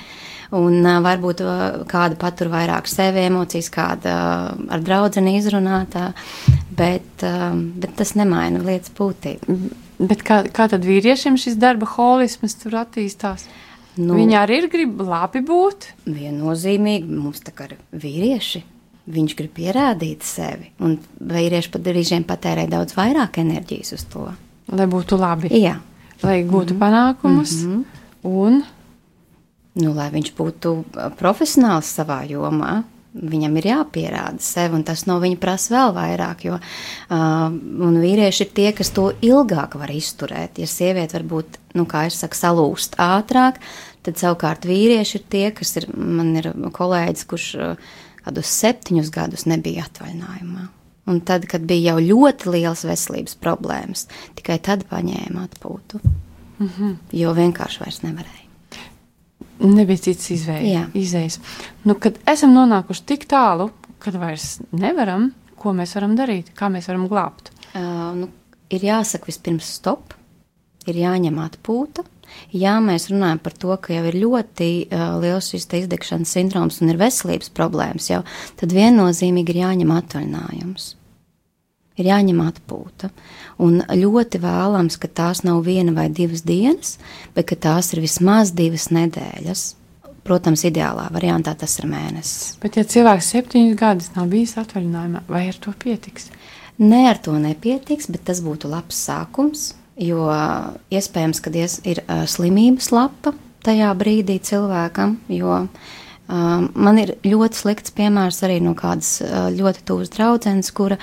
Un 0.51 0.85
uh, 0.85 0.99
varbūt 1.01 1.41
uh, 1.41 1.85
kāda 1.89 2.15
patur 2.15 2.47
vairāk 2.47 2.85
sevi 2.87 3.19
emocijas, 3.25 3.69
kāda 3.73 4.11
uh, 4.13 4.73
ar 4.73 4.79
draudzeni 4.85 5.37
izrunātā, 5.39 6.11
bet, 6.77 7.23
uh, 7.23 7.55
bet 7.79 7.95
tas 7.95 8.13
nemaina 8.15 8.59
lietas 8.61 8.91
būtību. 8.97 9.57
Bet 10.03 10.23
kā, 10.25 10.41
kā 10.51 10.67
tad 10.71 10.85
vīriešiem 10.87 11.37
šis 11.39 11.55
darba 11.61 11.87
holisms 11.87 12.57
tur 12.59 12.79
attīstās? 12.81 13.45
Nu, 13.99 14.17
Viņi 14.17 14.37
arī 14.39 14.59
ir 14.63 14.69
grib 14.73 15.01
labi 15.05 15.43
būt. 15.45 15.91
Viennozīmīgi 16.09 17.07
mums 17.13 17.43
tā 17.45 17.53
kā 17.55 17.69
ir 17.69 17.75
vīrieši. 17.91 18.63
Viņš 19.13 19.35
grib 19.37 19.51
pierādīt 19.57 20.23
sevi, 20.23 20.69
un 20.81 20.95
vīrieši 21.19 21.71
pat 21.73 21.83
brīžiem 21.83 22.23
patērē 22.27 22.63
daudz 22.71 22.95
vairāk 22.95 23.41
enerģijas 23.41 23.91
uz 23.97 24.05
to. 24.09 24.29
Lai 24.71 24.87
būtu 24.89 25.19
labi, 25.19 25.51
Jā, 25.59 25.75
lai 26.23 26.37
gūtu 26.47 26.77
panākumus. 26.79 27.57
Mhm. 27.67 27.83
Un 28.23 28.61
nu, 29.81 29.91
lai 29.91 30.07
viņš 30.13 30.31
būtu 30.37 30.73
uh, 30.79 31.09
profesionāls 31.19 31.91
savā 31.91 32.21
jomā, 32.29 32.83
viņam 33.13 33.57
ir 33.59 33.67
jāpierāda 33.69 34.41
sevi, 34.43 34.77
un 34.79 34.83
tas 34.87 35.05
no 35.09 35.19
viņa 35.21 35.39
prasa 35.41 35.75
vēl 35.75 35.93
vairāk. 35.95 36.45
Jo 36.47 36.57
uh, 36.57 37.47
un 37.53 37.99
vīrieši 38.01 38.45
ir 38.45 38.53
tie, 38.57 38.69
kas 38.75 38.93
to 38.95 39.11
ilgāk 39.21 39.77
var 39.79 39.93
izturēt. 39.93 40.61
Ja 40.61 40.69
sieviete 40.69 41.19
var 41.19 41.27
būt, 41.35 41.59
nu, 41.77 41.87
kā 41.89 42.07
es 42.09 42.19
saku, 42.23 42.39
salūst 42.39 42.97
ātrāk, 43.01 43.61
tad 44.03 44.21
savukārt 44.21 44.67
vīrieši 44.69 45.19
ir 45.19 45.27
tie, 45.29 45.45
kas 45.55 45.75
ir. 45.81 45.89
Man 45.93 46.33
ir 46.39 46.51
kolēģis, 46.73 47.27
kurš 47.29 47.49
uh, 47.59 47.91
kādus 48.23 48.53
septiņus 48.61 49.11
gadus 49.13 49.47
nebija 49.49 49.87
atvaļinājumā. 49.87 50.69
Un 51.11 51.19
tad, 51.27 51.49
kad 51.51 51.65
bija 51.67 51.91
jau 51.91 51.99
ļoti 51.99 52.53
liels 52.53 52.85
veselības 52.87 53.35
problēmas, 53.43 54.07
tikai 54.39 54.55
tad 54.63 54.85
paņēma 54.87 55.49
atpūtu. 55.49 55.99
Mm 56.59 56.69
-hmm. 56.69 56.95
Jo 57.11 57.33
vienkārši 57.35 57.83
vairs 57.83 58.01
nevarēja. 58.03 58.52
Nebija 59.63 60.01
cits 60.09 60.31
izvēles. 60.33 61.39
Nu, 61.87 61.95
kad 61.95 62.17
esam 62.29 62.53
nonākuši 62.55 63.05
tik 63.13 63.27
tālu, 63.31 63.69
kad 64.03 64.17
vairs 64.19 64.57
nevaram, 64.75 65.29
ko 65.59 65.71
mēs 65.75 65.95
varam 65.95 66.17
darīt, 66.19 66.51
kā 66.57 66.67
mēs 66.71 66.89
varam 66.91 67.07
glābt? 67.11 67.53
Uh, 67.73 68.11
nu, 68.17 68.27
ir 68.73 68.83
jāsaka 68.83 69.29
vispirms 69.29 69.69
stop, 69.79 70.15
ir 70.87 70.99
jāņem 70.99 71.39
atpūta. 71.43 72.03
Ja 72.55 72.79
mēs 72.83 73.07
runājam 73.11 73.39
par 73.45 73.55
to, 73.61 73.75
ka 73.79 73.93
jau 73.93 74.03
ir 74.09 74.17
ļoti 74.23 74.69
uh, 74.87 75.05
liels 75.21 75.51
šis 75.53 75.69
izdegšanas 75.83 76.33
sindroms 76.35 76.81
un 76.81 76.91
ir 76.91 76.99
veselības 76.99 77.53
problēmas, 77.55 78.09
jau, 78.09 78.23
tad 78.59 78.75
viennozīmīgi 78.75 79.55
ir 79.55 79.63
jāņem 79.63 79.95
atvaļinājums 79.95 80.91
ir 81.99 82.09
jāņem 82.09 82.41
atpūta. 82.43 83.09
Un 83.63 83.81
ļoti 83.85 84.41
vēlams, 84.43 84.97
ka 85.01 85.09
tās 85.09 85.43
nav 85.45 85.63
viena 85.67 85.93
vai 85.95 86.09
divas 86.09 86.43
dienas, 86.45 86.97
bet 87.35 87.53
tās 87.63 87.93
ir 87.93 88.03
vismaz 88.03 88.53
divas 88.55 88.89
nedēļas. 88.93 89.63
Protams, 90.23 90.63
ideālā 90.63 91.09
variantā 91.11 91.51
tas 91.59 91.75
ir 91.81 91.89
mēnesis. 91.91 92.55
Bet, 92.63 92.77
ja 92.79 92.87
cilvēks 92.87 93.33
septiņus 93.33 93.79
gadus 93.79 94.11
nav 94.15 94.29
bijis 94.31 94.55
atvaļinājumā, 94.61 95.25
vai 95.27 95.49
ar 95.49 95.57
to 95.59 95.73
pietiks? 95.75 96.29
Nē, 96.79 97.01
ar 97.09 97.19
to 97.21 97.35
nepietiks, 97.37 98.07
bet 98.11 98.23
tas 98.29 98.39
būtu 98.43 98.71
labs 98.71 99.01
sākums. 99.03 99.73
Jo 99.99 100.25
iespējams, 100.89 101.43
ka 101.43 101.51
ir 101.53 101.99
slimības 102.31 102.87
lapa 102.95 103.35
tajā 103.63 103.91
brīdī 103.99 104.39
cilvēkam, 104.41 105.19
jo 105.29 105.59
Um, 105.59 106.02
man 106.27 106.99
ir 107.01 107.13
ļoti 107.25 107.57
slikts 107.57 107.91
piemērs 107.95 108.39
arī 108.47 108.59
no 108.63 108.71
kādas 108.79 109.17
ļoti 109.53 109.83
tuvas 109.87 110.11
draudzenes, 110.13 110.71
kura 110.75 110.97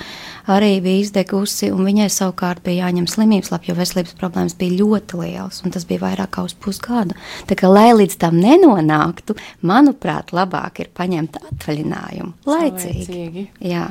arī 0.49 0.79
bija 0.81 1.03
izdegusi, 1.03 1.69
un 1.71 1.85
viņai 1.85 2.07
savukārt 2.09 2.63
bija 2.65 2.87
jāņem 2.87 3.05
slimības 3.09 3.51
lapa, 3.53 3.69
jo 3.69 3.75
veselības 3.77 4.15
problēmas 4.17 4.55
bija 4.57 4.79
ļoti 4.79 5.19
lielas, 5.21 5.61
un 5.61 5.75
tas 5.75 5.85
bija 5.85 6.01
vairāk 6.01 6.33
kā 6.35 6.45
uz 6.47 6.55
pusgadu. 6.57 7.17
Tā 7.49 7.57
kā, 7.59 7.69
lai 7.69 7.91
līdz 7.93 8.17
tam 8.21 8.39
nenonāktu, 8.41 9.37
manuprāt, 9.61 10.33
labāk 10.33 10.81
ir 10.81 10.89
paņemt 10.97 11.37
atvaļinājumu 11.41 12.33
laicīgi. 12.49 13.05
Saulēcīgi. 13.05 13.45
Jā, 13.71 13.89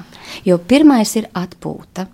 jo 0.48 0.58
pirmais 0.58 1.14
ir 1.20 1.30
atpūta. 1.38 2.08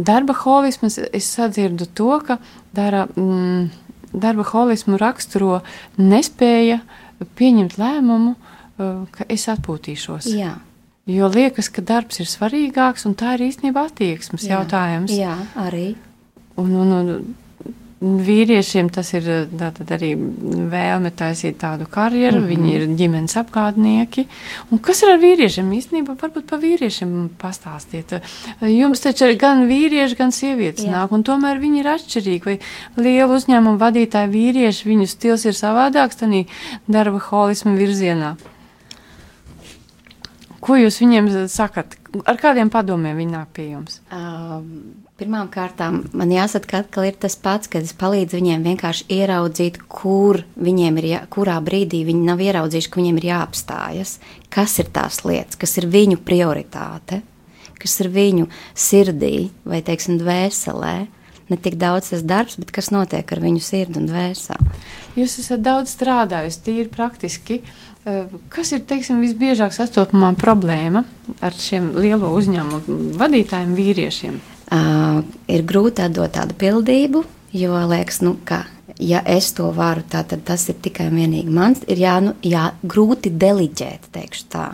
Darba 0.00 0.34
holisms, 0.34 0.96
es 1.12 1.28
sadzirdu 1.28 1.86
to, 1.94 2.14
ka 2.24 2.38
dara, 2.74 3.04
mm, 3.14 3.68
darba 4.16 4.46
holismu 4.48 4.96
raksturo 4.98 5.60
nespēja 6.00 6.80
uh, 6.80 6.98
pieņemt 7.38 7.76
lēmumu, 7.80 8.34
uh, 8.36 9.04
ka 9.14 9.26
es 9.28 9.46
atpūtīšos. 9.52 10.30
Jā. 10.36 10.56
Jo 11.10 11.30
liekas, 11.32 11.70
ka 11.72 11.82
darbs 11.82 12.20
ir 12.22 12.28
svarīgāks, 12.30 13.06
un 13.08 13.16
tā 13.18 13.34
ir 13.36 13.48
īstenībā 13.48 13.88
attieksmes 13.88 14.44
jā. 14.46 14.58
jautājums. 14.58 15.14
Jā, 15.16 15.34
arī. 15.58 15.94
Un, 16.60 16.74
un, 16.76 16.92
un 16.92 17.10
Vīriešiem 18.00 18.86
tas 18.88 19.10
ir 19.12 19.26
arī 19.92 20.14
vēlme 20.72 21.10
taisīt 21.12 21.58
tādu 21.60 21.84
karjeru, 21.84 22.38
mm 22.38 22.44
-hmm. 22.44 22.48
viņi 22.48 22.70
ir 22.74 22.84
ģimenes 22.96 23.36
apgādnieki. 23.36 24.24
Un 24.72 24.78
kas 24.78 25.02
ir 25.02 25.10
ar 25.12 25.18
vīriešiem? 25.20 25.68
Īstenībā 25.76 26.14
varbūt 26.22 26.46
par 26.48 26.62
vīriešiem 26.62 27.28
pastāstiet. 27.42 28.22
Jums 28.64 29.04
taču 29.04 29.28
ir 29.28 29.36
gan 29.36 29.66
vīrieši, 29.68 30.16
gan 30.16 30.32
sievietes 30.32 30.84
Jā. 30.84 30.92
nāk, 30.92 31.12
un 31.12 31.22
tomēr 31.22 31.60
viņi 31.60 31.80
ir 31.80 31.90
atšķirīgi. 31.96 32.44
Vai 32.44 32.58
lielu 32.96 33.36
uzņēmumu 33.36 33.76
vadītāji 33.78 34.32
vīrieši, 34.32 34.88
viņu 34.88 35.06
stils 35.06 35.44
ir 35.44 35.52
savādāks 35.52 36.16
tādā 36.16 36.46
darba 36.88 37.20
holismu 37.20 37.76
virzienā? 37.76 38.36
Ko 40.60 40.76
jūs 40.76 41.00
viņiem 41.00 41.30
sakat? 41.48 41.96
Ar 42.28 42.36
kādiem 42.40 42.68
padomiem 42.72 43.16
viņi 43.16 43.32
nāk 43.32 43.54
pie 43.56 43.70
jums? 43.70 44.02
Um 44.12 45.00
Pirmkārt, 45.20 45.76
man 46.16 46.30
jāsaka, 46.32 46.64
ka 46.70 46.78
atkal 46.80 47.04
ir 47.10 47.16
tas 47.20 47.34
pats, 47.36 47.68
kad 47.68 47.84
es 47.84 47.92
palīdzu 47.92 48.38
viņiem 48.38 48.62
vienkārši 48.64 49.04
ieraudzīt, 49.18 49.76
kur 49.92 50.38
viņiem 50.56 50.96
ir, 51.02 51.08
jā, 51.10 51.18
kurā 51.28 51.58
brīdī 51.60 52.00
viņi 52.08 52.22
nav 52.24 52.40
ieraudzījuši, 52.40 52.88
ka 52.88 53.00
viņiem 53.02 53.18
ir 53.20 53.26
jāapstājas, 53.28 54.14
kas 54.48 54.78
ir 54.80 54.88
tās 54.94 55.20
lietas, 55.28 55.60
kas 55.60 55.76
ir 55.76 55.90
viņu 55.92 56.22
prioritāte, 56.24 57.20
kas 57.76 57.98
ir 58.00 58.08
viņu 58.14 58.48
sirdī 58.72 59.50
vai, 59.68 59.82
teiksim, 59.84 60.16
dvēselē. 60.22 60.94
Ne 61.50 61.58
tik 61.58 61.76
daudz 61.80 62.12
tas 62.12 62.22
darbs, 62.22 62.56
bet 62.60 62.70
kas 62.74 62.92
notiek 62.94 63.26
ar 63.26 63.42
viņu 63.42 63.62
sirdi 63.64 63.98
un 63.98 64.06
dvēseli. 64.10 64.78
Jūs 65.18 65.40
esat 65.42 65.64
daudz 65.66 65.92
strādājis, 65.96 66.60
tīri 66.62 66.86
praktiski. 66.92 67.60
Kas 68.48 68.70
ir 68.72 68.86
teiksim, 68.88 69.18
visbiežāk 69.20 69.74
sastopamā 69.76 70.30
problēma 70.40 71.02
ar 71.44 71.58
šiem 71.58 71.90
lielo 71.98 72.30
uzņēmumu 72.38 73.18
vadītājiem, 73.20 73.76
vīriešiem? 73.76 74.40
uh, 74.70 75.22
ir 75.50 75.64
grūti 75.66 76.04
atdot 76.04 76.34
tādu 76.36 76.56
pildību, 76.60 77.24
jo 77.56 77.80
liekas, 77.90 78.20
nu, 78.24 78.36
ka, 78.46 78.64
ja 79.00 79.22
es 79.26 79.52
to 79.56 79.70
varu, 79.76 80.04
tā, 80.10 80.22
tad 80.28 80.44
tas 80.48 80.68
ir 80.70 80.78
tikai 80.82 81.08
un 81.10 81.18
vienīgi 81.20 81.54
mans. 81.54 81.82
Ir 81.90 82.02
jā, 82.04 82.18
nu, 82.24 82.36
jā, 82.46 82.70
grūti 82.82 83.32
deliģēt, 83.34 84.10
teikšu 84.14 84.46
tā. 84.52 84.68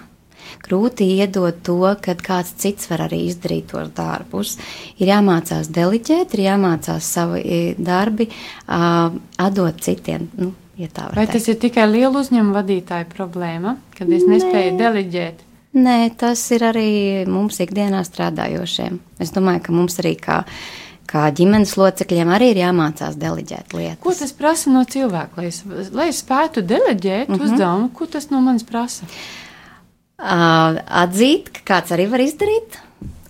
Grūti 0.67 1.07
iedot 1.21 1.61
to, 1.63 1.79
ka 2.03 2.17
kāds 2.19 2.57
cits 2.59 2.89
var 2.91 3.05
arī 3.07 3.23
izdarīt 3.29 3.69
tos 3.71 3.93
darbus. 3.95 4.57
Ir 4.99 5.13
jāmācās 5.13 5.71
deliģēt, 5.71 6.35
ir 6.35 6.47
jāmācās 6.49 7.11
savu 7.17 7.39
darbi 7.79 8.27
uh, 8.33 9.15
atdot 9.43 9.79
citiem. 9.85 10.27
Nu, 10.35 10.51
ja 10.81 10.91
Vai 11.15 11.29
tas 11.31 11.47
ir 11.47 11.61
tikai 11.63 11.87
lielu 11.91 12.19
uzņēmumu 12.19 12.57
vadītāju 12.57 13.11
problēma, 13.15 13.77
kad 13.97 14.11
es 14.11 14.27
nespēju 14.27 14.75
Nē. 14.75 14.81
deliģēt? 14.83 15.47
Nē, 15.77 16.01
tas 16.19 16.43
ir 16.57 16.65
arī 16.67 16.91
mums 17.29 17.61
ikdienā 17.63 18.03
strādājošiem. 18.09 18.99
Es 19.23 19.31
domāju, 19.37 19.67
ka 19.69 19.77
mums 19.77 20.01
arī 20.03 20.17
kā, 20.19 20.43
kā 21.07 21.29
ģimenes 21.37 21.77
locekļiem 21.79 22.33
arī 22.33 22.53
ir 22.57 22.63
jāmācās 22.65 23.19
deleģēt 23.21 23.77
lietas. 23.77 24.03
Ko 24.03 24.19
tas 24.19 24.35
prasa 24.35 24.73
no 24.73 24.83
cilvēka, 24.89 25.39
lai 25.39 25.51
es, 25.53 25.63
lai 25.95 26.11
es 26.11 26.25
spētu 26.25 26.65
deleģēt 26.65 27.29
mm 27.29 27.35
-hmm. 27.35 27.45
uzdevumu? 27.45 27.91
Ko 27.95 28.09
tas 28.11 28.33
no 28.33 28.41
manis 28.41 28.65
prasa? 28.65 29.07
Uh, 29.07 29.46
atzīt, 30.19 31.51
ka 31.53 31.61
kāds 31.75 31.93
arī 31.93 32.09
var 32.11 32.25
izdarīt. 32.25 32.81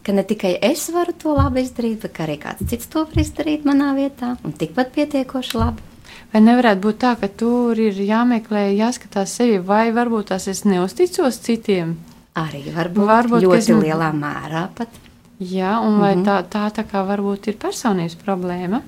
Ka 0.07 0.14
ne 0.14 0.22
tikai 0.22 0.55
es 0.62 0.87
varu 0.95 1.12
to 1.18 1.34
labi 1.34 1.64
izdarīt, 1.66 2.01
bet 2.03 2.20
arī 2.22 2.39
kāds 2.39 2.68
cits 2.70 2.87
to 2.87 3.05
var 3.05 3.18
izdarīt 3.18 3.66
manā 3.66 3.91
vietā, 3.97 4.37
un 4.47 4.53
tikpat 4.55 4.93
pietiekoši 4.95 5.59
labi. 5.59 5.82
Vai 6.32 6.43
nevarētu 6.43 6.82
būt 6.82 6.99
tā, 7.03 7.14
ka 7.18 7.28
tur 7.28 7.78
ir 7.78 7.99
jāmeklē, 7.99 8.68
jāskatās 8.76 9.34
sevi, 9.34 9.59
vai 9.59 9.91
varbūt 9.95 10.30
tās 10.30 10.47
es 10.49 10.64
neusticos 10.64 11.41
citiem? 11.43 11.97
Arī 12.37 12.62
varbūt, 12.70 13.07
varbūt 13.09 13.47
ļoti 13.47 13.59
esmu... 13.59 13.82
lielā 13.82 14.12
mērā 14.14 14.66
pat. 14.76 15.03
Jā, 15.41 15.80
un 15.80 15.99
vai 16.01 16.14
mm 16.14 16.22
-hmm. 16.22 16.26
tā, 16.28 16.37
tā, 16.49 16.70
tā 16.70 16.84
kā 16.84 17.03
varbūt 17.07 17.49
ir 17.49 17.57
personības 17.57 18.14
problēma? 18.14 18.82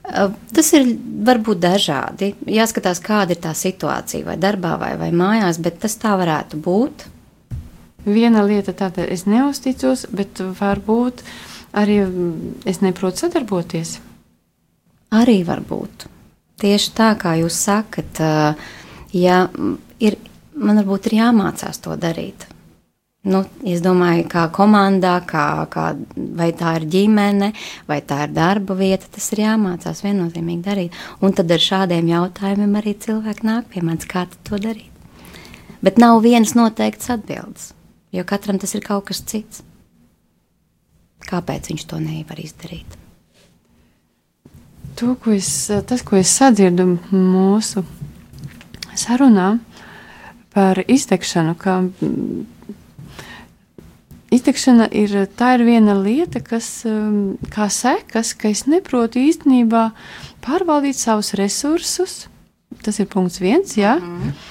Tas 0.00 0.72
ir 0.74 0.88
varbūt 1.26 1.60
dažādi. 1.62 2.32
Jāskatās, 2.50 3.02
kāda 3.04 3.36
ir 3.36 3.40
tā 3.44 3.52
situācija, 3.54 4.26
vai 4.26 4.36
darbā, 4.40 4.74
vai, 4.80 4.94
vai 4.98 5.10
mājās, 5.14 5.60
bet 5.62 5.78
tas 5.84 5.94
tā 6.00 6.16
varētu 6.18 6.58
būt. 6.64 7.06
Viena 8.08 8.42
lieta 8.48 8.72
tāda, 8.74 9.04
es 9.04 9.26
neusticos, 9.28 10.06
bet 10.10 10.40
varbūt 10.40 11.22
arī 11.76 12.00
es 12.66 12.80
neprotu 12.82 13.26
sadarboties. 13.26 13.98
Arī 15.14 15.42
var 15.46 15.62
būt. 15.66 16.08
Tieši 16.60 16.94
tā, 16.96 17.12
kā 17.20 17.36
jūs 17.40 17.60
sakat, 17.60 18.20
ja 19.16 19.38
ir 20.00 20.18
man 20.54 20.80
varbūt 20.82 21.10
ir 21.10 21.20
jāmācās 21.20 21.80
to 21.84 21.94
darīt. 22.00 22.49
Nu, 23.20 23.42
es 23.68 23.82
domāju, 23.84 24.24
kā 24.32 24.46
komandā, 24.48 25.18
kā, 25.28 25.44
kā, 25.68 25.90
vai 26.16 26.46
tā 26.56 26.78
ir 26.78 26.86
ģimene, 26.88 27.50
vai 27.88 27.98
tā 28.00 28.22
ir 28.24 28.30
darba 28.32 28.72
vieta, 28.78 29.10
tas 29.12 29.26
ir 29.34 29.42
jāmācās 29.42 30.00
viennozīmīgi 30.06 30.64
darīt. 30.64 30.96
Un 31.20 31.34
tad 31.36 31.52
ar 31.52 31.60
šādiem 31.60 32.08
jautājumiem 32.08 32.78
arī 32.80 32.94
cilvēki 32.96 33.44
nāk 33.44 33.66
pie 33.74 33.82
manis, 33.84 34.08
kā 34.08 34.24
to 34.48 34.56
darīt. 34.56 34.88
Bet 35.84 36.00
nav 36.00 36.22
vienas 36.24 36.54
noteiktas 36.56 37.12
atbildes, 37.12 37.66
jo 38.16 38.24
katram 38.24 38.56
tas 38.60 38.72
ir 38.76 38.84
kaut 38.86 39.04
kas 39.10 39.20
cits. 39.28 39.60
Kāpēc 41.28 41.68
viņš 41.68 41.84
to 41.90 42.00
nevar 42.00 42.40
izdarīt? 42.40 42.96
To, 44.96 45.12
ko 45.20 45.34
es, 45.36 45.50
tas, 45.68 46.00
ko 46.00 46.16
es 46.16 46.32
sadzirdu 46.32 46.88
mūsu 47.12 47.84
sarunā, 48.96 49.58
par 50.56 50.80
iztekšanu, 50.88 51.54
ka 51.60 51.76
iztekšana 54.30 54.88
ir, 54.92 55.14
ir 55.26 55.64
viena 55.66 55.94
lieta, 55.98 56.40
kas 56.44 56.84
mm, 56.86 57.50
kā 57.52 57.68
sekas, 57.72 58.34
ka 58.38 58.50
es 58.50 58.66
neprotu 58.70 59.22
īstenībā 59.22 59.90
pārvaldīt 60.44 60.98
savus 60.98 61.34
resursus. 61.38 62.26
Tas 62.84 63.00
ir 63.02 63.10
punkts 63.10 63.40
viens, 63.42 63.76
jā. 63.76 63.98
Mm 63.98 64.20
-hmm. 64.20 64.48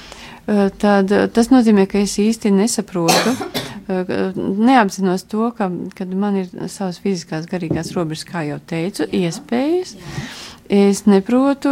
Tad, 0.78 1.12
tas 1.34 1.50
nozīmē, 1.50 1.86
ka 1.86 2.00
es 2.00 2.18
īsti 2.18 2.50
nesaprotu, 2.52 3.36
neapzinos 4.38 5.24
to, 5.24 5.52
ka 5.52 5.70
man 6.06 6.36
ir 6.36 6.48
savas 6.68 6.98
fiziskās, 7.00 7.46
garīgās 7.46 7.94
robežas, 7.94 8.26
kā 8.26 8.42
jau 8.48 8.60
teicu, 8.60 9.04
jā, 9.04 9.30
iespējas. 9.30 9.94
Jā. 9.94 10.24
Es 10.70 11.06
neprotu 11.06 11.70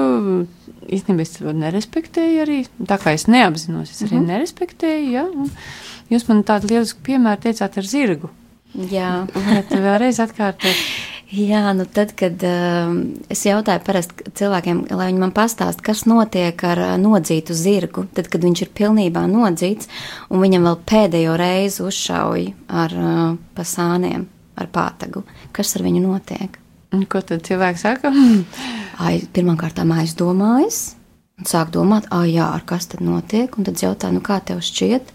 īstenībā 0.87 1.25
es 1.25 1.35
to 1.35 1.53
nerespektēju 1.53 2.43
arī. 2.43 2.57
Tā 2.89 2.97
kā 3.01 3.13
es 3.17 3.27
neapzinos, 3.27 3.91
es 3.91 4.01
arī 4.01 4.15
mm 4.15 4.21
-hmm. 4.21 4.31
nerespektēju. 4.31 5.11
Ja? 5.11 5.25
Un 5.25 5.51
jūs 6.11 6.27
man 6.29 6.43
tādu 6.47 6.71
lielisku 6.71 7.03
piemēru 7.07 7.47
teicāt 7.47 7.77
ar 7.79 7.87
zirgu. 7.87 8.31
Jā, 8.91 9.11
varat 9.33 9.71
vēlreiz 9.71 10.19
atkārtot. 10.21 10.81
Jā, 11.27 11.73
nu 11.75 11.83
tad, 11.91 12.13
kad 12.15 12.39
uh, 12.47 12.93
es 13.27 13.41
jautāju 13.43 13.81
parasti 13.83 14.29
cilvēkiem, 14.39 14.85
lai 14.95 15.09
viņi 15.09 15.19
man 15.19 15.33
pastāst, 15.35 15.81
kas 15.83 16.05
notiek 16.07 16.61
ar 16.63 16.79
uh, 16.79 16.93
nodzītu 17.01 17.55
zirgu, 17.57 18.05
tad, 18.15 18.29
kad 18.31 18.45
viņš 18.47 18.61
ir 18.63 18.71
pilnībā 18.77 19.25
nodzīts 19.27 19.91
un 20.31 20.39
viņam 20.45 20.69
vēl 20.69 20.77
pēdējo 20.87 21.33
reizi 21.39 21.83
uzšauj 21.83 22.45
ar 22.71 22.95
uh, 22.95 23.35
pasāniem, 23.59 24.23
ar 24.55 24.71
pātagu, 24.71 25.25
kas 25.51 25.75
ar 25.75 25.83
viņu 25.89 26.05
notiek? 26.05 26.55
Un 26.95 27.03
ko 27.11 27.19
tad 27.19 27.43
cilvēks 27.43 27.83
saka? 27.83 28.13
Ai, 29.03 29.19
pirmkārt, 29.35 29.83
aizdomājas, 29.83 30.81
un 31.35 31.51
sāk 31.51 31.75
domāt, 31.75 32.07
ah, 32.07 32.23
jā, 32.23 32.47
ar 32.55 32.63
kas 32.63 32.87
tad 32.93 33.03
notiek, 33.03 33.51
un 33.59 33.67
tad 33.67 33.83
jautā, 33.83 34.15
nu 34.15 34.23
kā 34.23 34.39
tev 34.39 34.63
šķiet? 34.63 35.11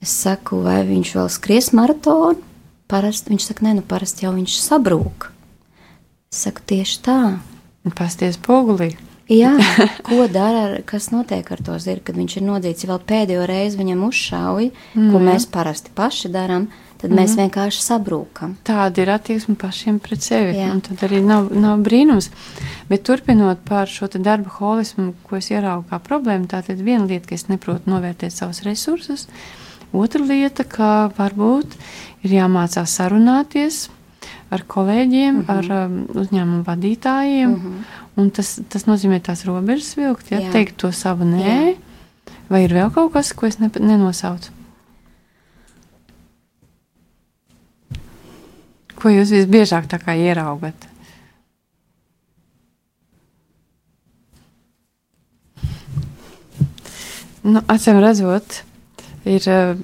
Es 0.00 0.14
saku, 0.16 0.62
vai 0.64 0.80
viņš 0.88 1.10
vēl 1.12 1.28
skries 1.28 1.74
maratonu? 1.76 2.40
Parasti 2.88 3.34
viņš 3.34 3.50
saka, 3.50 3.66
nē, 3.66 3.76
nu 3.78 3.82
parasti 3.86 4.24
jau 4.24 4.32
viņš 4.32 4.56
sabrūk. 4.64 5.28
Es 6.32 6.40
saku, 6.46 6.64
tieši 6.72 7.02
tā. 7.04 7.20
Pasties 7.98 8.38
pogulī. 8.40 8.94
Jā, 9.30 9.52
ko 10.08 10.24
dara, 10.32 10.62
ar, 10.70 10.72
kas 10.88 11.10
notiek 11.12 11.46
ar 11.52 11.60
to 11.62 11.76
zirgu, 11.78 12.08
kad 12.08 12.16
viņš 12.18 12.38
ir 12.40 12.46
nodzīts, 12.48 12.88
vēl 12.88 13.02
pēdējo 13.12 13.44
reizi 13.46 13.78
viņam 13.78 14.02
uzšauj, 14.08 14.70
mm, 14.72 15.12
ko 15.12 15.20
mēs 15.22 15.46
parasti 15.52 15.92
paši 15.94 16.32
darām, 16.32 16.66
tad 16.96 17.12
mm. 17.12 17.20
mēs 17.20 17.36
vienkārši 17.38 17.84
sabrūkam. 17.84 18.56
Tāda 18.66 19.04
ir 19.04 19.12
attieksme 19.14 19.54
pašiem 19.60 20.00
pret 20.02 20.24
sevi. 20.26 20.56
Jā. 20.58 20.72
un 20.74 20.82
Tad 20.88 21.04
arī 21.06 21.20
nav, 21.22 21.52
nav 21.54 21.84
brīnums. 21.86 22.32
Bet 22.90 23.04
turpinot 23.06 23.62
par 23.68 23.92
šo 23.92 24.08
te 24.10 24.18
darba 24.24 24.50
holismu, 24.56 25.12
ko 25.28 25.38
es 25.38 25.52
ieraugu 25.52 25.86
kā 25.92 26.00
problēmu, 26.08 26.48
tā 26.50 26.64
tad 26.66 26.80
viena 26.82 27.04
lieta, 27.04 27.28
ka 27.28 27.38
es 27.38 27.50
neprotu 27.52 27.92
novērtēt 27.92 28.34
savus 28.34 28.64
resursus. 28.66 29.28
Otra 29.92 30.22
lieta, 30.22 30.64
ka 30.64 31.10
varbūt 31.16 31.74
ir 32.22 32.36
jāmācās 32.38 32.92
sarunāties 32.98 33.88
ar 34.50 34.62
kolēģiem, 34.66 35.34
mm 35.34 35.44
-hmm. 35.44 35.56
ar 35.56 35.86
um, 35.86 36.06
uzņēmumu 36.22 36.64
vadītājiem. 36.66 37.50
Mm 37.50 37.60
-hmm. 37.64 37.84
Un 38.16 38.30
tas, 38.30 38.60
tas 38.68 38.86
nozīmē 38.86 39.20
tās 39.20 39.44
robežas 39.44 39.96
vilkt, 39.96 40.30
ja 40.30 40.40
Jā. 40.40 40.50
teikt 40.52 40.76
to 40.76 40.92
savu 40.92 41.24
nē. 41.24 41.74
Jā. 41.74 41.76
Vai 42.50 42.64
ir 42.64 42.74
vēl 42.74 42.90
kaut 42.90 43.12
kas, 43.12 43.32
ko 43.32 43.46
es 43.46 43.58
ne, 43.58 43.70
nenosaucu? 43.78 44.50
Ko 49.00 49.08
jūs 49.08 49.30
visbiežāk 49.30 49.86
ieraugat? 50.16 50.90
Nu, 57.42 57.62
Acīm 57.72 58.00
redzot, 58.02 58.64
ir, 59.30 59.48
eh, 59.48 59.76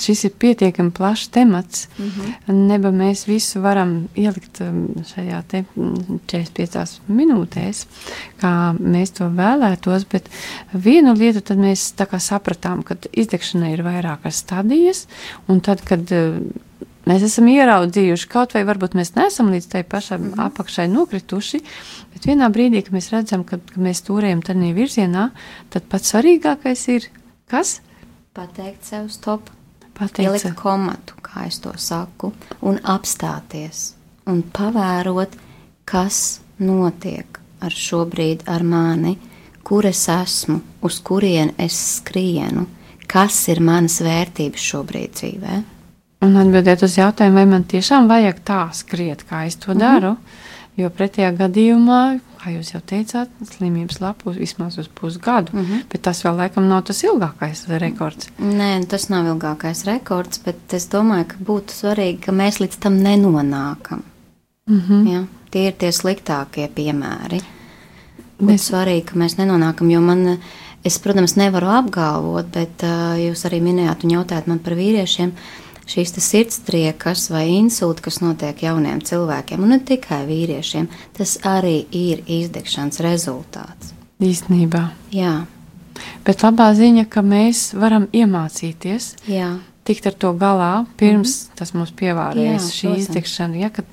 šis 0.00 0.24
ir 0.24 0.34
pietiekami 0.40 0.90
plašs 0.90 1.28
temats. 1.28 1.88
Mm 1.98 2.10
-hmm. 2.10 2.66
Neba 2.68 2.88
mēs 2.88 3.26
visu 3.26 3.60
varam 3.60 4.08
ielikt 4.14 4.60
um, 4.60 4.88
šajā 5.14 5.42
te 5.48 5.64
mm, 5.76 6.20
45 6.26 7.00
minūtēs, 7.08 7.86
kā 8.40 8.76
mēs 8.78 9.12
to 9.18 9.24
vēlētos, 9.24 10.06
bet 10.12 10.28
vienu 10.72 11.14
lietu 11.14 11.40
tad 11.40 11.58
mēs 11.58 11.92
sapratām, 12.18 12.82
ka 12.82 12.96
izdegšana 13.12 13.72
ir 13.72 13.82
vairākas 13.82 14.36
stadijas, 14.36 15.06
un 15.48 15.60
tad, 15.60 15.82
kad 15.84 16.12
eh, 16.12 16.40
mēs 17.06 17.22
esam 17.22 17.48
ieraudzījuši, 17.48 18.28
kaut 18.28 18.54
vai 18.54 18.64
varbūt 18.64 18.94
mēs 18.94 19.14
neesam 19.14 19.50
līdz 19.50 19.68
tai 19.68 19.82
pašai 19.82 20.18
mm 20.18 20.32
-hmm. 20.32 20.46
apakšai 20.46 20.88
nokrituši, 20.88 21.60
bet 22.12 22.26
vienā 22.26 22.48
brīdī, 22.48 22.82
kad 22.82 22.92
mēs 22.92 23.10
redzam, 23.12 23.44
ka, 23.44 23.58
ka 23.74 23.80
mēs 23.80 24.02
turējam 24.02 24.42
tādā 24.42 24.74
virzienā, 24.74 25.30
tad 25.70 25.82
pats 25.82 26.14
svarīgākais 26.14 26.88
ir 26.88 27.02
kas? 27.46 27.80
Pateikt 28.36 28.84
sev 28.84 29.08
stop, 29.08 29.48
Pateikt, 29.96 30.18
ielikt 30.26 30.50
komatu, 30.58 31.14
kā 31.24 31.46
es 31.48 31.56
to 31.64 31.72
saku, 31.80 32.32
un 32.68 32.76
apstāties 32.84 33.94
un 34.28 34.42
pavērot, 34.52 35.32
kas 35.88 36.40
notiek 36.60 37.38
ar 37.64 37.72
šobrīd 37.72 38.44
ar 38.50 38.64
mani, 38.66 39.14
kur 39.64 39.86
es 39.88 40.04
esmu, 40.12 40.60
uz 40.84 40.98
kurien 41.00 41.54
es 41.58 41.78
skrienu, 41.96 42.66
kas 43.08 43.38
ir 43.48 43.62
manas 43.64 44.00
vērtības 44.04 44.66
šobrīd 44.72 45.16
dzīvē. 45.16 45.62
Un 46.26 46.36
atbildēt 46.40 46.82
uz 46.82 46.96
jautājumu, 46.98 47.38
vai 47.40 47.46
man 47.46 47.64
tiešām 47.68 48.08
vajag 48.10 48.42
tā 48.44 48.60
skriet, 48.74 49.24
kā 49.30 49.46
es 49.46 49.56
to 49.56 49.72
Mhm. 49.72 49.78
daru. 49.80 50.16
Jo 50.76 50.90
pretējā 50.92 51.30
gadījumā, 51.38 52.00
kā 52.42 52.52
jūs 52.52 52.74
jau 52.74 52.82
teicāt, 52.84 53.30
slimības 53.48 53.96
lapu 54.02 54.34
vismaz 54.36 54.76
uz 54.78 54.90
pusgadu, 54.92 55.54
mm. 55.54 55.64
-hmm. 55.64 55.86
bet 55.92 56.02
tas 56.02 56.20
vēl 56.24 56.36
laikam 56.36 56.68
nav 56.68 56.82
tas 56.90 57.00
ilgākais 57.04 57.64
rekords. 57.80 58.28
Nē, 58.38 58.84
tas 58.86 59.08
nav 59.08 59.26
ilgākais 59.26 59.86
rekords, 59.88 60.42
bet 60.44 60.74
es 60.76 60.88
domāju, 60.92 61.24
ka 61.32 61.36
būtu 61.48 61.72
svarīgi, 61.72 62.20
ka 62.26 62.32
mēs 62.32 62.60
līdz 62.60 62.78
tam 62.78 63.00
nenonākam. 63.00 64.04
Mm 64.68 64.82
-hmm. 64.88 65.12
Ja? 65.12 65.24
Tie 65.50 65.66
ir 65.66 65.72
tie 65.72 65.92
sliktākie 65.92 66.68
piemēri. 66.68 67.40
Būtu 68.38 68.52
Mēs- 68.52 68.70
svarīgi, 68.70 69.04
ka 69.04 69.14
mēs 69.14 69.38
nenonākam, 69.38 69.90
jo 69.90 70.00
man, 70.00 70.38
es, 70.84 70.98
protams, 70.98 71.36
nevaru 71.36 71.66
apgalvot, 71.66 72.46
bet 72.52 72.82
uh, 72.82 73.16
jūs 73.16 73.44
arī 73.48 73.60
minējāt 73.62 74.04
un 74.04 74.10
jautājāt 74.10 74.46
man 74.46 74.58
par 74.58 74.72
vīriešiem. 74.72 75.32
Šīs 75.86 76.16
sirdstriekas 76.18 77.28
vai 77.30 77.44
insulti, 77.54 78.02
kas 78.02 78.20
notiek 78.20 78.62
jauniem 78.62 79.00
cilvēkiem, 79.06 79.62
un 79.62 79.76
ne 79.76 79.78
tikai 79.78 80.24
vīriešiem, 80.26 80.88
tas 81.14 81.38
arī 81.46 81.84
ir 81.94 82.24
izdegšanas 82.26 82.98
rezultāts. 83.06 83.92
Īstenībā. 84.18 84.88
Jā, 85.14 85.44
Bet 86.26 86.42
labā 86.44 86.70
ziņa, 86.76 87.06
ka 87.10 87.22
mēs 87.24 87.70
varam 87.78 88.08
iemācīties 88.14 89.12
jā, 89.30 89.56
tikt 89.86 90.08
ar 90.10 90.16
to 90.18 90.32
galā, 90.38 90.72
pirms 90.98 91.30
mm 91.30 91.46
-hmm. 91.46 91.58
tas 91.58 91.74
mums 91.74 91.92
pievārēs 92.00 92.62
Jā, 92.66 92.72
šī 92.78 92.86
protams. 92.88 93.02
izdegšana. 93.02 93.56
Ja, 93.56 93.70
kad, 93.70 93.84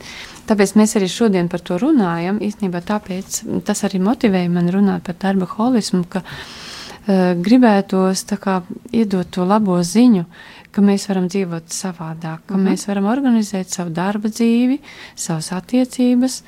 tāpēc 0.48 0.76
mēs 0.80 0.96
arī 0.98 1.08
šodien 1.08 1.50
par 1.50 1.60
to 1.60 1.78
runājam. 1.78 2.40
Īstenībā 2.40 2.82
tāpēc 2.82 3.62
tas 3.66 3.84
arī 3.84 4.00
motivēja 4.00 4.50
mani 4.50 4.72
runāt 4.72 5.04
par 5.04 5.16
darba 5.20 5.46
holismu, 5.46 6.04
ka 6.10 6.20
uh, 6.20 7.34
gribētos 7.38 8.26
kā 8.40 8.62
iedot 8.92 9.30
to 9.30 9.46
labo 9.46 9.78
ziņu, 9.84 10.26
ka 10.74 10.82
mēs 10.82 11.08
varam 11.10 11.30
dzīvot 11.30 11.70
savādāk, 11.70 12.44
ka 12.48 12.56
mm 12.56 12.60
-hmm. 12.60 12.70
mēs 12.70 12.88
varam 12.88 13.06
organizēt 13.06 13.70
savu 13.70 13.94
darba 13.94 14.30
dzīvi, 14.30 14.80
savas 15.16 15.52
attiecības, 15.52 16.44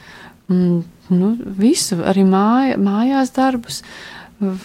un, 0.49 0.83
nu, 1.09 1.37
visu, 1.45 1.95
arī 1.95 2.25
māja, 2.25 2.77
mājās 2.77 3.31
darbus, 3.35 3.83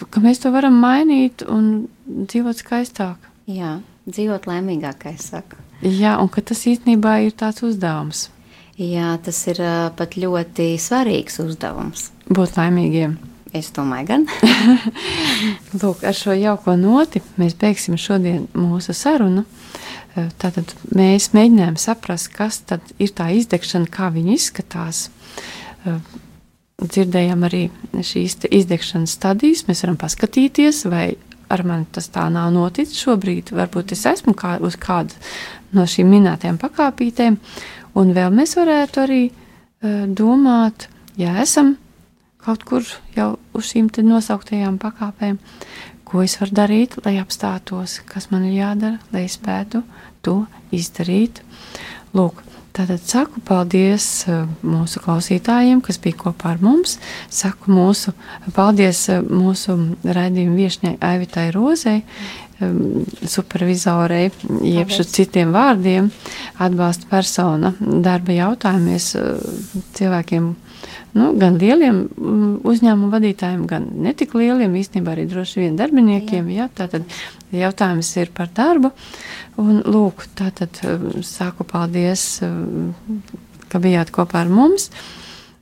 ka 0.09 0.19
mēs 0.19 0.41
to 0.41 0.51
varam 0.51 0.73
mainīt 0.73 1.45
un 1.47 1.87
dzīvot 2.07 2.57
skaistāk. 2.57 3.17
jā, 3.47 3.79
dzīvot 4.07 4.45
laimīgāk, 4.47 4.97
kā 4.97 5.09
es 5.13 5.29
saku. 5.29 5.55
Jā, 5.81 6.21
un 6.21 6.29
ka 6.29 6.41
tas 6.41 6.67
īstenībā 6.67 7.25
ir 7.25 7.31
tāds 7.31 7.63
uzdevums 7.63 8.29
Jā, 8.81 9.17
tas 9.21 9.37
ir 9.51 9.59
uh, 9.61 9.89
pat 9.93 10.15
ļoti 10.17 10.73
svarīgs 10.79 11.37
uzdevums. 11.43 12.09
būt 12.31 12.55
laimīgiem. 12.57 13.17
Es 13.51 13.67
domāju, 13.75 14.07
gan. 14.07 14.21
Lūk, 15.81 16.05
ar 16.07 16.15
šo 16.15 16.31
jauko 16.39 16.77
noti 16.79 17.19
mēs 17.35 17.57
beigsim 17.59 17.97
šodien 17.99 18.45
mūsu 18.55 18.95
sarunu. 18.95 19.43
Eh, 20.15 20.29
Tātad 20.39 20.71
mēs 20.95 21.33
mēģinājām 21.35 21.75
saprast, 21.79 22.29
kas 22.31 22.61
tad 22.69 22.93
ir 22.95 23.11
tā 23.15 23.27
izdegšana, 23.35 23.91
kā 23.91 24.07
viņa 24.15 24.37
izskatās. 24.37 25.09
Eh, 25.83 25.99
Dzirdējām 26.81 27.43
arī 27.45 27.65
šīs 27.93 28.39
izdegšanas 28.47 29.11
stadijas. 29.19 29.67
Mēs 29.67 29.83
varam 29.83 29.99
paskatīties, 30.01 30.79
vai 30.89 31.11
ar 31.51 31.61
mani 31.67 31.85
tas 31.93 32.07
tā 32.09 32.23
nav 32.31 32.49
noticis 32.55 33.03
šobrīd. 33.03 33.51
Varbūt 33.53 33.91
es 33.93 34.07
esmu 34.09 34.33
kā, 34.33 34.55
uz 34.63 34.79
kādu 34.81 35.13
no 35.75 35.85
šīm 35.85 36.09
minētajām 36.09 36.57
pakāpītēm. 36.63 37.37
Un 37.99 38.15
vēl 38.15 38.31
mēs 38.33 38.55
varētu 38.57 39.03
arī 39.03 39.21
eh, 39.27 40.03
domāt, 40.07 40.87
ja 41.19 41.35
esam 41.43 41.75
kaut 42.45 42.65
kur 42.67 42.85
jau 43.15 43.35
uz 43.57 43.71
šīm 43.71 43.89
nosauktajām 44.07 44.79
pakāpēm, 44.81 45.39
ko 46.05 46.23
es 46.25 46.37
varu 46.41 46.55
darīt, 46.57 46.97
lai 47.05 47.17
apstātos, 47.21 48.01
kas 48.05 48.31
man 48.31 48.45
ir 48.49 48.57
jādara, 48.59 48.99
lai 49.13 49.25
es 49.27 49.37
spētu 49.39 49.83
to 50.25 50.41
izdarīt. 50.75 51.41
Lūk, 52.17 52.41
tātad 52.75 53.03
saku 53.07 53.39
paldies 53.47 54.05
eh, 54.27 54.43
mūsu 54.63 55.01
klausītājiem, 55.03 55.79
kas 55.85 55.99
bija 56.03 56.19
kopā 56.25 56.55
ar 56.55 56.63
mums. 56.63 56.97
Saku 57.31 57.71
mūsu 57.71 58.13
paldies 58.55 59.05
eh, 59.11 59.21
mūsu 59.23 59.77
raidījuma 60.03 60.57
viešņai 60.59 60.95
Aivitai 61.11 61.47
Rozei, 61.55 62.01
eh, 62.01 62.73
supervizorei, 63.35 64.25
jeb 64.67 64.91
šo 64.91 65.07
citiem 65.07 65.53
vārdiem, 65.55 66.11
atbalsta 66.59 67.07
persona 67.11 67.73
darba 67.79 68.35
jautājumies 68.35 69.13
eh, 69.15 69.31
cilvēkiem, 69.99 70.51
nu, 71.17 71.31
gan 71.39 71.57
lieliem 71.61 72.03
mm, 72.07 72.51
uzņēmumu 72.67 73.11
vadītājiem, 73.13 73.63
gan 73.69 73.87
netik 74.05 74.35
lieliem, 74.37 74.75
īstenībā 74.81 75.15
arī 75.15 75.27
droši 75.29 75.63
vien 75.63 75.79
darbiniekiem. 75.79 76.49
Jā. 76.51 76.65
Jā, 76.65 76.67
tātad 76.81 77.07
jautājums 77.55 78.11
ir 78.21 78.31
par 78.35 78.51
darbu. 78.55 78.91
Un, 79.61 79.81
lūk, 79.87 80.27
tātad 80.37 80.81
eh, 80.87 81.07
saku 81.27 81.67
paldies, 81.67 82.25
eh, 82.45 83.33
ka 83.71 83.81
bijāt 83.83 84.13
kopā 84.15 84.45
ar 84.45 84.53
mums. 84.53 84.89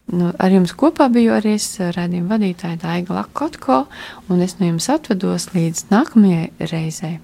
Nu, 0.10 0.32
ar 0.42 0.50
jums 0.50 0.74
kopā 0.74 1.06
biju 1.14 1.36
arī 1.38 1.54
es, 1.60 1.68
redzējuma 1.80 2.34
vadītāja 2.34 2.82
Daiga 2.82 3.20
Lakotko, 3.20 3.84
un 4.30 4.42
es 4.42 4.58
no 4.58 4.72
jums 4.72 4.90
atvedos 4.90 5.52
līdz 5.54 5.86
nākamajai 5.94 6.72
reizei. 6.72 7.20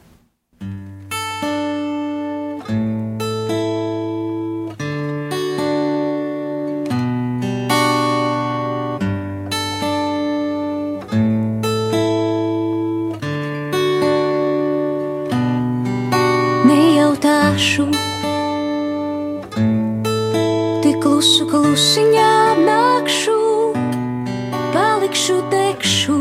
tekšu, 25.26 25.42
tekšu. 25.50 26.18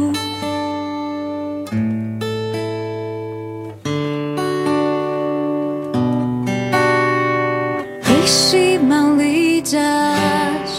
Esi 8.25 8.79
man 8.81 9.19
līdzās, 9.21 10.77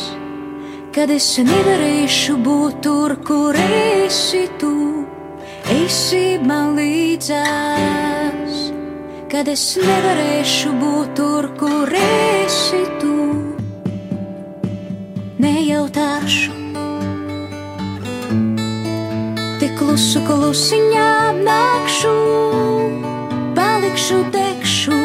kad 0.95 1.13
es 1.13 1.37
nevarēšu 1.37 2.37
būt 2.41 2.81
tur, 2.81 3.15
kur 3.21 3.53
esi 3.61 4.47
tu. 4.57 4.73
Esi 5.69 6.39
man 6.41 6.73
līdzās, 6.79 8.57
kad 9.29 9.47
es 9.53 9.69
nevarēšu 9.77 10.73
būt 10.81 11.15
tur, 11.21 11.51
kur 11.61 11.93
esi 11.93 12.83
tu. 12.97 13.15
Nejautāšu 15.37 16.54
klusu 19.95 20.19
klusiņā 20.27 21.11
nakšu, 21.39 22.15
palikšu 23.55 24.17
tekšu. 24.27 25.04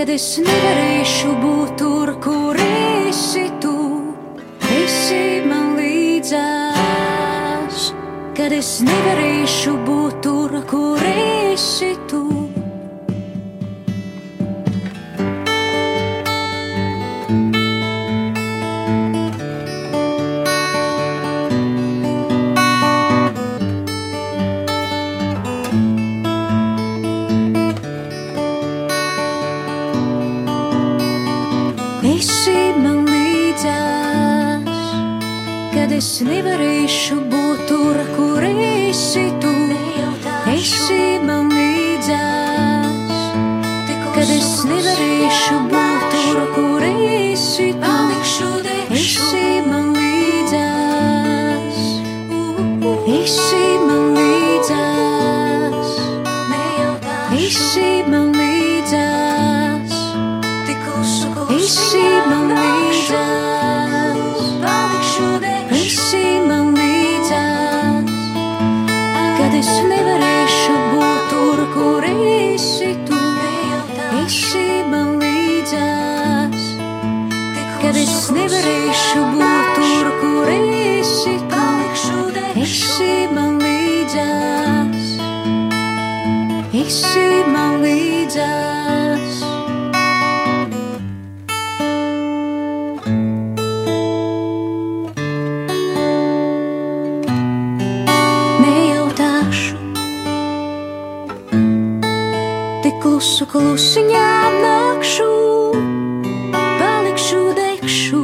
kad 0.00 0.08
es 0.08 0.38
nevarēšu 0.40 1.30
būt 1.42 1.74
tur, 1.76 2.08
kur 2.24 2.56
esi 2.64 3.42
tu, 3.60 3.74
esi 4.72 5.44
man 5.44 5.76
līdzās, 5.76 6.70
kad 8.38 8.56
es 8.62 8.80
nevarēšu 8.88 9.76
būt 9.84 10.22
tur, 10.24 10.56
kur 10.72 11.04
esi 11.12 11.92
tu. 12.08 12.39
Klusiņā 103.80 104.32
nakšu, 104.60 105.26
palikšu 106.52 107.38
degšu, 107.56 108.20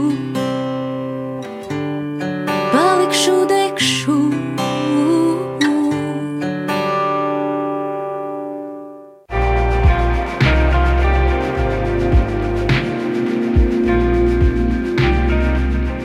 palikšu 2.74 3.36
degšu. 3.48 4.18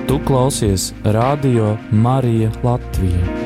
Tu 0.08 0.20
klausies 0.32 0.94
Radio 1.04 1.76
Marija 1.92 2.56
Latvija. 2.64 3.41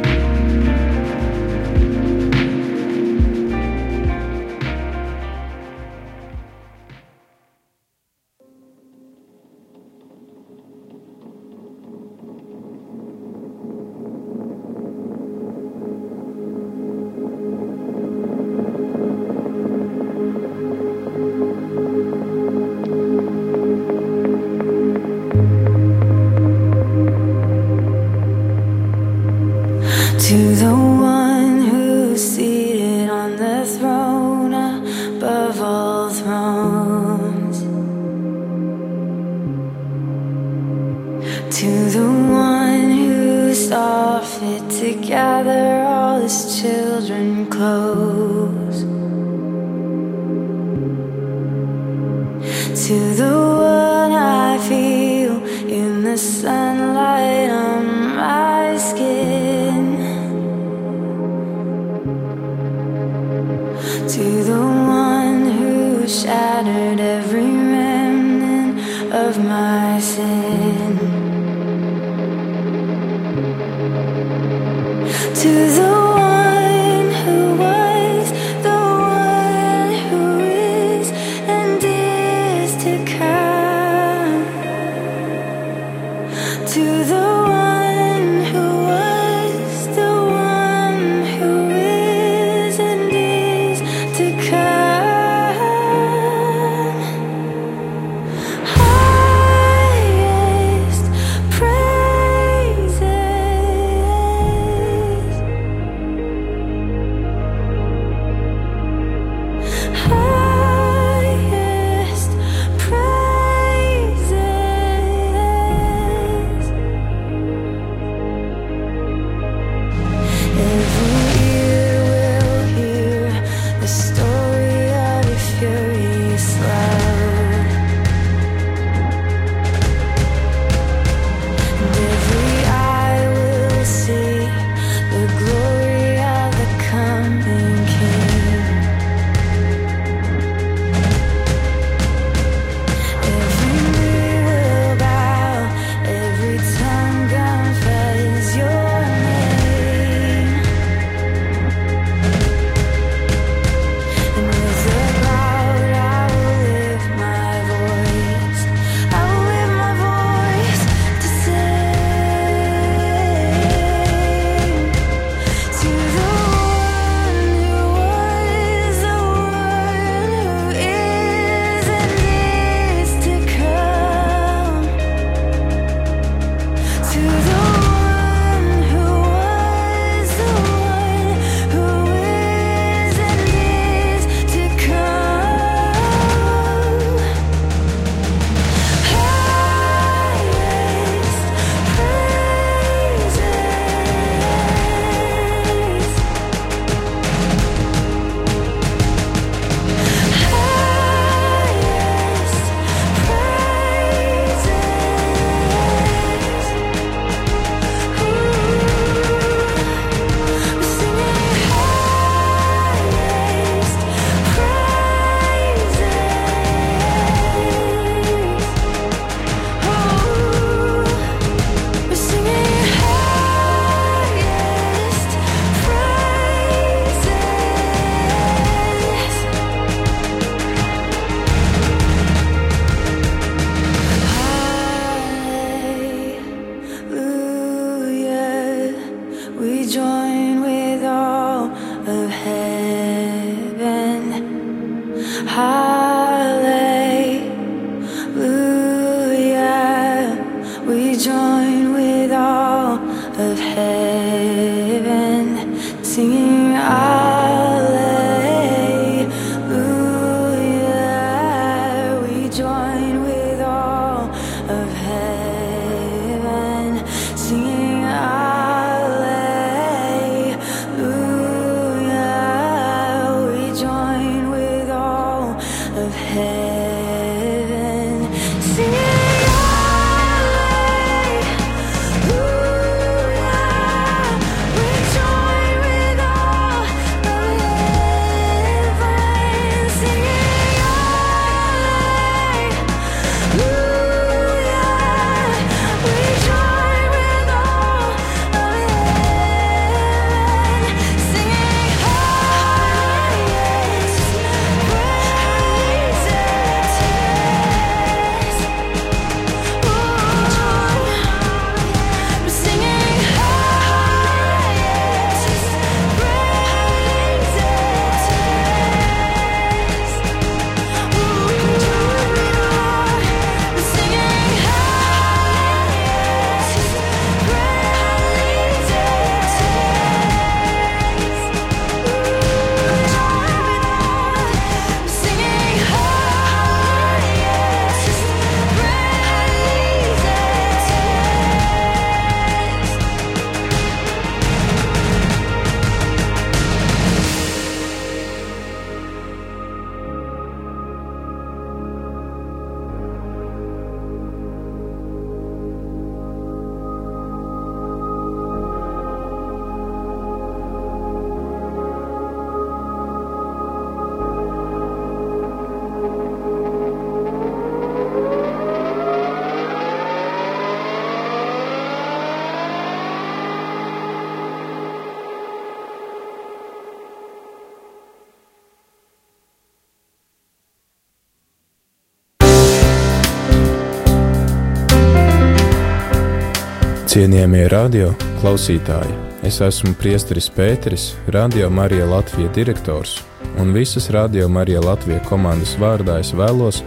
Cienījamie 387.16 387.70
radio 387.72 388.09
klausītāji, 388.41 389.13
es 389.47 389.61
esmu 389.63 389.93
Priesteris 389.95 390.49
Pēteris, 390.51 391.05
Radio 391.32 391.70
Marija 391.72 392.09
Latvijas 392.11 392.51
direktors, 392.57 393.13
un 393.55 393.72
visas 393.72 394.09
Radio 394.11 394.49
Marija 394.51 394.84
Latvijas 394.84 395.24
komandas 395.30 395.78
vārdā 395.80 396.20
es 396.20 396.34
vēlos 396.36 396.84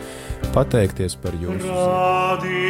pateikties 0.52 1.16
par 1.22 1.32
jūsu 1.32 1.64
ziņu. 1.64 2.67